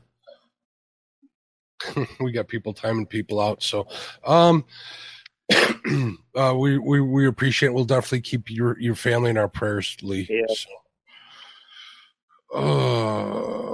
we 2.20 2.32
got 2.32 2.48
people 2.48 2.74
timing 2.74 3.08
people 3.08 3.40
out, 3.40 3.64
so 3.64 3.88
um, 4.26 4.66
uh, 6.36 6.54
we 6.56 6.78
we 6.78 7.02
we 7.02 7.26
appreciate. 7.26 7.70
It. 7.70 7.74
We'll 7.74 7.86
definitely 7.86 8.22
keep 8.22 8.52
your 8.52 8.78
your 8.80 8.96
family 8.96 9.30
in 9.30 9.38
our 9.38 9.48
prayers, 9.48 9.96
Lee. 10.04 10.28
Yeah. 10.30 10.46
So 10.54 10.70
uh 12.54 13.67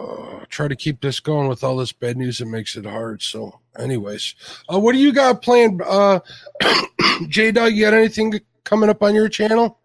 try 0.53 0.67
to 0.67 0.75
keep 0.75 1.01
this 1.01 1.19
going 1.19 1.47
with 1.47 1.63
all 1.63 1.77
this 1.77 1.91
bad 1.91 2.15
news 2.15 2.39
it 2.39 2.45
makes 2.45 2.75
it 2.75 2.85
hard 2.85 3.21
so 3.21 3.59
anyways 3.77 4.35
uh 4.71 4.79
what 4.79 4.91
do 4.93 4.99
you 4.99 5.11
got 5.11 5.41
planned 5.41 5.81
uh 5.81 6.19
j 7.27 7.51
dog 7.51 7.73
you 7.73 7.83
got 7.83 7.93
anything 7.93 8.39
coming 8.63 8.89
up 8.89 9.01
on 9.01 9.15
your 9.15 9.27
channel 9.27 9.79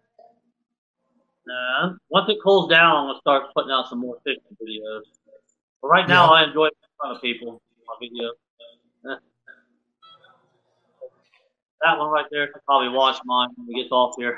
Nah, 1.49 1.95
once 2.09 2.29
it 2.29 2.37
cools 2.43 2.69
down, 2.69 2.95
I'm 2.95 3.07
gonna 3.07 3.19
start 3.21 3.51
putting 3.55 3.71
out 3.71 3.89
some 3.89 3.99
more 3.99 4.17
fishing 4.23 4.43
videos. 4.61 5.01
But 5.81 5.87
right 5.87 6.07
now, 6.07 6.31
I 6.31 6.43
enjoy 6.43 6.65
making 6.65 6.93
fun 7.01 7.15
of 7.15 7.21
people 7.21 7.61
my 7.87 7.95
video. 7.99 8.33
That 11.81 11.97
one 11.97 12.09
right 12.09 12.25
there 12.29 12.47
could 12.47 12.61
probably 12.65 12.89
watch 12.89 13.17
mine 13.23 13.49
when 13.55 13.65
we 13.65 13.81
gets 13.81 13.91
off 13.91 14.13
here. 14.17 14.37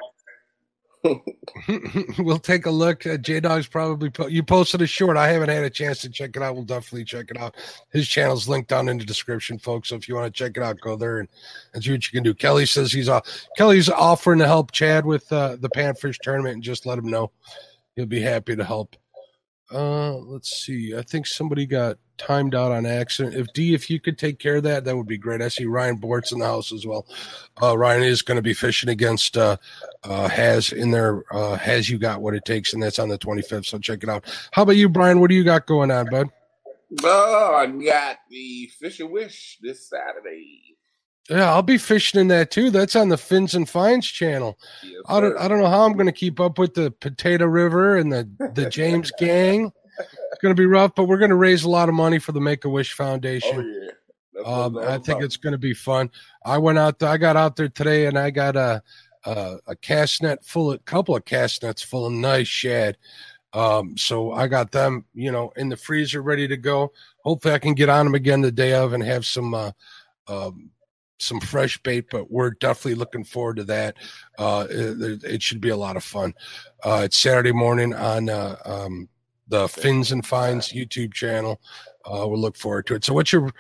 we'll 2.20 2.38
take 2.38 2.66
a 2.68 2.72
look. 2.72 3.08
Uh, 3.08 3.18
j 3.18 3.40
dog's 3.40 3.68
probably 3.68 4.10
po- 4.10 4.28
you 4.28 4.44
posted 4.44 4.82
a 4.82 4.88
short. 4.88 5.18
I 5.18 5.30
haven't 5.30 5.50
had 5.50 5.64
a 5.64 5.70
chance 5.70 6.02
to 6.02 6.10
check 6.10 6.36
it 6.36 6.44
out. 6.44 6.54
We'll 6.54 6.64
definitely 6.64 7.06
check 7.06 7.32
it 7.32 7.38
out. 7.38 7.56
His 7.92 8.08
channel's 8.08 8.48
linked 8.48 8.70
down 8.70 8.88
in 8.88 8.98
the 8.98 9.06
description 9.06 9.58
folks 9.58 9.90
so 9.90 9.96
if 9.96 10.08
you 10.08 10.16
want 10.16 10.34
to 10.34 10.38
check 10.38 10.58
it 10.58 10.64
out 10.64 10.80
go 10.80 10.96
there 10.96 11.20
and, 11.20 11.28
and 11.74 11.84
see 11.84 11.92
what 11.92 12.06
you 12.06 12.18
can 12.18 12.24
do. 12.24 12.34
Kelly 12.34 12.66
says 12.66 12.92
he's 12.92 13.10
off 13.10 13.48
kelly's 13.58 13.90
offering 13.90 14.40
to 14.40 14.48
help 14.48 14.72
chad 14.72 15.06
with 15.06 15.32
uh, 15.32 15.56
the 15.60 15.70
panfish 15.70 16.18
tournament 16.22 16.56
and 16.56 16.64
just 16.64 16.86
let 16.86 17.00
him 17.00 17.10
know. 17.10 17.32
He'll 17.96 18.06
be 18.06 18.22
happy 18.22 18.56
to 18.56 18.64
help. 18.64 18.96
Uh 19.72 20.14
let's 20.14 20.66
see. 20.66 20.96
I 20.96 21.02
think 21.02 21.26
somebody 21.26 21.66
got 21.66 21.98
timed 22.21 22.53
out 22.53 22.71
on 22.71 22.86
accident 22.86 23.36
if 23.36 23.51
d 23.53 23.73
if 23.73 23.89
you 23.89 23.99
could 23.99 24.17
take 24.17 24.38
care 24.38 24.57
of 24.57 24.63
that 24.63 24.86
that 24.86 24.95
would 24.95 25.07
be 25.07 25.17
great. 25.17 25.41
I 25.41 25.47
see 25.47 25.65
ryan 25.65 25.95
bort's 25.95 26.31
in 26.31 26.39
the 26.39 26.45
house 26.45 26.71
as 26.71 26.86
well. 26.86 27.05
Uh 27.62 27.75
ryan 27.77 28.03
is 28.03 28.21
going 28.21 28.36
to 28.36 28.41
be 28.43 28.53
fishing 28.53 28.89
against 28.89 29.38
uh 29.38 29.57
uh 30.03 30.27
has 30.27 30.71
in 30.71 30.91
there. 30.91 31.23
Uh 31.34 31.55
has 31.55 31.89
you 31.89 31.97
got 31.97 32.21
what 32.21 32.36
it 32.36 32.45
takes 32.45 32.73
and 32.73 32.81
that's 32.84 32.99
on 32.99 33.10
the 33.10 33.17
25th 33.17 33.65
so 33.65 33.79
check 33.79 34.03
it 34.03 34.10
out. 34.10 34.23
How 34.51 34.62
about 34.63 34.75
you 34.77 34.88
brian? 34.88 35.19
What 35.19 35.29
do 35.29 35.36
you 35.36 35.43
got 35.43 35.65
going 35.65 35.89
on 35.91 36.10
bud? 36.10 36.29
Oh, 37.03 37.55
I 37.55 37.65
got 37.67 38.17
the 38.29 38.69
Fish 38.79 38.99
and 38.99 39.12
Wish 39.12 39.57
this 39.62 39.89
Saturday. 39.89 40.75
yeah 41.29 41.51
i'll 41.53 41.62
be 41.63 41.77
fishing 41.77 42.19
in 42.21 42.27
that 42.29 42.51
too. 42.51 42.69
That's 42.69 42.95
on 42.95 43.10
the 43.10 43.17
fins 43.17 43.55
and 43.55 43.67
finds 43.67 44.05
channel. 44.07 44.57
Yes, 44.84 45.01
i 45.07 45.19
don't 45.19 45.38
i 45.38 45.47
don't 45.47 45.60
know 45.60 45.67
how 45.69 45.86
i'm 45.86 45.93
going 45.93 46.05
to 46.05 46.12
keep 46.12 46.39
up 46.39 46.60
with 46.60 46.73
the 46.73 46.91
potato 46.91 47.45
river 47.45 47.97
and 47.97 48.12
the 48.12 48.27
the 48.53 48.69
james 48.79 49.12
gang 49.17 49.71
going 50.41 50.56
to 50.56 50.60
be 50.60 50.65
rough 50.65 50.93
but 50.95 51.06
we're 51.06 51.17
going 51.17 51.30
to 51.30 51.36
raise 51.36 51.63
a 51.63 51.69
lot 51.69 51.89
of 51.89 51.95
money 51.95 52.19
for 52.19 52.32
the 52.32 52.41
make-a-wish 52.41 52.93
foundation 52.93 53.58
Oh 53.58 53.62
yeah. 53.62 53.91
Um, 54.45 54.77
I 54.77 54.93
think 54.93 55.10
about. 55.10 55.23
it's 55.23 55.38
going 55.38 55.51
to 55.51 55.60
be 55.60 55.73
fun. 55.73 56.10
I 56.45 56.58
went 56.58 56.77
out 56.77 56.99
there. 56.99 57.10
I 57.10 57.17
got 57.17 57.36
out 57.36 57.56
there 57.56 57.69
today, 57.69 58.06
and 58.06 58.17
I 58.17 58.32
got 58.32 58.56
a 58.56 58.82
a, 59.25 59.58
a 59.67 59.75
cast 59.75 60.23
net 60.23 60.43
full 60.43 60.71
a 60.71 60.80
couple 60.80 61.15
of 61.15 61.25
cast 61.25 61.63
nets 61.63 61.82
full 61.82 62.06
of 62.06 62.13
nice 62.13 62.47
shad. 62.47 62.97
Um, 63.54 63.97
so 63.97 64.32
I 64.32 64.47
got 64.47 64.71
them, 64.71 65.06
you 65.13 65.32
know, 65.32 65.51
in 65.58 65.69
the 65.69 65.77
freezer, 65.77 66.21
ready 66.21 66.47
to 66.47 66.58
go. 66.58 66.93
Hopefully, 67.23 67.54
I 67.54 67.60
can 67.60 67.73
get 67.73 67.89
on 67.89 68.06
them 68.06 68.15
again 68.15 68.41
the 68.41 68.51
day 68.51 68.73
of 68.73 68.93
and 68.93 69.04
have 69.04 69.25
some 69.25 69.54
uh, 69.54 69.71
um, 70.27 70.71
some 71.19 71.39
fresh 71.39 71.82
bait. 71.84 72.06
But 72.10 72.32
we're 72.32 72.51
definitely 72.51 72.95
looking 72.95 73.25
forward 73.25 73.58
to 73.58 73.63
that. 73.65 73.95
Uh, 74.39 74.65
it, 74.69 75.23
it 75.23 75.43
should 75.43 75.62
be 75.62 75.69
a 75.69 75.77
lot 75.77 75.97
of 75.97 76.04
fun. 76.04 76.34
Uh, 76.84 77.01
it's 77.04 77.17
Saturday 77.17 77.51
morning 77.51 77.93
on 77.93 78.30
uh, 78.30 78.56
um, 78.65 79.10
the 79.47 79.67
Fins 79.67 80.12
and 80.12 80.25
Finds 80.25 80.71
YouTube 80.71 81.13
channel. 81.13 81.62
Uh, 82.06 82.25
we'll 82.27 82.39
look 82.39 82.58
forward 82.58 82.88
to 82.88 82.95
it. 82.95 83.04
So, 83.06 83.13
what's 83.13 83.32
your? 83.32 83.51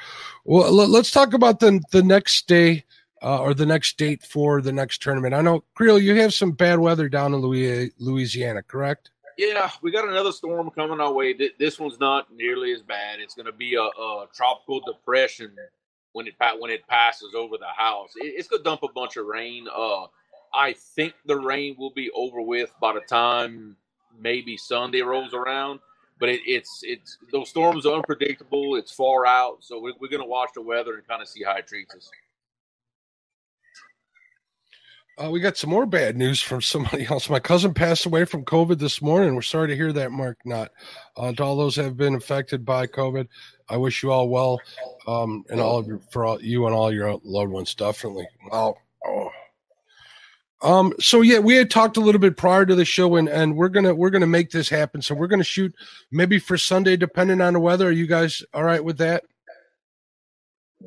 Well, 0.45 0.71
let- 0.71 0.89
let's 0.89 1.11
talk 1.11 1.33
about 1.33 1.59
the 1.59 1.81
the 1.91 2.01
next 2.03 2.47
day 2.47 2.85
uh, 3.21 3.41
or 3.41 3.53
the 3.53 3.65
next 3.65 3.97
date 3.97 4.23
for 4.23 4.61
the 4.61 4.71
next 4.71 5.01
tournament. 5.01 5.33
I 5.33 5.41
know, 5.41 5.63
Creole, 5.75 5.99
you 5.99 6.15
have 6.15 6.33
some 6.33 6.51
bad 6.51 6.79
weather 6.79 7.07
down 7.07 7.33
in 7.33 7.39
Louis- 7.39 7.91
Louisiana, 7.99 8.63
correct? 8.63 9.11
Yeah, 9.37 9.69
we 9.81 9.91
got 9.91 10.07
another 10.07 10.31
storm 10.31 10.69
coming 10.71 10.99
our 10.99 11.11
way. 11.13 11.35
This 11.57 11.79
one's 11.79 11.99
not 11.99 12.33
nearly 12.33 12.73
as 12.73 12.81
bad. 12.81 13.19
It's 13.19 13.33
going 13.33 13.45
to 13.45 13.51
be 13.51 13.75
a, 13.75 13.81
a 13.81 14.27
tropical 14.33 14.81
depression 14.81 15.55
when 16.13 16.27
it 16.27 16.33
when 16.59 16.71
it 16.71 16.85
passes 16.87 17.33
over 17.35 17.57
the 17.57 17.67
house. 17.75 18.11
It's 18.15 18.47
going 18.47 18.59
to 18.59 18.63
dump 18.63 18.83
a 18.83 18.89
bunch 18.89 19.17
of 19.17 19.25
rain. 19.25 19.67
Uh, 19.73 20.05
I 20.53 20.73
think 20.73 21.13
the 21.25 21.37
rain 21.37 21.75
will 21.79 21.91
be 21.91 22.11
over 22.11 22.41
with 22.41 22.71
by 22.81 22.93
the 22.93 23.01
time 23.01 23.77
maybe 24.19 24.57
Sunday 24.57 25.01
rolls 25.01 25.33
around. 25.33 25.79
But 26.19 26.29
it, 26.29 26.41
it's 26.45 26.81
it's 26.83 27.17
those 27.31 27.49
storms 27.49 27.85
are 27.85 27.95
unpredictable. 27.95 28.75
It's 28.75 28.91
far 28.91 29.25
out, 29.25 29.57
so 29.61 29.79
we're, 29.81 29.93
we're 29.99 30.09
going 30.09 30.21
to 30.21 30.27
watch 30.27 30.49
the 30.53 30.61
weather 30.61 30.95
and 30.95 31.07
kind 31.07 31.21
of 31.21 31.27
see 31.27 31.43
how 31.43 31.55
it 31.55 31.67
treats 31.67 31.95
us. 31.95 32.09
Uh, 35.21 35.29
we 35.29 35.39
got 35.39 35.57
some 35.57 35.69
more 35.69 35.85
bad 35.85 36.15
news 36.15 36.41
from 36.41 36.61
somebody 36.61 37.05
else. 37.09 37.29
My 37.29 37.39
cousin 37.39 37.73
passed 37.73 38.05
away 38.05 38.25
from 38.25 38.45
COVID 38.45 38.79
this 38.79 39.01
morning. 39.01 39.35
We're 39.35 39.41
sorry 39.41 39.67
to 39.67 39.75
hear 39.75 39.91
that, 39.93 40.11
Mark. 40.11 40.37
Not 40.45 40.71
uh, 41.17 41.31
to 41.33 41.43
all 41.43 41.57
those 41.57 41.75
have 41.75 41.97
been 41.97 42.15
affected 42.15 42.65
by 42.65 42.87
COVID. 42.87 43.27
I 43.69 43.77
wish 43.77 44.03
you 44.03 44.11
all 44.11 44.29
well, 44.29 44.59
um, 45.07 45.43
and 45.49 45.59
all 45.59 45.77
of 45.77 45.87
your 45.87 45.99
for 46.11 46.25
all, 46.25 46.41
you 46.41 46.65
and 46.65 46.75
all 46.75 46.93
your 46.93 47.19
loved 47.23 47.51
ones. 47.51 47.75
Definitely. 47.75 48.27
Wow. 48.51 48.75
Um. 50.63 50.93
So 50.99 51.21
yeah, 51.21 51.39
we 51.39 51.55
had 51.55 51.69
talked 51.71 51.97
a 51.97 52.01
little 52.01 52.21
bit 52.21 52.37
prior 52.37 52.65
to 52.65 52.75
the 52.75 52.85
show, 52.85 53.15
and 53.15 53.27
and 53.27 53.55
we're 53.55 53.69
gonna 53.69 53.95
we're 53.95 54.09
gonna 54.11 54.27
make 54.27 54.51
this 54.51 54.69
happen. 54.69 55.01
So 55.01 55.15
we're 55.15 55.27
gonna 55.27 55.43
shoot 55.43 55.73
maybe 56.11 56.39
for 56.39 56.57
Sunday, 56.57 56.97
depending 56.97 57.41
on 57.41 57.53
the 57.53 57.59
weather. 57.59 57.87
Are 57.87 57.91
you 57.91 58.07
guys 58.07 58.43
all 58.53 58.63
right 58.63 58.83
with 58.83 58.97
that? 58.99 59.23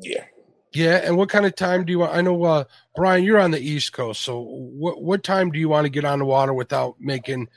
Yeah. 0.01 0.25
Yeah, 0.73 0.97
and 0.97 1.15
what 1.15 1.29
kind 1.29 1.45
of 1.45 1.55
time 1.55 1.85
do 1.85 1.91
you 1.93 1.99
want? 1.99 2.13
I 2.13 2.19
know, 2.19 2.43
uh, 2.43 2.65
Brian, 2.97 3.23
you're 3.23 3.39
on 3.39 3.51
the 3.51 3.59
East 3.61 3.93
Coast, 3.93 4.19
so 4.21 4.41
what 4.41 5.01
what 5.01 5.23
time 5.23 5.49
do 5.49 5.57
you 5.57 5.69
want 5.69 5.85
to 5.85 5.89
get 5.89 6.03
on 6.03 6.19
the 6.19 6.25
water 6.25 6.53
without 6.53 6.95
making 6.99 7.47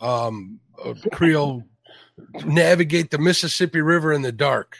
um, 0.00 0.58
Creole 1.12 1.62
navigate 2.44 3.12
the 3.12 3.18
Mississippi 3.18 3.80
River 3.80 4.12
in 4.12 4.22
the 4.22 4.32
dark? 4.32 4.78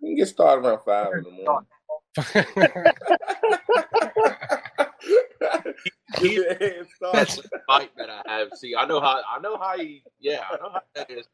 We 0.00 0.08
can 0.08 0.16
get 0.16 0.26
started 0.26 0.66
around 0.66 0.80
five 0.84 1.12
in 1.12 1.22
the 1.22 1.30
morning. 1.30 1.68
Get 6.20 6.32
your 6.32 6.54
head 6.54 6.86
started. 6.94 7.50
Fight 7.66 7.90
that 7.96 8.10
I 8.10 8.22
have. 8.26 8.48
See, 8.54 8.74
I 8.76 8.86
know 8.86 9.00
how. 9.00 9.20
I 9.28 9.40
know 9.40 9.56
how 9.56 9.78
he. 9.78 10.02
Yeah, 10.20 10.42
I 10.50 10.56
know 10.56 10.70
how 10.72 10.80
that 10.94 11.10
is. 11.10 11.26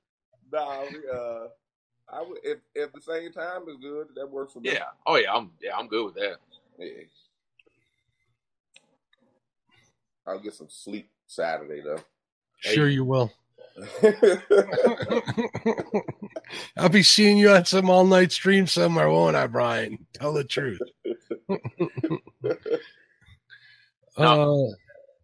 Nah, 0.53 0.83
we, 0.83 0.99
uh, 1.13 1.47
I 2.09 2.23
would 2.23 2.39
if 2.43 2.59
if 2.75 2.93
the 2.93 3.01
same 3.01 3.33
time 3.33 3.63
is 3.69 3.77
good, 3.81 4.09
that 4.17 4.31
works 4.31 4.53
for 4.53 4.61
me. 4.61 4.73
Yeah. 4.73 4.87
Oh 5.07 5.17
yeah. 5.17 5.33
I'm. 5.33 5.51
Yeah. 5.61 5.77
I'm 5.77 5.87
good 5.89 6.07
with 6.07 6.15
that. 6.15 6.37
Yeah. 6.79 6.89
I'll 10.27 10.41
get 10.41 10.55
some 10.55 10.69
sleep 10.69 11.09
Saturday 11.27 11.83
though. 11.83 12.01
sure, 12.61 12.89
you 12.89 13.05
will. 13.05 13.33
I'll 16.77 16.89
be 16.89 17.03
seeing 17.03 17.39
you 17.39 17.51
on 17.51 17.65
some 17.65 17.89
all 17.89 18.05
night 18.05 18.33
stream 18.33 18.67
somewhere, 18.67 19.09
won't 19.09 19.37
I, 19.37 19.47
Brian? 19.47 20.07
Tell 20.13 20.33
the 20.33 20.45
truth. 20.45 20.81
uh, 24.21 24.75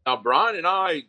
Now, 0.06 0.16
Brian 0.22 0.56
and 0.56 0.66
I 0.66 1.02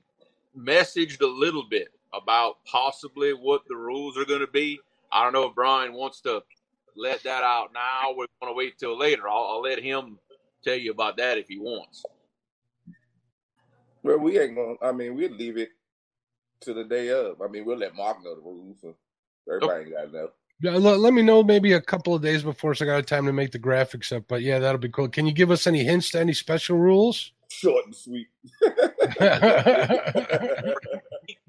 messaged 0.58 1.22
a 1.22 1.28
little 1.28 1.64
bit 1.70 1.90
about 2.14 2.58
possibly 2.66 3.34
what 3.34 3.62
the 3.68 3.76
rules 3.76 4.18
are 4.18 4.26
going 4.26 4.42
to 4.42 4.48
be. 4.48 4.80
I 5.12 5.24
don't 5.24 5.34
know 5.34 5.46
if 5.48 5.56
Brian 5.56 5.94
wants 5.94 6.22
to 6.22 6.44
let 6.96 7.24
that 7.24 7.44
out 7.44 7.72
now. 7.74 8.10
We're 8.10 8.26
going 8.42 8.54
to 8.54 8.58
wait 8.58 8.78
till 8.78 8.98
later. 8.98 9.30
I'll, 9.30 9.46
I'll 9.46 9.62
let 9.62 9.80
him 9.80 10.18
tell 10.64 10.76
you 10.76 10.92
about 10.92 11.18
that 11.18 11.38
if 11.38 11.48
he 11.48 11.60
wants. 11.60 12.04
well, 14.04 14.18
we 14.18 14.40
ain't 14.40 14.56
gonna. 14.56 14.76
I 14.82 14.92
mean, 14.92 15.16
we'll 15.16 15.32
leave 15.32 15.58
it 15.58 15.70
to 16.62 16.74
the 16.74 16.84
day 16.84 17.10
of. 17.10 17.42
I 17.42 17.48
mean, 17.48 17.66
we'll 17.66 17.78
let 17.78 17.96
Mark 17.96 18.24
know 18.24 18.36
the 18.36 18.42
rules. 18.42 18.78
So 18.82 18.96
everybody 19.50 19.86
ain't 19.86 19.94
got 19.94 20.06
to 20.06 20.12
know. 20.12 20.30
yeah, 20.62 20.72
let, 20.72 21.00
let 21.00 21.14
me 21.14 21.22
know 21.22 21.44
maybe 21.44 21.74
a 21.74 21.82
couple 21.82 22.16
of 22.16 22.22
days 22.22 22.44
before 22.44 22.74
so 22.74 22.86
I 22.86 22.88
got 22.88 23.08
time 23.08 23.26
to 23.26 23.34
make 23.34 23.52
the 23.52 23.60
graphics 23.60 24.16
up. 24.16 24.24
But 24.28 24.42
yeah, 24.42 24.60
that'll 24.60 24.80
be 24.80 24.90
cool. 24.90 25.08
Can 25.08 25.26
you 25.26 25.34
give 25.34 25.52
us 25.52 25.68
any 25.68 25.84
hints 25.84 26.12
to 26.12 26.20
any 26.20 26.34
special 26.34 26.78
rules? 26.78 27.32
Short 27.50 27.86
and 27.86 27.96
sweet. 27.96 28.28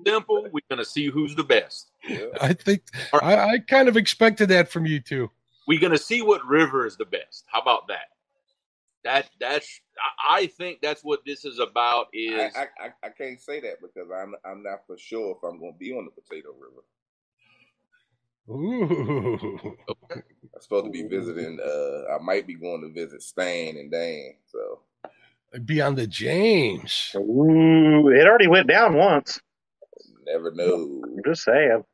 Simple. 0.07 0.49
We're 0.53 0.61
going 0.69 0.79
to 0.79 0.85
see 0.85 1.07
who's 1.09 1.35
the 1.35 1.45
best. 1.45 1.91
Yeah. 2.09 2.27
I 2.41 2.53
think 2.53 2.83
I, 3.13 3.37
I 3.37 3.59
kind 3.59 3.89
of 3.89 3.97
expected 3.97 4.49
that 4.51 4.71
from 4.71 4.87
you 4.87 5.01
too. 5.01 5.31
We're 5.67 5.81
going 5.81 5.93
to 5.93 5.99
see 5.99 6.23
what 6.23 6.47
river 6.47 6.87
is 6.87 6.97
the 6.97 7.05
best. 7.05 7.45
How 7.47 7.61
about 7.61 7.89
that? 7.89 8.11
That 9.05 9.29
that's. 9.41 9.81
I 9.99 10.39
I 10.39 10.47
think 10.47 10.81
that's 10.81 11.03
what 11.03 11.21
this 11.27 11.45
is 11.45 11.59
about. 11.59 12.09
Is 12.13 12.55
I, 12.57 12.61
I, 12.61 12.67
I, 12.81 12.91
I 13.05 13.09
can't 13.11 13.41
say 13.41 13.61
that 13.61 13.81
because 13.81 14.09
I'm 14.15 14.35
I'm 14.45 14.63
not 14.63 14.87
for 14.87 14.97
sure 14.97 15.37
if 15.37 15.43
I'm 15.45 15.59
going 15.59 15.73
to 15.73 15.79
be 15.79 15.93
on 15.93 16.05
the 16.05 16.11
Potato 16.11 16.51
River. 16.59 16.83
Ooh. 18.51 19.77
I'm 20.11 20.63
supposed 20.63 20.87
to 20.87 20.91
be 20.91 21.03
visiting. 21.03 21.59
Uh, 21.61 22.15
I 22.15 22.19
might 22.23 22.47
be 22.47 22.55
going 22.55 22.81
to 22.83 22.93
visit 22.93 23.23
Stan 23.23 23.77
and 23.77 23.91
Dan. 23.91 24.35
So 24.47 24.81
Be 25.65 25.81
on 25.81 25.95
the 25.95 26.07
James. 26.07 27.13
Ooh, 27.17 28.09
it 28.11 28.27
already 28.27 28.49
went 28.49 28.67
down 28.69 28.95
once. 28.95 29.41
never 30.27 30.53
know. 30.53 31.03
I'm 31.05 31.23
just 31.25 31.43
saying. 31.45 31.85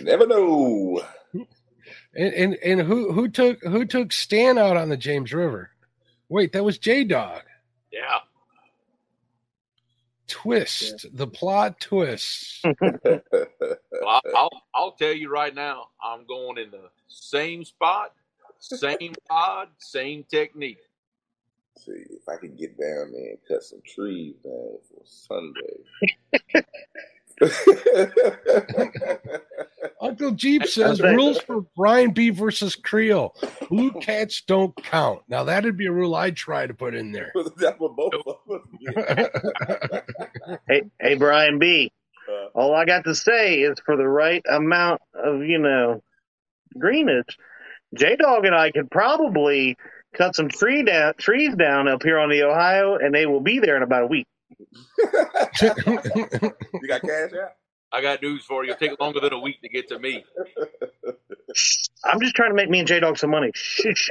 Never 0.00 0.26
know. 0.26 1.02
And, 2.14 2.34
and 2.34 2.54
and 2.64 2.80
who 2.80 3.12
who 3.12 3.28
took 3.28 3.62
who 3.62 3.84
took 3.84 4.12
Stan 4.12 4.58
out 4.58 4.76
on 4.76 4.88
the 4.88 4.96
James 4.96 5.32
River? 5.32 5.70
Wait, 6.28 6.52
that 6.52 6.64
was 6.64 6.78
J 6.78 7.04
Dog. 7.04 7.42
yeah. 7.92 8.20
Twist. 10.26 11.06
The 11.12 11.26
plot 11.26 11.80
twist. 11.80 12.64
Well, 14.00 14.20
I'll, 14.24 14.32
I'll 14.36 14.62
I'll 14.74 14.92
tell 14.92 15.12
you 15.12 15.28
right 15.30 15.54
now. 15.54 15.88
I'm 16.02 16.24
going 16.26 16.58
in 16.58 16.70
the 16.70 16.90
same 17.08 17.64
spot, 17.64 18.12
same 18.60 19.14
pod, 19.28 19.68
same 19.78 20.24
technique. 20.30 20.78
See 21.84 22.04
if 22.10 22.28
I 22.28 22.36
can 22.36 22.54
get 22.56 22.76
down 22.78 23.12
there 23.12 23.30
and 23.30 23.38
cut 23.46 23.62
some 23.62 23.80
trees 23.86 24.34
down 24.44 24.78
for 24.90 25.02
Sunday. 25.04 25.84
Uncle 30.00 30.32
Jeep 30.32 30.66
says 30.66 31.00
rules 31.00 31.38
for 31.40 31.60
Brian 31.76 32.10
B 32.12 32.30
versus 32.30 32.74
Creole. 32.74 33.36
Blue 33.68 33.92
cats 34.00 34.42
don't 34.46 34.74
count. 34.76 35.22
Now 35.28 35.44
that'd 35.44 35.76
be 35.76 35.86
a 35.86 35.92
rule 35.92 36.14
I'd 36.16 36.36
try 36.36 36.66
to 36.66 36.74
put 36.74 36.94
in 36.94 37.12
there. 37.12 37.32
That's 37.56 37.78
what 37.78 37.94
both 37.96 38.14
of 38.14 38.26
us. 38.26 38.36
Hey, 40.66 40.82
hey, 41.00 41.14
Brian 41.14 41.58
B. 41.58 41.92
Uh, 42.28 42.46
All 42.58 42.74
I 42.74 42.84
got 42.86 43.04
to 43.04 43.14
say 43.14 43.60
is 43.60 43.76
for 43.84 43.96
the 43.96 44.08
right 44.08 44.42
amount 44.48 45.00
of, 45.14 45.42
you 45.42 45.58
know, 45.58 46.02
greenage, 46.78 47.36
J 47.94 48.16
Dog 48.16 48.44
and 48.46 48.54
I 48.54 48.70
could 48.70 48.90
probably 48.90 49.76
cut 50.14 50.34
some 50.34 50.48
tree 50.48 50.82
down, 50.82 51.14
trees 51.18 51.54
down 51.54 51.88
up 51.88 52.02
here 52.02 52.18
on 52.18 52.30
the 52.30 52.42
Ohio, 52.42 52.96
and 52.96 53.14
they 53.14 53.26
will 53.26 53.40
be 53.40 53.58
there 53.58 53.76
in 53.76 53.82
about 53.82 54.04
a 54.04 54.06
week. 54.06 54.26
you 54.98 55.08
got 56.88 57.02
cash 57.02 57.32
out? 57.32 57.52
I 57.90 58.02
got 58.02 58.20
news 58.22 58.44
for 58.44 58.64
you. 58.64 58.72
It'll 58.72 58.88
take 58.88 59.00
longer 59.00 59.20
than 59.20 59.32
a 59.32 59.38
week 59.38 59.60
to 59.62 59.68
get 59.68 59.88
to 59.88 59.98
me. 59.98 60.24
I'm 62.04 62.20
just 62.20 62.34
trying 62.34 62.50
to 62.50 62.54
make 62.54 62.68
me 62.68 62.80
and 62.80 62.88
J 62.88 63.00
Dog 63.00 63.18
some 63.18 63.30
money. 63.30 63.50
Shh. 63.54 64.08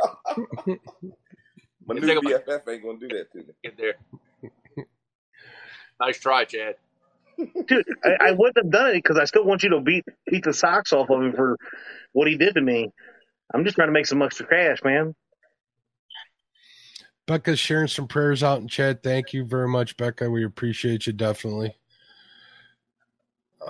My 1.85 1.95
It's 1.95 2.05
new 2.05 2.15
like 2.15 2.45
BFF 2.45 2.67
ain't 2.67 2.83
gonna 2.83 2.99
do 2.99 3.07
that 3.09 3.31
to 3.31 3.37
me. 3.37 3.53
Get 3.63 3.77
there. 3.77 3.95
Nice 5.99 6.19
try, 6.19 6.45
Chad. 6.45 6.75
Dude, 7.67 7.85
I, 8.03 8.29
I 8.29 8.31
wouldn't 8.31 8.57
have 8.57 8.71
done 8.71 8.89
it 8.89 8.95
because 8.95 9.17
I 9.17 9.25
still 9.25 9.45
want 9.45 9.63
you 9.63 9.69
to 9.69 9.79
beat 9.79 10.05
beat 10.29 10.43
the 10.43 10.53
socks 10.53 10.91
off 10.91 11.09
of 11.09 11.21
him 11.21 11.33
for 11.33 11.57
what 12.13 12.27
he 12.27 12.35
did 12.35 12.55
to 12.55 12.61
me. 12.61 12.91
I'm 13.53 13.63
just 13.63 13.75
trying 13.75 13.89
to 13.89 13.93
make 13.93 14.07
some 14.07 14.21
extra 14.21 14.47
cash, 14.47 14.79
man. 14.83 15.15
Becca's 17.27 17.59
sharing 17.59 17.89
some 17.89 18.07
prayers 18.07 18.41
out 18.41 18.61
in 18.61 18.67
chat. 18.69 19.03
Thank 19.03 19.33
you 19.33 19.43
very 19.43 19.67
much, 19.67 19.97
Becca. 19.97 20.29
We 20.29 20.45
appreciate 20.45 21.05
you 21.05 21.13
definitely. 21.13 21.75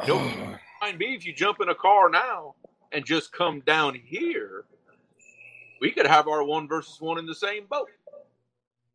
Nope. 0.08 0.22
Fine, 0.80 1.00
be 1.00 1.16
if 1.16 1.26
you 1.26 1.34
jump 1.34 1.60
in 1.60 1.70
a 1.70 1.76
car 1.76 2.08
now 2.08 2.54
and 2.92 3.04
just 3.04 3.34
come 3.34 3.62
down 3.62 3.96
here, 3.96 4.66
we 5.82 5.90
could 5.90 6.06
have 6.06 6.28
our 6.28 6.44
one 6.44 6.68
versus 6.68 7.02
one 7.02 7.18
in 7.18 7.26
the 7.26 7.34
same 7.34 7.66
boat. 7.66 7.90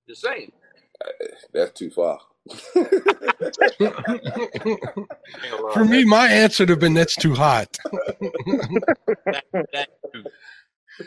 Just 0.08 0.22
saying. 0.22 0.52
Uh, 1.04 1.08
that's 1.52 1.72
too 1.72 1.90
far. 1.90 2.20
For 5.72 5.84
me, 5.84 6.04
my 6.04 6.28
answer 6.28 6.62
would 6.62 6.68
have 6.68 6.78
been 6.78 6.94
that's 6.94 7.16
too 7.16 7.34
hot. 7.34 7.76
that, 9.24 9.44
that 9.72 9.88
too. 10.12 10.24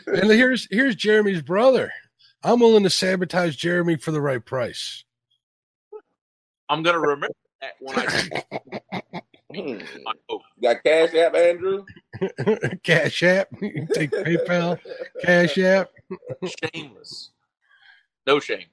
And 0.06 0.30
here's 0.30 0.66
here's 0.70 0.94
Jeremy's 0.96 1.42
brother. 1.42 1.92
I'm 2.46 2.60
willing 2.60 2.84
to 2.84 2.90
sabotage 2.90 3.56
Jeremy 3.56 3.96
for 3.96 4.12
the 4.12 4.20
right 4.20 4.44
price. 4.44 5.02
I'm 6.68 6.84
gonna 6.84 7.00
remember 7.00 7.34
that 7.60 7.72
when 7.80 7.98
I 7.98 9.20
Hmm. 9.54 9.78
my 10.04 10.12
got 10.62 10.84
cash 10.84 11.14
app, 11.14 11.34
Andrew? 11.34 11.84
Cash 12.82 13.22
app, 13.22 13.48
take 13.94 14.10
PayPal, 14.10 14.78
Cash 15.22 15.58
app. 15.58 15.90
Shameless. 16.74 17.30
No 18.26 18.38
shame. 18.38 18.66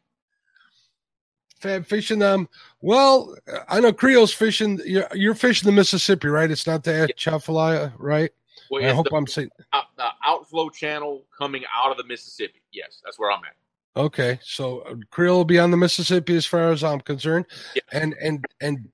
Fab 1.60 1.86
fishing 1.86 2.20
them. 2.20 2.50
Well, 2.82 3.36
I 3.70 3.80
know 3.80 3.94
Creole's 3.94 4.34
fishing. 4.34 4.82
You're, 4.84 5.08
you're 5.14 5.36
fishing 5.36 5.68
the 5.68 5.72
Mississippi, 5.72 6.28
right? 6.28 6.50
It's 6.52 6.68
not 6.68 6.84
the 6.84 7.08
Atchafalaya, 7.08 7.94
right? 7.98 8.32
Well, 8.70 8.84
I 8.84 8.90
hope 8.90 9.10
the, 9.10 9.16
I'm 9.16 9.28
saying. 9.28 9.50
out, 9.74 9.96
the 9.96 10.08
outflow 10.26 10.70
channel 10.70 11.24
coming 11.38 11.64
out 11.74 11.92
of 11.92 11.98
the 11.98 12.04
Mississippi. 12.04 12.62
Yes, 12.72 13.00
that's 13.06 13.18
where 13.20 13.32
I'm 13.32 13.44
at. 13.46 13.56
Okay, 13.96 14.40
so 14.44 14.80
uh, 14.82 14.96
Creole 15.12 15.38
will 15.38 15.46
be 15.46 15.60
on 15.60 15.70
the 15.72 15.78
Mississippi 15.78 16.36
as 16.36 16.46
far 16.46 16.72
as 16.72 16.84
I'm 16.84 17.00
concerned, 17.02 17.46
Yeah. 17.76 17.82
and 17.92 18.16
and 18.22 18.46
and 18.60 18.90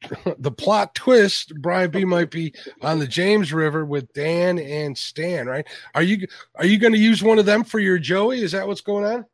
the 0.38 0.50
plot 0.50 0.94
twist, 0.94 1.52
Brian 1.60 1.90
B 1.90 2.04
might 2.04 2.30
be 2.30 2.54
on 2.80 2.98
the 2.98 3.06
James 3.06 3.52
River 3.52 3.84
with 3.84 4.12
Dan 4.14 4.58
and 4.58 4.96
Stan, 4.96 5.46
right? 5.46 5.66
Are 5.94 6.02
you 6.02 6.26
are 6.56 6.64
you 6.64 6.78
going 6.78 6.94
to 6.94 6.98
use 6.98 7.22
one 7.22 7.38
of 7.38 7.44
them 7.46 7.62
for 7.62 7.78
your 7.78 7.98
Joey? 7.98 8.40
Is 8.42 8.52
that 8.52 8.66
what's 8.66 8.80
going 8.80 9.04
on? 9.04 9.26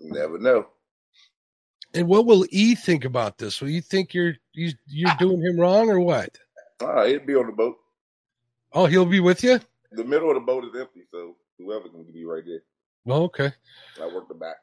Never 0.00 0.38
know. 0.38 0.66
And 1.94 2.08
what 2.08 2.26
will 2.26 2.44
E 2.50 2.74
think 2.74 3.04
about 3.04 3.38
this? 3.38 3.60
Will 3.60 3.68
you 3.70 3.80
think 3.82 4.14
you're 4.14 4.34
you, 4.52 4.72
you're 4.88 5.14
doing 5.18 5.40
him 5.40 5.60
wrong 5.60 5.90
or 5.90 6.00
what? 6.00 6.36
Ah, 6.80 7.04
he'll 7.04 7.24
be 7.24 7.36
on 7.36 7.46
the 7.46 7.52
boat. 7.52 7.76
Oh, 8.72 8.86
he'll 8.86 9.06
be 9.06 9.20
with 9.20 9.44
you. 9.44 9.60
The 9.92 10.04
middle 10.04 10.28
of 10.30 10.34
the 10.34 10.40
boat 10.40 10.64
is 10.64 10.78
empty, 10.78 11.02
so 11.10 11.36
whoever's 11.58 11.92
gonna 11.92 12.04
be 12.12 12.24
right 12.24 12.42
there. 12.44 12.62
Well, 13.04 13.22
okay. 13.24 13.52
I 14.00 14.06
work 14.06 14.28
the 14.28 14.34
back. 14.34 14.56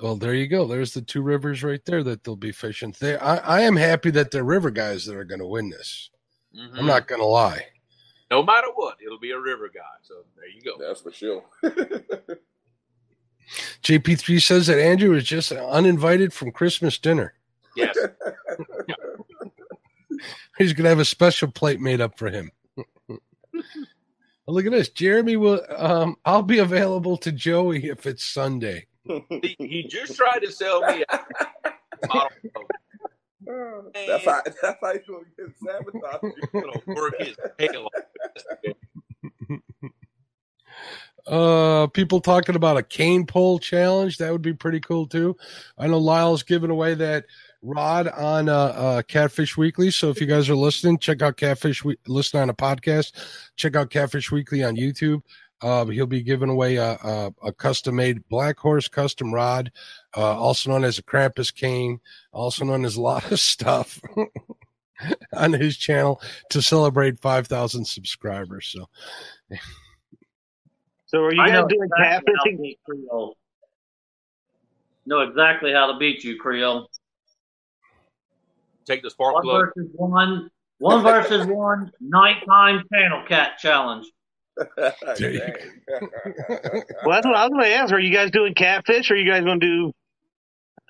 Well, 0.00 0.16
there 0.16 0.34
you 0.34 0.46
go. 0.48 0.66
There's 0.66 0.94
the 0.94 1.02
two 1.02 1.20
rivers 1.22 1.62
right 1.62 1.84
there 1.84 2.02
that 2.04 2.24
they'll 2.24 2.36
be 2.36 2.52
fishing. 2.52 2.94
They, 2.98 3.16
I, 3.16 3.36
I 3.36 3.60
am 3.62 3.76
happy 3.76 4.10
that 4.12 4.30
they're 4.30 4.44
river 4.44 4.70
guys 4.70 5.04
that 5.04 5.16
are 5.16 5.24
going 5.24 5.40
to 5.40 5.46
win 5.46 5.68
this. 5.68 6.10
Mhm. 6.56 6.78
I'm 6.78 6.86
not 6.86 7.06
going 7.06 7.20
to 7.20 7.26
lie. 7.26 7.66
No 8.30 8.42
matter 8.42 8.68
what, 8.74 8.96
it'll 9.04 9.18
be 9.18 9.32
a 9.32 9.38
river 9.38 9.68
guy. 9.72 9.80
So 10.02 10.14
there 10.36 10.48
you 10.48 10.62
go. 10.62 10.76
That's 10.78 11.00
for 11.00 11.12
sure. 11.12 11.44
JP3 13.82 14.40
says 14.40 14.68
that 14.68 14.78
Andrew 14.80 15.14
is 15.14 15.24
just 15.24 15.52
uninvited 15.52 16.32
from 16.32 16.52
Christmas 16.52 16.98
dinner. 16.98 17.34
Yes. 17.76 17.96
He's 20.58 20.72
going 20.72 20.84
to 20.84 20.90
have 20.90 20.98
a 20.98 21.04
special 21.04 21.50
plate 21.50 21.80
made 21.80 22.00
up 22.00 22.16
for 22.16 22.30
him. 22.30 22.50
Look 24.50 24.66
at 24.66 24.72
this. 24.72 24.88
Jeremy 24.90 25.36
will 25.36 25.60
um 25.76 26.16
I'll 26.24 26.42
be 26.42 26.58
available 26.58 27.16
to 27.18 27.32
Joey 27.32 27.88
if 27.88 28.06
it's 28.06 28.24
Sunday. 28.24 28.86
he, 29.28 29.56
he 29.58 29.82
just 29.88 30.16
tried 30.16 30.40
to 30.40 30.52
sell 30.52 30.80
me. 30.82 31.04
a- 31.08 31.20
I 32.10 32.28
don't 33.46 33.92
that's 34.06 34.24
how 34.24 34.42
that's 34.44 34.78
how 34.80 34.92
you 34.92 35.00
gonna 35.08 35.24
get 35.36 35.54
sabotaged. 35.64 36.36
He's 36.52 36.62
gonna 36.62 36.80
work 37.00 37.14
his 37.18 37.36
tail 37.58 37.88
off. 37.94 39.60
Uh 41.26 41.86
people 41.88 42.20
talking 42.20 42.56
about 42.56 42.78
a 42.78 42.82
cane 42.82 43.26
pole 43.26 43.58
challenge. 43.58 44.16
That 44.18 44.32
would 44.32 44.40
be 44.42 44.54
pretty 44.54 44.80
cool 44.80 45.06
too. 45.06 45.36
I 45.78 45.86
know 45.86 45.98
Lyle's 45.98 46.42
giving 46.42 46.70
away 46.70 46.94
that 46.94 47.26
rod 47.62 48.08
on 48.08 48.48
uh, 48.48 48.52
uh 48.54 49.02
Catfish 49.02 49.56
Weekly. 49.56 49.90
So 49.90 50.08
if 50.10 50.20
you 50.20 50.26
guys 50.26 50.48
are 50.48 50.54
listening, 50.56 50.98
check 50.98 51.22
out 51.22 51.36
Catfish 51.36 51.84
we- 51.84 51.98
listen 52.06 52.40
on 52.40 52.50
a 52.50 52.54
podcast. 52.54 53.12
Check 53.56 53.76
out 53.76 53.90
Catfish 53.90 54.30
Weekly 54.30 54.62
on 54.64 54.76
YouTube. 54.76 55.22
Uh, 55.62 55.84
he'll 55.86 56.06
be 56.06 56.22
giving 56.22 56.48
away 56.48 56.76
a, 56.76 56.92
a, 56.92 57.34
a 57.44 57.52
custom 57.52 57.96
made 57.96 58.26
Black 58.30 58.58
Horse 58.58 58.88
custom 58.88 59.32
rod, 59.34 59.70
uh, 60.16 60.38
also 60.38 60.70
known 60.70 60.84
as 60.84 60.98
a 60.98 61.02
Krampus 61.02 61.54
cane, 61.54 62.00
also 62.32 62.64
known 62.64 62.86
as 62.86 62.96
a 62.96 63.00
lot 63.02 63.30
of 63.30 63.38
stuff 63.40 64.00
on 65.34 65.52
his 65.52 65.76
channel 65.76 66.20
to 66.48 66.62
celebrate 66.62 67.18
5,000 67.18 67.84
subscribers. 67.84 68.74
So 68.74 68.88
So 71.04 71.24
are 71.24 71.34
you 71.34 71.42
I 71.42 71.48
guys 71.48 71.54
know 71.60 71.68
doing 71.68 71.88
exactly 71.92 72.32
how 72.38 72.44
to 72.44 72.50
catfishing? 72.50 72.62
beat 72.62 72.78
Creole. 72.86 73.36
Know 75.04 75.20
exactly 75.20 75.72
how 75.74 75.92
to 75.92 75.98
beat 75.98 76.24
you, 76.24 76.38
Creole. 76.38 76.88
Take 78.86 79.02
the 79.02 79.10
spark 79.10 79.34
One 79.34 79.42
plug. 79.44 79.64
versus 79.76 79.90
one. 79.94 80.50
One 80.78 81.02
versus 81.02 81.46
one. 81.48 81.90
Nighttime 82.00 82.82
channel 82.92 83.24
cat 83.28 83.58
challenge. 83.58 84.06
Well, 84.58 84.90
that's 87.14 87.26
what 87.26 87.36
I 87.36 87.44
was 87.44 87.50
going 87.50 87.64
to 87.64 87.74
ask. 87.74 87.92
Are 87.92 87.98
you 87.98 88.12
guys 88.12 88.30
doing 88.30 88.54
catfish? 88.54 89.10
Or 89.10 89.14
are 89.14 89.16
you 89.16 89.30
guys 89.30 89.42
going 89.44 89.60
to 89.60 89.66
do? 89.66 89.92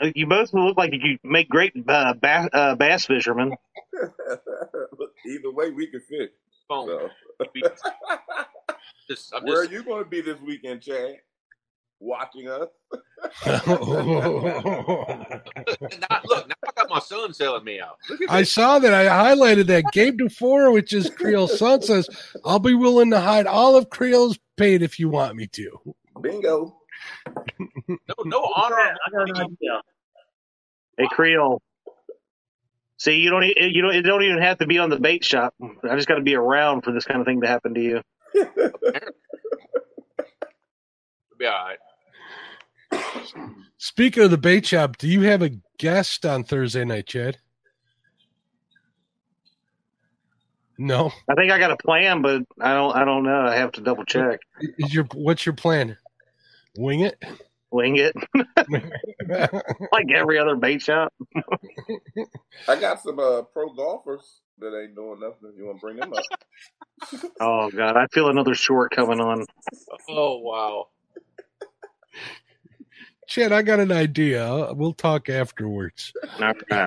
uh, 0.00 0.10
You 0.14 0.26
both 0.26 0.52
look 0.52 0.76
like 0.76 0.92
you 0.92 1.18
make 1.22 1.48
great 1.48 1.72
uh, 1.88 2.14
bass, 2.14 2.48
uh, 2.52 2.74
bass 2.74 3.06
fishermen. 3.06 3.54
Either 3.94 5.50
way, 5.52 5.70
we 5.70 5.86
can 5.86 6.00
fish. 6.00 6.30
Phone. 6.68 6.86
So. 6.88 7.08
Just, 9.08 9.34
I'm 9.34 9.44
Where 9.44 9.62
just, 9.64 9.70
are 9.70 9.74
you 9.74 9.82
going 9.84 10.04
to 10.04 10.08
be 10.10 10.20
this 10.20 10.40
weekend, 10.40 10.82
Chad? 10.82 11.16
Watching 12.00 12.48
us? 12.48 12.68
Now- 16.00 16.20
look, 16.24 16.48
now 16.48 16.54
I 16.66 16.70
got 16.74 16.88
my 16.88 16.98
son 16.98 17.32
selling 17.34 17.62
me 17.64 17.78
out. 17.80 17.98
Look 18.08 18.22
at 18.22 18.30
I 18.30 18.42
saw 18.42 18.78
that. 18.78 18.92
I 18.94 19.04
highlighted 19.06 19.66
that. 19.66 19.84
Gabe 19.92 20.16
Dufour, 20.18 20.70
which 20.72 20.92
is 20.94 21.10
Creole's 21.10 21.58
son, 21.58 21.82
says, 21.82 22.08
I'll 22.44 22.58
be 22.58 22.72
willing 22.74 23.10
to 23.10 23.20
hide 23.20 23.46
all 23.46 23.76
of 23.76 23.90
Creole's 23.90 24.38
paid 24.56 24.82
if 24.82 24.98
you 24.98 25.08
want 25.10 25.36
me 25.36 25.46
to. 25.48 25.78
Bingo. 26.20 26.76
No, 27.88 28.14
no 28.24 28.40
honor. 28.56 28.76
I 28.76 29.10
got 29.12 29.28
an 29.30 29.36
idea. 29.36 29.82
Hey, 30.98 31.08
Creole. 31.10 31.60
See, 32.96 33.16
you 33.16 33.30
don't 33.30 33.44
e- 33.44 33.54
eh, 33.56 33.66
you 33.66 33.80
don't 33.82 33.94
it 33.94 34.02
don't 34.02 34.22
even 34.22 34.42
have 34.42 34.58
to 34.58 34.66
be 34.66 34.78
on 34.78 34.90
the 34.90 34.98
bait 35.00 35.24
shop. 35.24 35.54
I 35.88 35.96
just 35.96 36.08
got 36.08 36.16
to 36.16 36.22
be 36.22 36.34
around 36.34 36.82
for 36.82 36.92
this 36.92 37.04
kind 37.04 37.20
of 37.20 37.26
thing 37.26 37.40
to 37.42 37.46
happen 37.46 37.72
to 37.74 37.80
you. 37.80 38.02
Be 41.38 41.46
all 41.46 41.52
right. 41.52 41.78
Speaking 43.78 44.22
of 44.24 44.30
the 44.30 44.38
bait 44.38 44.66
shop, 44.66 44.96
do 44.98 45.08
you 45.08 45.22
have 45.22 45.42
a 45.42 45.50
guest 45.78 46.26
on 46.26 46.44
Thursday 46.44 46.84
night, 46.84 47.06
Chad? 47.06 47.38
No. 50.80 51.12
I 51.28 51.34
think 51.34 51.52
I 51.52 51.58
got 51.58 51.70
a 51.70 51.76
plan, 51.76 52.22
but 52.22 52.42
I 52.58 52.72
don't 52.72 52.96
I 52.96 53.04
don't 53.04 53.22
know. 53.22 53.42
I 53.42 53.54
have 53.56 53.72
to 53.72 53.82
double 53.82 54.04
check. 54.04 54.40
Is 54.78 54.94
your 54.94 55.04
what's 55.12 55.44
your 55.44 55.54
plan? 55.54 55.98
Wing 56.78 57.00
it? 57.00 57.22
Wing 57.70 57.96
it 57.98 58.16
like 59.92 60.10
every 60.14 60.38
other 60.38 60.56
bait 60.56 60.80
shop. 60.80 61.12
I 62.66 62.80
got 62.80 63.02
some 63.02 63.18
uh, 63.18 63.42
pro 63.42 63.72
golfers 63.74 64.40
that 64.58 64.74
ain't 64.74 64.96
doing 64.96 65.20
nothing. 65.20 65.52
You 65.56 65.66
want 65.66 65.78
to 65.78 65.80
bring 65.80 65.96
them 65.96 66.12
up? 66.14 66.24
Oh 67.40 67.70
God, 67.70 67.96
I 67.96 68.06
feel 68.12 68.28
another 68.28 68.54
short 68.54 68.94
coming 68.94 69.20
on. 69.20 69.44
Oh 70.08 70.38
wow. 70.38 70.86
Chad, 73.30 73.52
I 73.52 73.62
got 73.62 73.78
an 73.78 73.92
idea. 73.92 74.72
We'll 74.72 74.92
talk 74.92 75.28
afterwards. 75.28 76.12
Okay. 76.42 76.86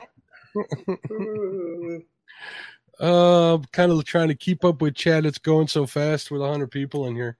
Uh, 3.00 3.58
kind 3.72 3.92
of 3.94 4.04
trying 4.04 4.28
to 4.28 4.36
keep 4.36 4.66
up 4.66 4.82
with 4.82 4.94
Chad. 4.94 5.26
It's 5.26 5.38
going 5.38 5.70
so 5.70 5.86
fast 5.86 6.32
with 6.32 6.42
100 6.42 6.70
people 6.70 7.08
in 7.08 7.16
here. 7.16 7.38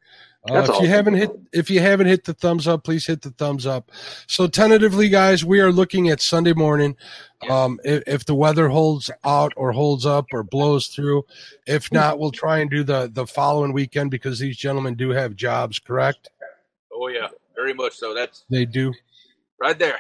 Uh, 0.50 0.54
That's 0.54 0.70
if 0.70 0.82
you 0.82 0.88
haven't 0.88 1.16
hit, 1.16 1.32
if 1.52 1.70
you 1.70 1.82
haven't 1.82 2.08
hit 2.08 2.24
the 2.24 2.34
thumbs 2.34 2.66
up, 2.66 2.86
please 2.86 3.06
hit 3.06 3.22
the 3.22 3.32
thumbs 3.32 3.68
up. 3.68 3.92
So 4.28 4.48
tentatively, 4.48 5.10
guys, 5.10 5.44
we 5.44 5.60
are 5.60 5.72
looking 5.72 6.08
at 6.08 6.22
Sunday 6.22 6.54
morning. 6.54 6.96
Um, 7.50 7.82
if, 7.84 8.04
if 8.08 8.26
the 8.26 8.36
weather 8.36 8.70
holds 8.70 9.12
out 9.26 9.52
or 9.58 9.74
holds 9.74 10.06
up 10.06 10.28
or 10.32 10.44
blows 10.44 10.88
through, 10.88 11.26
if 11.68 11.92
not, 11.92 12.20
we'll 12.20 12.32
try 12.32 12.60
and 12.60 12.70
do 12.70 12.84
the 12.84 13.10
the 13.12 13.28
following 13.28 13.74
weekend 13.74 14.12
because 14.12 14.40
these 14.40 14.56
gentlemen 14.56 14.96
do 14.96 15.10
have 15.10 15.36
jobs. 15.36 15.78
Correct? 15.78 16.30
Oh 16.94 17.10
yeah. 17.10 17.28
Very 17.56 17.74
much 17.74 17.96
so. 17.98 18.14
That's 18.14 18.46
They 18.50 18.66
do. 18.66 18.94
right 19.60 19.78
there. 19.78 20.00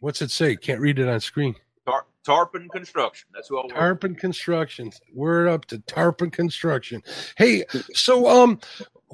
What's 0.00 0.22
it 0.22 0.30
say? 0.30 0.56
Can't 0.56 0.80
read 0.80 0.98
it 0.98 1.08
on 1.08 1.20
screen. 1.20 1.54
Tar- 1.86 2.06
Tarpon 2.24 2.68
Construction. 2.68 3.28
That's 3.34 3.50
what. 3.50 3.68
Tarpon 3.70 4.14
Construction. 4.14 4.92
We're 5.12 5.48
up 5.48 5.64
to 5.66 5.78
Tarpon 5.80 6.30
Construction. 6.30 7.02
Hey, 7.36 7.64
so 7.94 8.28
um, 8.28 8.60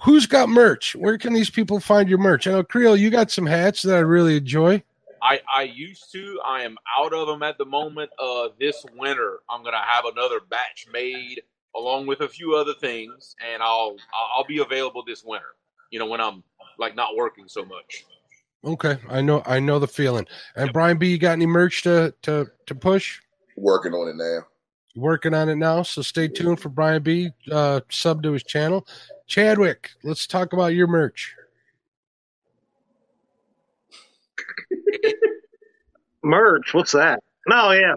who's 0.03 0.27
got 0.27 0.49
merch? 0.49 0.95
Where 0.95 1.17
can 1.17 1.33
these 1.33 1.51
people 1.51 1.81
find 1.81 2.09
your 2.09 2.19
merch? 2.19 2.47
I 2.47 2.53
know 2.53 2.63
Creole, 2.63 2.97
you 2.97 3.11
got 3.11 3.31
some 3.31 3.47
hats 3.47 3.83
that 3.83 3.97
I 3.97 4.01
really 4.01 4.37
enjoy. 4.37 4.83
I, 5.23 5.41
I 5.55 5.63
used 5.63 6.13
to. 6.13 6.39
I 6.45 6.63
am 6.63 6.77
out 6.99 7.15
of 7.15 7.27
them 7.27 7.43
at 7.43 7.57
the 7.57 7.65
moment. 7.65 8.11
Uh, 8.19 8.49
this 8.61 8.85
winter, 8.95 9.39
I'm 9.49 9.65
gonna 9.65 9.79
have 9.79 10.05
another 10.05 10.41
batch 10.51 10.87
made 10.93 11.41
along 11.75 12.07
with 12.07 12.21
a 12.21 12.29
few 12.29 12.55
other 12.55 12.75
things, 12.75 13.35
and 13.43 13.63
I'll 13.63 13.97
I'll 14.13 14.39
I'll 14.39 14.45
be 14.45 14.59
available 14.59 15.03
this 15.03 15.25
winter. 15.25 15.55
You 15.95 16.01
know, 16.01 16.07
when 16.07 16.21
I'm 16.21 16.43
like 16.77 16.97
not 16.97 17.15
working 17.15 17.47
so 17.47 17.65
much. 17.65 18.05
Okay, 18.65 18.99
I 19.09 19.21
know, 19.21 19.45
I 19.47 19.61
know 19.61 19.79
the 19.79 19.87
feeling. 19.87 20.27
And 20.57 20.73
Brian 20.73 20.99
B, 20.99 21.07
you 21.07 21.19
got 21.19 21.35
any 21.35 21.47
merch 21.47 21.85
to 21.85 22.13
to 22.23 22.51
to 22.67 22.75
push? 22.75 23.21
Working 23.57 23.93
on 23.93 24.09
it 24.09 24.17
now. 24.17 24.41
Working 24.97 25.35
on 25.35 25.49
it 25.49 25.55
now, 25.55 25.83
so 25.83 26.03
stay 26.03 26.27
tuned 26.27 26.59
for 26.59 26.69
Brian 26.69 27.01
B. 27.01 27.31
Uh, 27.49 27.81
sub 27.91 28.25
to 28.25 28.33
his 28.33 28.43
channel. 28.43 28.89
Chadwick, 29.29 29.91
let's 30.03 30.27
talk 30.27 30.53
about 30.53 30.75
your 30.75 30.89
merch. 30.89 31.37
Merch, 36.25 36.75
what's 36.75 36.91
that? 36.91 37.23
No, 37.47 37.71
yeah. 37.71 37.95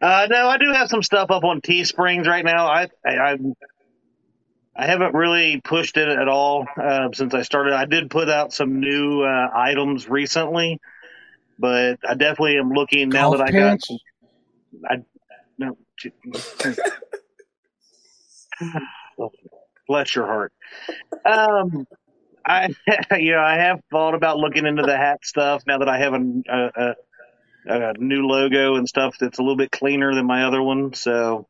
Uh, 0.00 0.26
no, 0.30 0.48
I 0.48 0.56
do 0.56 0.72
have 0.72 0.88
some 0.88 1.02
stuff 1.02 1.30
up 1.30 1.44
on 1.44 1.60
Teesprings 1.60 2.26
right 2.26 2.46
now. 2.46 2.66
I, 2.66 2.88
I, 3.04 3.18
I, 3.18 3.36
I 4.78 4.86
haven't 4.86 5.14
really 5.14 5.60
pushed 5.60 5.96
it 5.96 6.08
at 6.08 6.28
all 6.28 6.66
uh, 6.80 7.08
since 7.14 7.32
I 7.32 7.42
started. 7.42 7.72
I 7.72 7.86
did 7.86 8.10
put 8.10 8.28
out 8.28 8.52
some 8.52 8.80
new 8.80 9.22
uh, 9.22 9.48
items 9.54 10.08
recently, 10.08 10.80
but 11.58 11.98
I 12.06 12.14
definitely 12.14 12.58
am 12.58 12.70
looking 12.70 13.08
now 13.08 13.30
Golf 13.30 13.38
that 13.38 13.48
I 13.48 13.52
got. 13.52 13.80
I 14.84 14.96
no. 15.58 15.78
Bless 19.88 20.14
your 20.14 20.26
heart. 20.26 20.52
Um, 21.24 21.86
I 22.44 22.74
you 23.18 23.32
know 23.32 23.40
I 23.40 23.56
have 23.56 23.80
thought 23.90 24.14
about 24.14 24.36
looking 24.38 24.66
into 24.66 24.82
the 24.82 24.96
hat 24.96 25.20
stuff 25.24 25.62
now 25.66 25.78
that 25.78 25.88
I 25.88 25.98
have 25.98 26.12
a, 26.12 26.42
a, 26.48 26.70
a 26.76 26.94
a 27.68 27.94
new 27.98 28.26
logo 28.26 28.76
and 28.76 28.88
stuff 28.88 29.16
that's 29.18 29.38
a 29.38 29.42
little 29.42 29.56
bit 29.56 29.70
cleaner 29.70 30.14
than 30.14 30.26
my 30.26 30.44
other 30.44 30.62
one. 30.62 30.92
So 30.94 31.48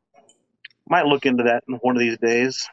might 0.89 1.07
look 1.07 1.27
into 1.27 1.45
that 1.45 1.64
one 1.66 1.97
of 1.97 2.01
these 2.01 2.18
days. 2.18 2.68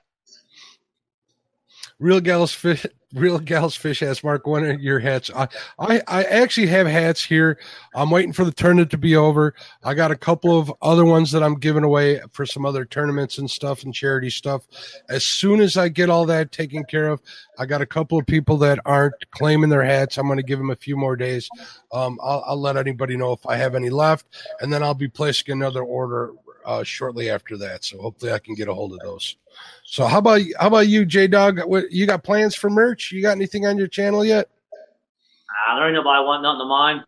Real 2.00 2.20
gals 2.20 2.54
fish. 2.54 2.86
Real 3.14 3.38
gals 3.38 3.76
fish 3.76 4.00
has 4.00 4.24
Mark 4.24 4.48
one 4.48 4.66
of 4.66 4.82
your 4.82 4.98
hats. 4.98 5.30
I, 5.36 5.48
I 5.78 6.02
I 6.08 6.24
actually 6.24 6.66
have 6.68 6.88
hats 6.88 7.24
here. 7.24 7.60
I'm 7.94 8.10
waiting 8.10 8.34
for 8.34 8.44
the 8.44 8.52
tournament 8.52 8.90
to 8.90 8.98
be 8.98 9.16
over. 9.16 9.54
I 9.84 9.94
got 9.94 10.10
a 10.10 10.16
couple 10.16 10.58
of 10.58 10.74
other 10.82 11.06
ones 11.06 11.32
that 11.32 11.44
I'm 11.44 11.60
giving 11.60 11.84
away 11.84 12.22
for 12.32 12.44
some 12.48 12.66
other 12.66 12.86
tournaments 12.86 13.38
and 13.38 13.50
stuff 13.50 13.84
and 13.84 13.94
charity 13.94 14.32
stuff. 14.32 14.66
As 15.10 15.24
soon 15.24 15.62
as 15.62 15.78
I 15.78 15.90
get 15.90 16.10
all 16.10 16.26
that 16.26 16.52
taken 16.52 16.84
care 16.86 17.10
of, 17.10 17.22
I 17.60 17.68
got 17.68 17.84
a 17.84 17.86
couple 17.86 18.18
of 18.18 18.26
people 18.26 18.58
that 18.58 18.80
aren't 18.84 19.30
claiming 19.30 19.70
their 19.70 19.84
hats. 19.84 20.18
I'm 20.18 20.26
going 20.26 20.38
to 20.38 20.44
give 20.44 20.58
them 20.58 20.72
a 20.72 20.76
few 20.76 20.98
more 20.98 21.16
days. 21.16 21.48
Um, 21.92 22.18
I'll, 22.24 22.44
I'll 22.48 22.60
let 22.60 22.78
anybody 22.78 23.16
know 23.16 23.32
if 23.32 23.46
I 23.46 23.58
have 23.58 23.76
any 23.76 23.92
left, 23.92 24.26
and 24.62 24.74
then 24.74 24.82
I'll 24.82 24.96
be 24.96 25.08
placing 25.08 25.52
another 25.52 25.84
order 25.84 26.34
uh, 26.66 26.84
shortly 26.84 27.30
after 27.30 27.58
that. 27.58 27.84
So 27.84 28.02
hopefully 28.02 28.32
I 28.32 28.40
can 28.40 28.56
get 28.56 28.68
a 28.68 28.74
hold 28.74 28.94
of 28.94 29.00
those. 29.00 29.38
So 29.86 30.06
how 30.06 30.20
about 30.20 30.42
how 30.60 30.68
about 30.68 30.88
you, 30.88 31.06
J 31.06 31.28
Dog? 31.28 31.62
What 31.66 31.92
you 31.92 32.06
got 32.08 32.24
plans 32.24 32.56
for 32.56 32.70
merch? 32.70 33.12
You 33.12 33.22
got 33.22 33.32
anything 33.32 33.66
on 33.66 33.78
your 33.78 33.88
channel 33.88 34.26
yet? 34.26 34.50
Nah, 35.68 35.80
there 35.80 35.90
ain't 35.90 35.98
I 35.98 36.20
want 36.20 36.44
nothing 36.44 36.62
of 36.62 36.68
mine. 36.68 37.04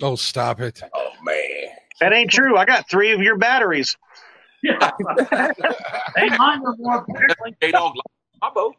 Oh, 0.00 0.16
stop 0.16 0.60
it! 0.60 0.82
Oh 0.94 1.10
man. 1.22 1.68
That 2.00 2.12
ain't 2.12 2.30
true. 2.30 2.56
I 2.56 2.64
got 2.64 2.88
three 2.88 3.12
of 3.12 3.20
your 3.20 3.36
batteries. 3.36 3.96
Yeah. 4.64 4.92
ain't 6.16 6.38
mine 6.38 6.62
no 6.62 6.74
more, 6.78 7.04
apparently. 7.06 7.54
J 7.60 7.70
Dog, 7.72 7.92
my 8.40 8.48
boat. 8.48 8.74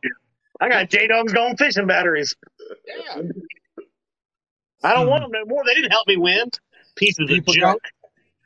I 0.59 0.67
got 0.67 0.89
J 0.89 1.05
Dog's 1.05 1.31
Gone 1.31 1.55
Fishing 1.57 1.85
batteries. 1.85 2.35
Yeah. 2.87 3.21
I 4.83 4.93
don't 4.93 5.07
want 5.07 5.21
them 5.23 5.31
no 5.31 5.45
more. 5.45 5.63
They 5.63 5.75
didn't 5.75 5.91
help 5.91 6.07
me 6.07 6.17
win. 6.17 6.49
Pieces 6.95 7.19
of 7.19 7.27
People 7.27 7.53
junk. 7.53 7.81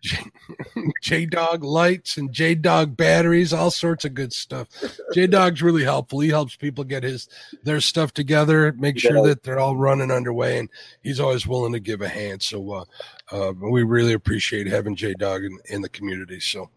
J 1.01 1.25
Dog 1.25 1.63
lights 1.63 2.17
and 2.17 2.31
J 2.31 2.55
Dog 2.55 2.95
batteries, 2.95 3.53
all 3.53 3.71
sorts 3.71 4.05
of 4.05 4.13
good 4.13 4.33
stuff. 4.33 4.67
J 5.13 5.27
Dog's 5.27 5.61
really 5.61 5.83
helpful. 5.83 6.19
He 6.19 6.29
helps 6.29 6.55
people 6.55 6.83
get 6.83 7.03
his 7.03 7.27
their 7.63 7.81
stuff 7.81 8.13
together, 8.13 8.73
make 8.77 8.97
sure 8.99 9.25
that 9.27 9.43
they're 9.43 9.59
all 9.59 9.75
running 9.75 10.11
underway, 10.11 10.59
and 10.59 10.69
he's 11.03 11.19
always 11.19 11.45
willing 11.45 11.73
to 11.73 11.79
give 11.79 12.01
a 12.01 12.09
hand. 12.09 12.41
So 12.41 12.71
uh, 12.71 12.85
uh, 13.31 13.53
we 13.53 13.83
really 13.83 14.13
appreciate 14.13 14.67
having 14.67 14.95
J 14.95 15.13
Dog 15.13 15.43
in, 15.43 15.57
in 15.69 15.81
the 15.81 15.89
community. 15.89 16.39
So 16.39 16.69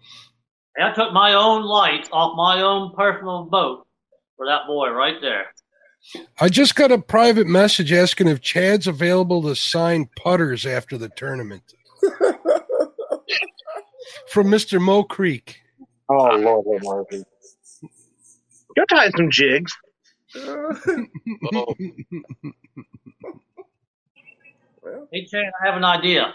And 0.76 0.88
I 0.88 0.94
took 0.94 1.12
my 1.12 1.34
own 1.34 1.62
lights 1.62 2.08
off 2.12 2.36
my 2.36 2.62
own 2.62 2.94
personal 2.94 3.44
boat 3.44 3.86
for 4.36 4.46
that 4.46 4.66
boy 4.66 4.90
right 4.90 5.20
there. 5.20 5.46
I 6.40 6.48
just 6.48 6.74
got 6.74 6.90
a 6.90 6.98
private 6.98 7.46
message 7.46 7.92
asking 7.92 8.26
if 8.26 8.40
Chad's 8.40 8.88
available 8.88 9.42
to 9.42 9.54
sign 9.54 10.08
putters 10.16 10.66
after 10.66 10.98
the 10.98 11.08
tournament 11.10 11.62
from 14.28 14.50
Mister 14.50 14.80
Mo 14.80 15.02
Creek. 15.04 15.60
Oh 16.08 16.36
Lord 16.36 16.66
have 16.72 16.82
mercy. 17.10 17.24
Go 18.76 18.84
tie 18.86 19.10
some 19.10 19.30
jigs. 19.30 19.72
Oh, 20.36 21.74
Hey, 25.12 25.26
Chad, 25.26 25.44
I 25.62 25.66
have 25.66 25.76
an 25.76 25.84
idea. 25.84 26.34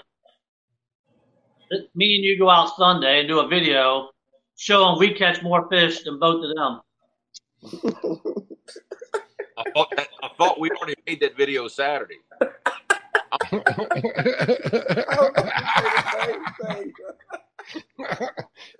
Let 1.69 1.81
me 1.95 2.15
and 2.15 2.23
you 2.23 2.37
go 2.39 2.49
out 2.49 2.75
Sunday 2.77 3.19
and 3.19 3.27
do 3.27 3.39
a 3.39 3.47
video 3.47 4.09
showing 4.55 4.97
we 4.99 5.13
catch 5.13 5.43
more 5.43 5.67
fish 5.69 6.03
than 6.03 6.17
both 6.19 6.45
of 6.45 6.55
them. 6.55 6.81
I 9.57 9.63
thought 9.71 9.89
that, 9.97 10.07
I 10.23 10.29
thought 10.37 10.59
we 10.59 10.69
already 10.71 10.95
made 11.05 11.19
that 11.21 11.35
video 11.35 11.67
Saturday. 11.67 12.19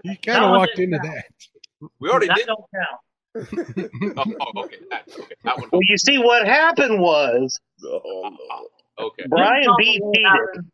you 0.03 0.18
kind 0.26 0.43
of 0.45 0.51
walked 0.51 0.80
into 0.80 0.97
count. 0.97 1.03
that. 1.03 1.26
We 1.99 2.09
already 2.09 2.28
that 2.28 2.36
did. 2.38 2.47
don't 2.47 2.65
count. 2.74 3.01
Oh, 4.18 4.26
oh, 4.41 4.63
okay. 4.63 4.78
That, 4.89 5.03
okay. 5.20 5.36
That. 5.43 5.57
Well, 5.72 5.82
you 5.84 5.97
see 5.97 6.18
what 6.18 6.47
happened 6.47 6.99
was 6.99 7.59
Oh, 7.84 8.32
Okay. 8.99 9.26
Brian 9.30 9.63
You 9.63 9.76
B 9.78 9.99
tell 9.99 10.09
me 10.09 10.18
cheated. 10.18 10.72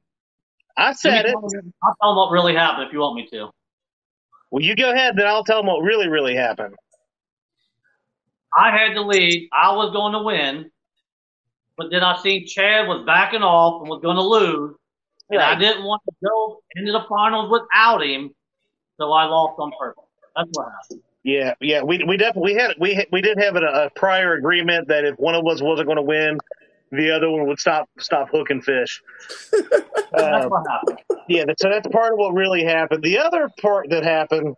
I 0.78 0.94
said 0.94 1.26
it. 1.26 1.32
tell 1.32 1.44
I'll 1.84 1.96
tell 2.02 2.10
them 2.12 2.16
what 2.16 2.32
really 2.32 2.56
happened 2.56 2.88
if 2.88 2.94
you 2.94 3.00
want 3.00 3.16
me 3.16 3.28
to. 3.34 3.50
Well, 4.50 4.64
you 4.64 4.76
go 4.76 4.92
ahead, 4.92 5.16
then 5.18 5.28
I'll 5.28 5.44
tell 5.44 5.58
them 5.58 5.68
what 5.68 5.82
really, 5.82 6.08
really 6.08 6.36
happened. 6.36 6.76
I 8.56 8.72
had 8.72 8.96
the 8.96 9.02
lead. 9.02 9.50
I 9.52 9.76
was 9.76 9.92
going 9.92 10.14
to 10.14 10.22
win, 10.22 10.72
but 11.78 11.88
then 11.92 12.04
I 12.04 12.18
seen 12.22 12.46
Chad 12.48 12.88
was 12.88 13.06
backing 13.06 13.42
off 13.44 13.82
and 13.82 13.90
was 13.90 14.02
going 14.02 14.16
to 14.18 14.22
lose, 14.24 14.76
and 15.30 15.40
I 15.42 15.56
didn't 15.60 15.84
want 15.84 16.02
to 16.10 16.16
go 16.28 16.62
into 16.76 16.92
the 16.92 17.04
finals 17.10 17.50
without 17.52 18.04
him, 18.04 18.32
so 18.98 19.12
I 19.12 19.26
lost 19.26 19.60
on 19.60 19.72
purpose. 19.80 20.04
That's 20.36 20.50
what 20.54 20.72
happened. 20.72 21.02
Yeah, 21.24 21.54
yeah, 21.62 21.82
we 21.84 22.04
we 22.04 22.18
definitely 22.18 22.54
we 22.54 22.60
had 22.60 22.76
we 22.80 22.94
had- 22.96 23.08
we 23.12 23.22
did 23.22 23.38
have 23.40 23.56
a, 23.56 23.62
a 23.62 23.90
prior 23.96 24.34
agreement 24.34 24.88
that 24.90 25.06
if 25.06 25.18
one 25.18 25.36
of 25.36 25.46
us 25.48 25.62
wasn't 25.62 25.88
going 25.88 25.96
to 25.96 26.02
win, 26.04 26.38
the 26.92 27.12
other 27.12 27.30
one 27.30 27.48
would 27.48 27.60
stop 27.60 27.90
stop 28.00 28.30
hooking 28.32 28.62
fish. 28.62 29.02
Uh, 30.16 30.48
yeah, 31.28 31.44
so 31.58 31.70
that's 31.70 31.88
part 31.88 32.14
of 32.14 32.20
what 32.20 32.36
really 32.36 32.64
happened. 32.64 33.02
The 33.04 33.18
other 33.18 33.50
part 33.60 33.90
that 33.90 34.04
happened, 34.04 34.56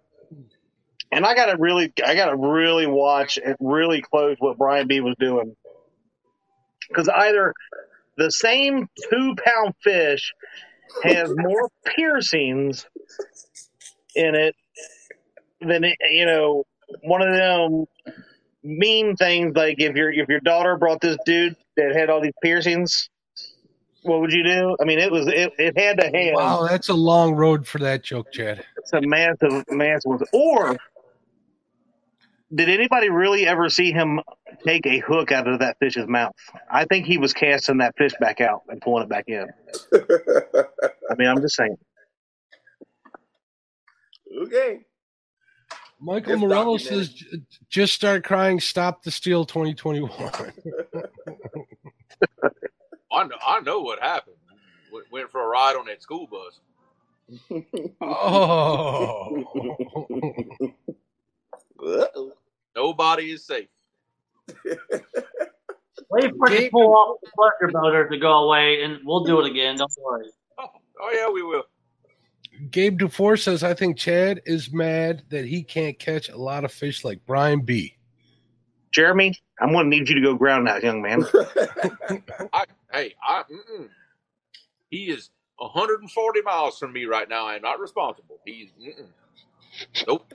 and 1.14 1.26
I 1.26 1.34
got 1.34 1.46
to 1.46 1.56
really 1.58 1.94
I 2.06 2.14
got 2.14 2.26
to 2.26 2.36
really 2.36 2.88
watch 2.88 3.38
and 3.44 3.56
really 3.62 4.02
close 4.02 4.36
what 4.40 4.58
Brian 4.58 4.86
B 4.88 5.00
was 5.00 5.16
doing, 5.18 5.56
because 6.88 7.10
either 7.10 7.54
the 8.18 8.32
same 8.32 8.88
two 9.10 9.36
pound 9.44 9.74
fish 9.84 10.34
has 11.04 11.32
more 11.36 11.70
piercings 11.86 12.86
in 14.16 14.36
it 14.36 14.56
than 15.62 15.84
it, 15.84 15.98
you 16.12 16.26
know 16.26 16.64
one 17.02 17.22
of 17.22 17.34
them 17.34 17.86
mean 18.64 19.16
things 19.16 19.56
like 19.56 19.76
if 19.80 19.96
your 19.96 20.12
if 20.12 20.28
your 20.30 20.40
daughter 20.40 20.78
brought 20.78 21.02
this 21.02 21.18
dude 21.26 21.56
that 21.78 21.96
had 21.96 22.10
all 22.10 22.22
these 22.22 22.34
piercings 22.42 23.10
what 24.04 24.22
would 24.22 24.32
you 24.32 24.44
do 24.44 24.76
i 24.82 24.86
mean 24.86 25.00
it 25.00 25.12
was 25.12 25.28
it, 25.28 25.52
it 25.58 25.78
had 25.78 26.00
to 26.00 26.06
have 26.06 26.36
Wow, 26.36 26.68
that's 26.68 26.90
a 26.90 26.94
long 26.94 27.34
road 27.34 27.68
for 27.68 27.80
that 27.80 28.04
joke, 28.04 28.32
Chad. 28.32 28.64
It's 28.78 28.94
a 28.94 29.02
massive 29.02 29.64
massive 29.70 30.24
or 30.32 30.78
did 32.54 32.70
anybody 32.70 33.10
really 33.10 33.48
ever 33.48 33.70
see 33.70 33.92
him 33.92 34.20
take 34.66 34.86
a 34.86 35.00
hook 35.00 35.32
out 35.32 35.48
of 35.48 35.60
that 35.60 35.78
fish's 35.80 36.08
mouth 36.08 36.34
i 36.72 36.86
think 36.86 37.06
he 37.06 37.18
was 37.18 37.34
casting 37.34 37.78
that 37.80 37.96
fish 37.98 38.14
back 38.20 38.42
out 38.42 38.62
and 38.70 38.82
pulling 38.82 39.04
it 39.04 39.10
back 39.10 39.26
in 39.28 39.48
i 39.94 41.16
mean 41.18 41.28
i'm 41.28 41.42
just 41.42 41.56
saying 41.56 41.76
okay. 44.44 44.82
Michael 46.00 46.34
It's 46.34 46.42
Morello 46.42 46.78
says, 46.78 47.24
"Just 47.70 47.94
start 47.94 48.24
crying. 48.26 48.60
Stop 48.60 49.04
the 49.04 49.12
steal 49.12 49.46
2021." 49.46 50.12
I 53.12 53.24
know, 53.24 53.36
I 53.46 53.60
know 53.62 53.80
what 53.80 54.00
happened. 54.02 54.36
Went, 54.92 55.12
went 55.12 55.32
for 55.32 55.42
a 55.42 55.48
ride 55.48 55.78
on 55.78 55.86
that 55.86 56.02
school 56.04 56.28
bus. 56.28 56.60
oh, 58.02 59.46
Uh-oh. 61.86 62.32
Nobody 62.76 63.32
is 63.32 63.46
safe. 63.46 63.68
Wait 66.12 66.32
for 66.38 66.52
it 66.52 66.66
to 66.66 66.70
pull 66.72 66.94
off 66.94 67.18
the 67.22 67.32
pleasure 67.36 67.72
boater 67.72 68.10
to 68.10 68.18
go 68.18 68.44
away, 68.46 68.84
and 68.84 69.00
we'll 69.04 69.24
do 69.24 69.40
it 69.40 69.50
again. 69.50 69.78
Don't 69.78 69.92
worry. 70.04 70.30
Oh, 70.58 70.68
oh 71.02 71.12
yeah, 71.12 71.30
we 71.32 71.42
will. 71.42 71.64
Gabe 72.70 72.98
Dufour 73.00 73.38
says, 73.38 73.64
"I 73.64 73.74
think 73.74 73.98
Chad 73.98 74.42
is 74.46 74.72
mad 74.72 75.24
that 75.30 75.46
he 75.46 75.64
can't 75.64 75.98
catch 75.98 76.30
a 76.30 76.38
lot 76.38 76.64
of 76.64 76.72
fish 76.72 77.04
like 77.04 77.26
Brian 77.26 77.62
B." 77.62 77.94
jeremy 78.92 79.38
i'm 79.60 79.74
going 79.74 79.92
to 79.92 79.98
need 79.98 80.08
you 80.08 80.16
to 80.16 80.22
go 80.22 80.36
ground 80.36 80.66
that 80.66 80.82
young 80.82 81.02
man 81.02 81.22
I, 82.54 82.64
hey, 82.94 83.14
I, 83.22 83.44
mm-mm. 83.52 83.90
he 84.90 85.10
is 85.12 85.32
140 85.58 86.42
miles 86.42 86.78
from 86.78 86.94
me 86.94 87.06
right 87.06 87.30
now. 87.30 87.46
I 87.46 87.56
am 87.56 87.62
not 87.62 87.80
responsible. 87.80 88.40
He's, 88.46 88.70
mm-mm. 88.82 89.08
nope. 90.08 90.34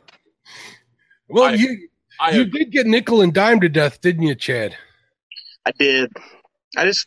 Well, 1.31 1.45
I- 1.45 1.55
you 1.55 1.89
I 2.21 2.33
you 2.33 2.41
have, 2.41 2.53
did 2.53 2.71
get 2.71 2.87
nickel 2.87 3.23
and 3.23 3.33
dime 3.33 3.61
to 3.61 3.69
death, 3.69 4.01
didn't 4.01 4.25
you, 4.25 4.35
Chad? 4.35 4.77
I 5.65 5.73
did. 5.73 6.13
I 6.77 6.85
just, 6.85 7.07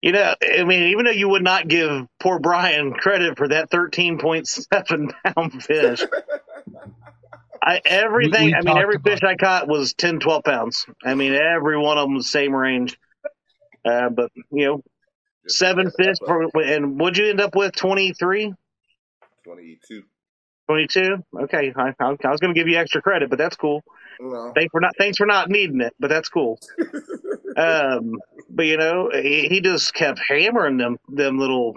you 0.00 0.12
know, 0.12 0.34
I 0.42 0.64
mean, 0.64 0.84
even 0.90 1.04
though 1.04 1.10
you 1.12 1.28
would 1.28 1.42
not 1.44 1.68
give 1.68 2.06
poor 2.20 2.38
Brian 2.40 2.92
credit 2.92 3.38
for 3.38 3.48
that 3.48 3.70
13.7 3.70 5.12
pound 5.36 5.62
fish, 5.62 6.02
I 7.62 7.80
everything, 7.84 8.46
We- 8.46 8.46
we 8.48 8.54
I 8.54 8.60
mean, 8.62 8.76
every 8.78 8.94
talked 8.96 9.06
about 9.06 9.20
fish 9.20 9.28
I 9.28 9.36
caught 9.36 9.68
was 9.68 9.94
10, 9.94 10.18
12 10.20 10.42
pounds. 10.44 10.86
I 11.04 11.14
mean, 11.14 11.34
every 11.34 11.78
one 11.78 11.98
of 11.98 12.06
them 12.06 12.14
was 12.14 12.24
the 12.24 12.30
same 12.30 12.54
range. 12.54 12.98
Uh, 13.84 14.08
but, 14.10 14.30
you 14.50 14.64
know, 14.66 14.82
seven 15.46 15.90
fish, 15.90 16.16
for, 16.24 16.42
and 16.60 16.98
what'd 17.00 17.18
you 17.18 17.26
end 17.30 17.40
up 17.40 17.54
with? 17.54 17.74
23? 17.74 18.52
22. 19.44 20.02
22? 20.72 21.22
Okay. 21.42 21.72
I, 21.76 21.92
I 22.00 22.08
was 22.08 22.40
going 22.40 22.54
to 22.54 22.58
give 22.58 22.66
you 22.66 22.78
extra 22.78 23.02
credit, 23.02 23.28
but 23.28 23.38
that's 23.38 23.56
cool. 23.56 23.82
No. 24.18 24.52
Thanks 24.54 24.70
for 24.70 24.80
not, 24.80 24.96
thanks 24.96 25.18
for 25.18 25.26
not 25.26 25.50
needing 25.50 25.82
it, 25.82 25.94
but 26.00 26.08
that's 26.08 26.28
cool. 26.28 26.58
Um, 27.54 28.14
but 28.48 28.64
you 28.64 28.78
know, 28.78 29.10
he, 29.12 29.46
he 29.46 29.60
just 29.60 29.92
kept 29.92 30.18
hammering 30.26 30.78
them 30.78 30.96
them 31.06 31.38
little 31.38 31.76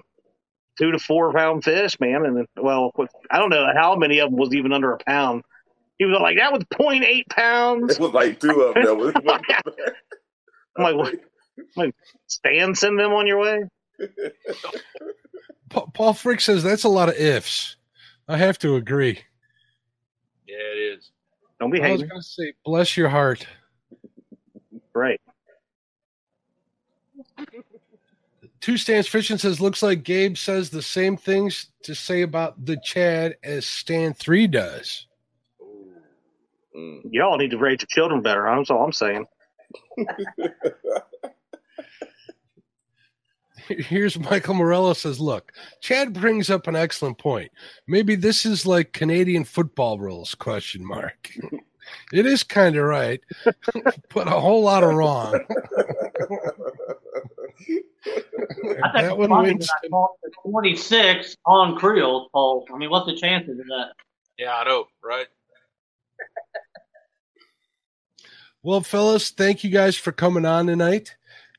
two 0.77 0.93
to 0.93 0.99
four 0.99 1.33
pound 1.33 1.65
fish, 1.65 1.99
man. 1.99 2.25
And 2.25 2.47
well, 2.55 2.93
I 3.29 3.39
don't 3.39 3.49
know 3.49 3.67
how 3.75 3.97
many 3.97 4.19
of 4.19 4.29
them 4.29 4.39
was 4.39 4.53
even 4.55 4.71
under 4.71 4.93
a 4.93 4.97
pound. 4.99 5.43
He 5.97 6.05
was 6.05 6.17
like, 6.21 6.37
that 6.37 6.53
was 6.53 6.63
0.8 6.73 7.23
pounds. 7.29 7.95
It 7.95 7.99
was 7.99 8.13
like 8.13 8.39
two 8.39 8.61
of 8.61 8.73
them. 8.73 8.85
That 8.85 8.95
was, 8.95 9.13
I'm 10.77 10.83
like, 10.83 10.95
what? 10.95 11.13
I'm 11.57 11.65
like, 11.75 11.95
Stan, 12.27 12.73
send 12.73 12.97
them 12.97 13.11
on 13.11 13.27
your 13.27 13.39
way. 13.39 13.63
Paul 15.69 16.13
Frick 16.13 16.39
says 16.39 16.63
that's 16.63 16.85
a 16.85 16.89
lot 16.89 17.09
of 17.09 17.15
ifs. 17.15 17.75
I 18.27 18.37
have 18.37 18.57
to 18.59 18.75
agree. 18.75 19.19
yeah, 20.47 20.55
it 20.55 20.97
is. 20.97 21.11
Don't 21.59 21.71
be 21.71 21.81
I 21.81 21.91
was 21.91 22.01
going 22.03 22.19
to 22.19 22.23
say, 22.23 22.53
bless 22.65 22.97
your 22.97 23.09
heart. 23.09 23.45
Right. 24.93 25.21
Two 28.59 28.77
stands 28.77 29.07
fishing 29.07 29.37
says 29.37 29.61
looks 29.61 29.83
like 29.83 30.03
Gabe 30.03 30.37
says 30.37 30.69
the 30.69 30.81
same 30.81 31.17
things 31.17 31.67
to 31.83 31.93
say 31.93 32.23
about 32.23 32.65
the 32.65 32.77
Chad 32.83 33.35
as 33.43 33.65
Stan 33.65 34.13
three 34.13 34.47
does. 34.47 35.05
Y'all 37.09 37.37
need 37.37 37.51
to 37.51 37.57
raise 37.57 37.77
your 37.81 37.87
children 37.89 38.21
better. 38.21 38.43
That's 38.43 38.69
all 38.69 38.83
I'm 38.83 38.91
saying. 38.91 39.25
Here's 43.67 44.19
Michael 44.19 44.55
Morello 44.55 44.93
says, 44.93 45.19
look, 45.19 45.51
Chad 45.81 46.13
brings 46.13 46.49
up 46.49 46.67
an 46.67 46.75
excellent 46.75 47.17
point. 47.17 47.51
Maybe 47.87 48.15
this 48.15 48.45
is 48.45 48.65
like 48.65 48.93
Canadian 48.93 49.43
football 49.43 49.99
rules 49.99 50.35
question 50.35 50.85
mark. 50.85 51.31
it 52.13 52.25
is 52.25 52.43
kind 52.43 52.75
of 52.75 52.85
right, 52.85 53.21
but 54.13 54.27
a 54.27 54.31
whole 54.31 54.63
lot 54.63 54.83
of 54.83 54.93
wrong. 54.93 55.39
That 58.93 59.17
one 59.17 59.29
wins. 59.43 59.67
that 59.67 59.79
I 59.85 59.87
called 59.87 60.17
the 60.23 60.31
26 60.49 61.35
on 61.45 61.75
Creole 61.77 62.29
Paul. 62.31 62.67
I 62.73 62.77
mean, 62.77 62.89
what's 62.89 63.07
the 63.07 63.15
chances 63.15 63.59
of 63.59 63.65
that? 63.65 63.93
Yeah, 64.37 64.55
I 64.55 64.63
know, 64.65 64.85
right? 65.03 65.27
Well, 68.61 68.81
fellas, 68.81 69.29
thank 69.29 69.63
you 69.63 69.69
guys 69.69 69.95
for 69.95 70.11
coming 70.11 70.45
on 70.45 70.65
tonight. 70.65 71.15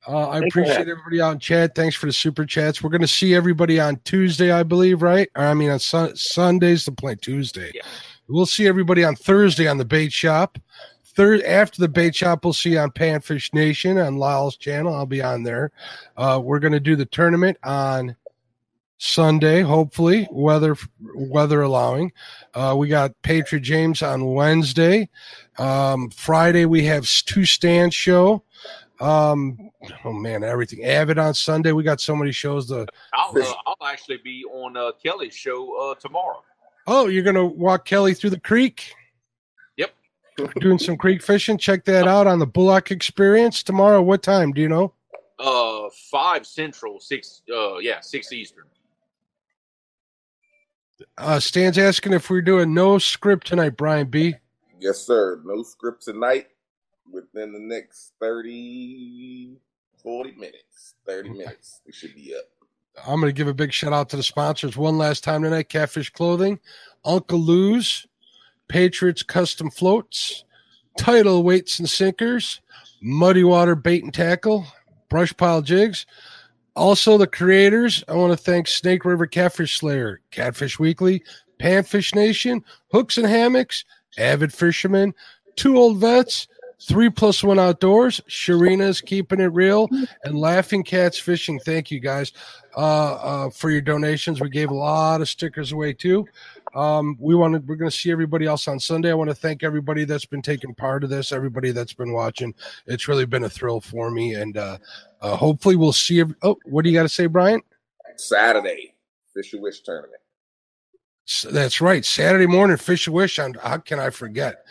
Uh, 0.08 0.28
I 0.28 0.38
appreciate 0.38 0.88
everybody 0.88 1.20
out 1.20 1.30
on 1.30 1.38
chat. 1.38 1.74
Thanks 1.74 1.96
for 1.96 2.06
the 2.06 2.12
super 2.12 2.44
chats. 2.44 2.82
We're 2.82 2.90
going 2.90 3.00
to 3.00 3.08
see 3.08 3.34
everybody 3.34 3.80
on 3.80 3.96
Tuesday, 4.04 4.52
I 4.52 4.62
believe, 4.62 5.02
right? 5.02 5.28
Or, 5.34 5.44
I 5.44 5.54
mean, 5.54 5.70
on 5.70 5.78
sun- 5.78 6.14
Sundays 6.14 6.84
to 6.84 6.92
play 6.92 7.16
Tuesday. 7.16 7.72
Yeah. 7.74 7.82
We'll 8.28 8.46
see 8.46 8.66
everybody 8.66 9.04
on 9.04 9.16
Thursday 9.16 9.68
on 9.68 9.78
the 9.78 9.84
bait 9.84 10.12
shop. 10.12 10.58
Third 11.04 11.42
after 11.42 11.80
the 11.80 11.88
bait 11.88 12.14
shop, 12.14 12.44
we'll 12.44 12.52
see 12.52 12.76
on 12.76 12.90
Panfish 12.90 13.54
Nation 13.54 13.98
on 13.98 14.16
Lyle's 14.16 14.56
channel. 14.56 14.94
I'll 14.94 15.06
be 15.06 15.22
on 15.22 15.44
there. 15.44 15.72
Uh, 16.16 16.40
we're 16.42 16.58
going 16.58 16.72
to 16.72 16.80
do 16.80 16.94
the 16.94 17.06
tournament 17.06 17.56
on 17.62 18.16
Sunday, 18.98 19.60
hopefully, 19.60 20.26
weather 20.30 20.76
weather 21.14 21.62
allowing. 21.62 22.12
Uh, 22.54 22.74
we 22.78 22.88
got 22.88 23.12
Patriot 23.22 23.60
James 23.62 24.02
on 24.02 24.32
Wednesday. 24.32 25.08
Um, 25.58 26.10
Friday 26.10 26.64
we 26.64 26.84
have 26.84 27.06
two 27.26 27.44
stand 27.44 27.92
show. 27.92 28.42
Um, 29.00 29.65
oh 30.04 30.12
man, 30.12 30.44
everything. 30.44 30.84
Avid 30.84 31.18
on 31.18 31.34
Sunday. 31.34 31.72
We 31.72 31.82
got 31.82 32.00
so 32.00 32.14
many 32.16 32.32
shows. 32.32 32.66
To 32.68 32.86
I'll 33.14 33.36
uh, 33.36 33.54
I'll 33.66 33.86
actually 33.86 34.18
be 34.18 34.44
on 34.44 34.76
uh, 34.76 34.92
Kelly's 35.02 35.34
show 35.34 35.90
uh, 35.90 35.94
tomorrow. 35.94 36.42
oh, 36.86 37.06
you're 37.08 37.24
gonna 37.24 37.44
walk 37.44 37.84
Kelly 37.84 38.14
through 38.14 38.30
the 38.30 38.40
creek. 38.40 38.94
Yep. 39.76 39.92
Doing 40.60 40.78
some 40.78 40.96
creek 40.96 41.22
fishing. 41.22 41.58
Check 41.58 41.84
that 41.86 42.06
out 42.06 42.26
on 42.26 42.38
the 42.38 42.46
Bullock 42.46 42.90
Experience 42.90 43.62
tomorrow. 43.62 44.02
What 44.02 44.22
time? 44.22 44.52
Do 44.52 44.60
you 44.60 44.68
know? 44.68 44.92
Uh, 45.38 45.88
five 46.10 46.46
Central, 46.46 47.00
six. 47.00 47.42
Uh, 47.52 47.78
yeah, 47.78 48.00
six 48.00 48.32
Eastern. 48.32 48.64
Uh, 51.18 51.38
Stan's 51.40 51.78
asking 51.78 52.12
if 52.14 52.30
we're 52.30 52.40
doing 52.40 52.72
no 52.72 52.98
script 52.98 53.46
tonight, 53.46 53.76
Brian 53.76 54.06
B. 54.06 54.34
yes, 54.80 54.98
sir. 54.98 55.40
No 55.44 55.62
script 55.62 56.02
tonight. 56.02 56.48
Within 57.12 57.52
the 57.52 57.60
next 57.60 58.14
30, 58.20 59.56
40 60.06 60.36
minutes. 60.36 60.94
30 61.04 61.30
minutes. 61.30 61.80
We 61.84 61.92
should 61.92 62.14
be 62.14 62.32
up. 62.32 62.44
I'm 63.04 63.20
going 63.20 63.28
to 63.28 63.36
give 63.36 63.48
a 63.48 63.54
big 63.54 63.72
shout 63.72 63.92
out 63.92 64.08
to 64.10 64.16
the 64.16 64.22
sponsors 64.22 64.76
one 64.76 64.96
last 64.96 65.24
time 65.24 65.42
tonight 65.42 65.68
Catfish 65.68 66.10
Clothing, 66.10 66.60
Uncle 67.04 67.40
Lou's, 67.40 68.06
Patriots 68.68 69.24
Custom 69.24 69.68
Floats, 69.68 70.44
Title 70.96 71.42
Weights 71.42 71.80
and 71.80 71.90
Sinkers, 71.90 72.60
Muddy 73.02 73.42
Water 73.42 73.74
Bait 73.74 74.04
and 74.04 74.14
Tackle, 74.14 74.64
Brush 75.08 75.36
Pile 75.36 75.60
Jigs. 75.60 76.06
Also, 76.76 77.18
the 77.18 77.26
creators, 77.26 78.04
I 78.06 78.14
want 78.14 78.30
to 78.30 78.36
thank 78.36 78.68
Snake 78.68 79.04
River 79.04 79.26
Catfish 79.26 79.76
Slayer, 79.80 80.20
Catfish 80.30 80.78
Weekly, 80.78 81.24
Panfish 81.58 82.14
Nation, 82.14 82.64
Hooks 82.92 83.18
and 83.18 83.26
Hammocks, 83.26 83.84
Avid 84.18 84.52
Fisherman, 84.52 85.14
Two 85.56 85.76
Old 85.76 85.98
Vets, 85.98 86.46
Three 86.80 87.08
Plus 87.08 87.42
One 87.42 87.58
Outdoors, 87.58 88.20
Sharina's 88.28 89.00
Keeping 89.00 89.40
It 89.40 89.46
Real, 89.46 89.88
and 90.24 90.38
Laughing 90.38 90.84
Cats 90.84 91.18
Fishing. 91.18 91.58
Thank 91.60 91.90
you 91.90 92.00
guys 92.00 92.32
uh, 92.76 93.14
uh, 93.14 93.50
for 93.50 93.70
your 93.70 93.80
donations. 93.80 94.40
We 94.40 94.50
gave 94.50 94.70
a 94.70 94.74
lot 94.74 95.20
of 95.22 95.28
stickers 95.28 95.72
away 95.72 95.94
too. 95.94 96.26
Um, 96.74 97.16
we 97.18 97.34
wanted, 97.34 97.66
we're 97.66 97.76
going 97.76 97.90
to 97.90 97.96
see 97.96 98.12
everybody 98.12 98.44
else 98.44 98.68
on 98.68 98.78
Sunday. 98.78 99.10
I 99.10 99.14
want 99.14 99.30
to 99.30 99.34
thank 99.34 99.62
everybody 99.62 100.04
that's 100.04 100.26
been 100.26 100.42
taking 100.42 100.74
part 100.74 101.02
of 101.02 101.08
this, 101.08 101.32
everybody 101.32 101.70
that's 101.70 101.94
been 101.94 102.12
watching. 102.12 102.54
It's 102.86 103.08
really 103.08 103.24
been 103.24 103.44
a 103.44 103.48
thrill 103.48 103.80
for 103.80 104.10
me, 104.10 104.34
and 104.34 104.58
uh, 104.58 104.76
uh, 105.22 105.34
hopefully 105.36 105.76
we'll 105.76 105.94
see. 105.94 106.20
Every- 106.20 106.36
oh, 106.42 106.58
what 106.66 106.82
do 106.84 106.90
you 106.90 106.96
got 106.96 107.04
to 107.04 107.08
say, 107.08 107.24
Brian? 107.26 107.62
Saturday, 108.16 108.94
Fisher 109.34 109.58
Wish 109.60 109.80
Tournament. 109.80 110.20
S- 111.26 111.46
That's 111.50 111.80
right. 111.80 112.04
Saturday 112.04 112.46
morning, 112.46 112.76
Fish 112.76 113.06
a 113.06 113.12
Wish 113.12 113.38
on. 113.38 113.54
How 113.54 113.78
can 113.78 113.98
I 113.98 114.10
forget? 114.10 114.64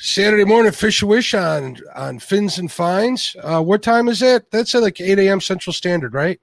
Saturday 0.00 0.44
morning, 0.44 0.72
Fish 0.72 1.02
Wish 1.02 1.34
on 1.34 1.78
on 1.94 2.18
Fins 2.18 2.58
and 2.58 2.70
Fines. 2.70 3.34
Uh, 3.42 3.62
what 3.62 3.82
time 3.82 4.08
is 4.08 4.20
that? 4.20 4.50
That's 4.50 4.74
at 4.74 4.82
like 4.82 5.00
eight 5.00 5.18
a.m. 5.18 5.40
Central 5.40 5.72
Standard, 5.72 6.14
right? 6.14 6.40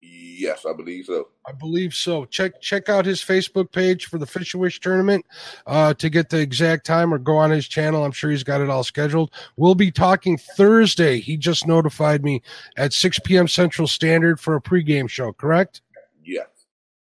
Yes, 0.00 0.66
I 0.68 0.72
believe 0.72 1.04
so. 1.04 1.28
I 1.46 1.52
believe 1.52 1.94
so. 1.94 2.24
Check 2.24 2.60
check 2.60 2.88
out 2.88 3.06
his 3.06 3.20
Facebook 3.22 3.70
page 3.70 4.06
for 4.06 4.18
the 4.18 4.26
Fish 4.26 4.54
Wish 4.54 4.80
tournament 4.80 5.24
uh, 5.66 5.94
to 5.94 6.10
get 6.10 6.30
the 6.30 6.40
exact 6.40 6.84
time, 6.86 7.14
or 7.14 7.18
go 7.18 7.36
on 7.36 7.50
his 7.50 7.68
channel. 7.68 8.04
I'm 8.04 8.12
sure 8.12 8.30
he's 8.30 8.42
got 8.42 8.60
it 8.60 8.70
all 8.70 8.82
scheduled. 8.82 9.30
We'll 9.56 9.74
be 9.74 9.92
talking 9.92 10.38
Thursday. 10.38 11.20
He 11.20 11.36
just 11.36 11.66
notified 11.66 12.24
me 12.24 12.42
at 12.76 12.92
6 12.92 13.20
p.m. 13.20 13.46
Central 13.46 13.86
Standard 13.86 14.40
for 14.40 14.56
a 14.56 14.60
pregame 14.60 15.08
show. 15.08 15.32
Correct? 15.32 15.82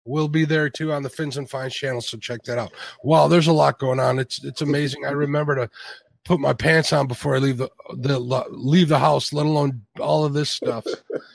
Yes. 0.04 0.12
We'll 0.12 0.28
be 0.28 0.44
there 0.44 0.68
too 0.68 0.92
on 0.92 1.02
the 1.02 1.10
Fins 1.10 1.36
and 1.36 1.48
Fines 1.48 1.74
channel, 1.74 2.00
so 2.00 2.18
check 2.18 2.42
that 2.44 2.58
out. 2.58 2.72
Wow, 3.02 3.28
there's 3.28 3.46
a 3.46 3.52
lot 3.52 3.78
going 3.78 4.00
on. 4.00 4.18
It's 4.18 4.44
it's 4.44 4.60
amazing. 4.60 5.04
I 5.06 5.10
remember 5.10 5.54
to 5.54 5.70
put 6.24 6.40
my 6.40 6.52
pants 6.52 6.92
on 6.92 7.06
before 7.06 7.36
I 7.36 7.38
leave 7.38 7.58
the 7.58 7.70
the 7.96 8.18
leave 8.50 8.88
the 8.88 8.98
house, 8.98 9.32
let 9.32 9.46
alone 9.46 9.82
all 10.00 10.24
of 10.24 10.32
this 10.34 10.50
stuff. 10.50 10.84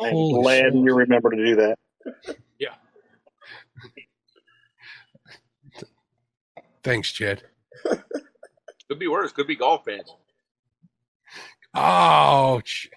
I'm 0.00 0.10
Holy 0.10 0.42
glad 0.42 0.72
smokes. 0.72 0.84
you 0.86 0.94
remember 0.94 1.30
to 1.30 1.36
do 1.44 1.56
that. 1.56 1.78
Yeah. 2.58 2.74
Thanks, 6.82 7.12
Chad. 7.12 7.42
Could 8.88 8.98
be 8.98 9.08
worse. 9.08 9.32
Could 9.32 9.46
be 9.46 9.56
golf 9.56 9.84
fans. 9.84 10.12
Ouch. 11.74 12.88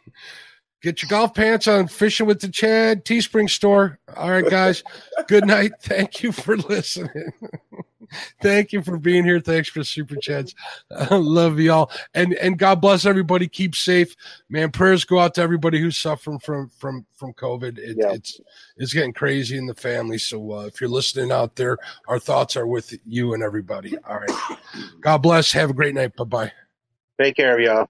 Get 0.84 1.02
your 1.02 1.10
golf 1.10 1.34
pants 1.34 1.68
on 1.68 1.88
fishing 1.88 2.28
with 2.28 2.40
the 2.40 2.50
Chad 2.50 3.04
Teespring 3.04 3.50
store. 3.50 4.00
All 4.16 4.30
right, 4.30 4.48
guys. 4.48 4.84
Good 5.28 5.46
night. 5.46 5.72
Thank 5.82 6.22
you 6.22 6.32
for 6.32 6.56
listening. 6.56 7.32
Thank 8.42 8.72
you 8.72 8.82
for 8.82 8.98
being 8.98 9.26
here. 9.26 9.40
Thanks 9.40 9.70
for 9.70 9.84
super 9.84 10.16
chats. 10.16 10.54
I 10.92 11.16
love 11.16 11.60
y'all. 11.60 11.92
And 12.14 12.34
and 12.36 12.58
God 12.58 12.80
bless 12.80 13.06
everybody. 13.06 13.48
Keep 13.48 13.76
safe. 13.76 14.16
Man, 14.50 14.72
prayers 14.72 15.04
go 15.04 15.20
out 15.20 15.36
to 15.36 15.42
everybody 15.42 15.80
who's 15.80 15.98
suffering 15.98 16.40
from 16.40 16.70
from 16.70 17.06
from 17.16 17.34
COVID. 17.34 17.78
It, 17.78 17.98
Yeah. 18.00 18.14
It's 18.14 18.40
it's 18.78 18.94
getting 18.94 19.14
crazy 19.14 19.58
in 19.58 19.66
the 19.66 19.76
family. 19.76 20.20
So 20.20 20.54
uh, 20.54 20.66
if 20.68 20.80
you're 20.80 20.90
listening 20.90 21.32
out 21.32 21.56
there, 21.56 21.78
our 22.08 22.20
thoughts 22.20 22.56
are 22.56 22.68
with 22.68 22.94
you 23.06 23.34
and 23.34 23.44
everybody. 23.44 23.98
All 24.08 24.20
right. 24.20 24.58
God 25.02 25.18
bless. 25.18 25.52
Have 25.52 25.72
a 25.72 25.74
great 25.74 25.96
night. 25.96 26.16
Bye 26.16 26.24
bye. 26.24 26.52
Take 27.20 27.36
care 27.36 27.58
of 27.58 27.60
y'all. 27.60 27.90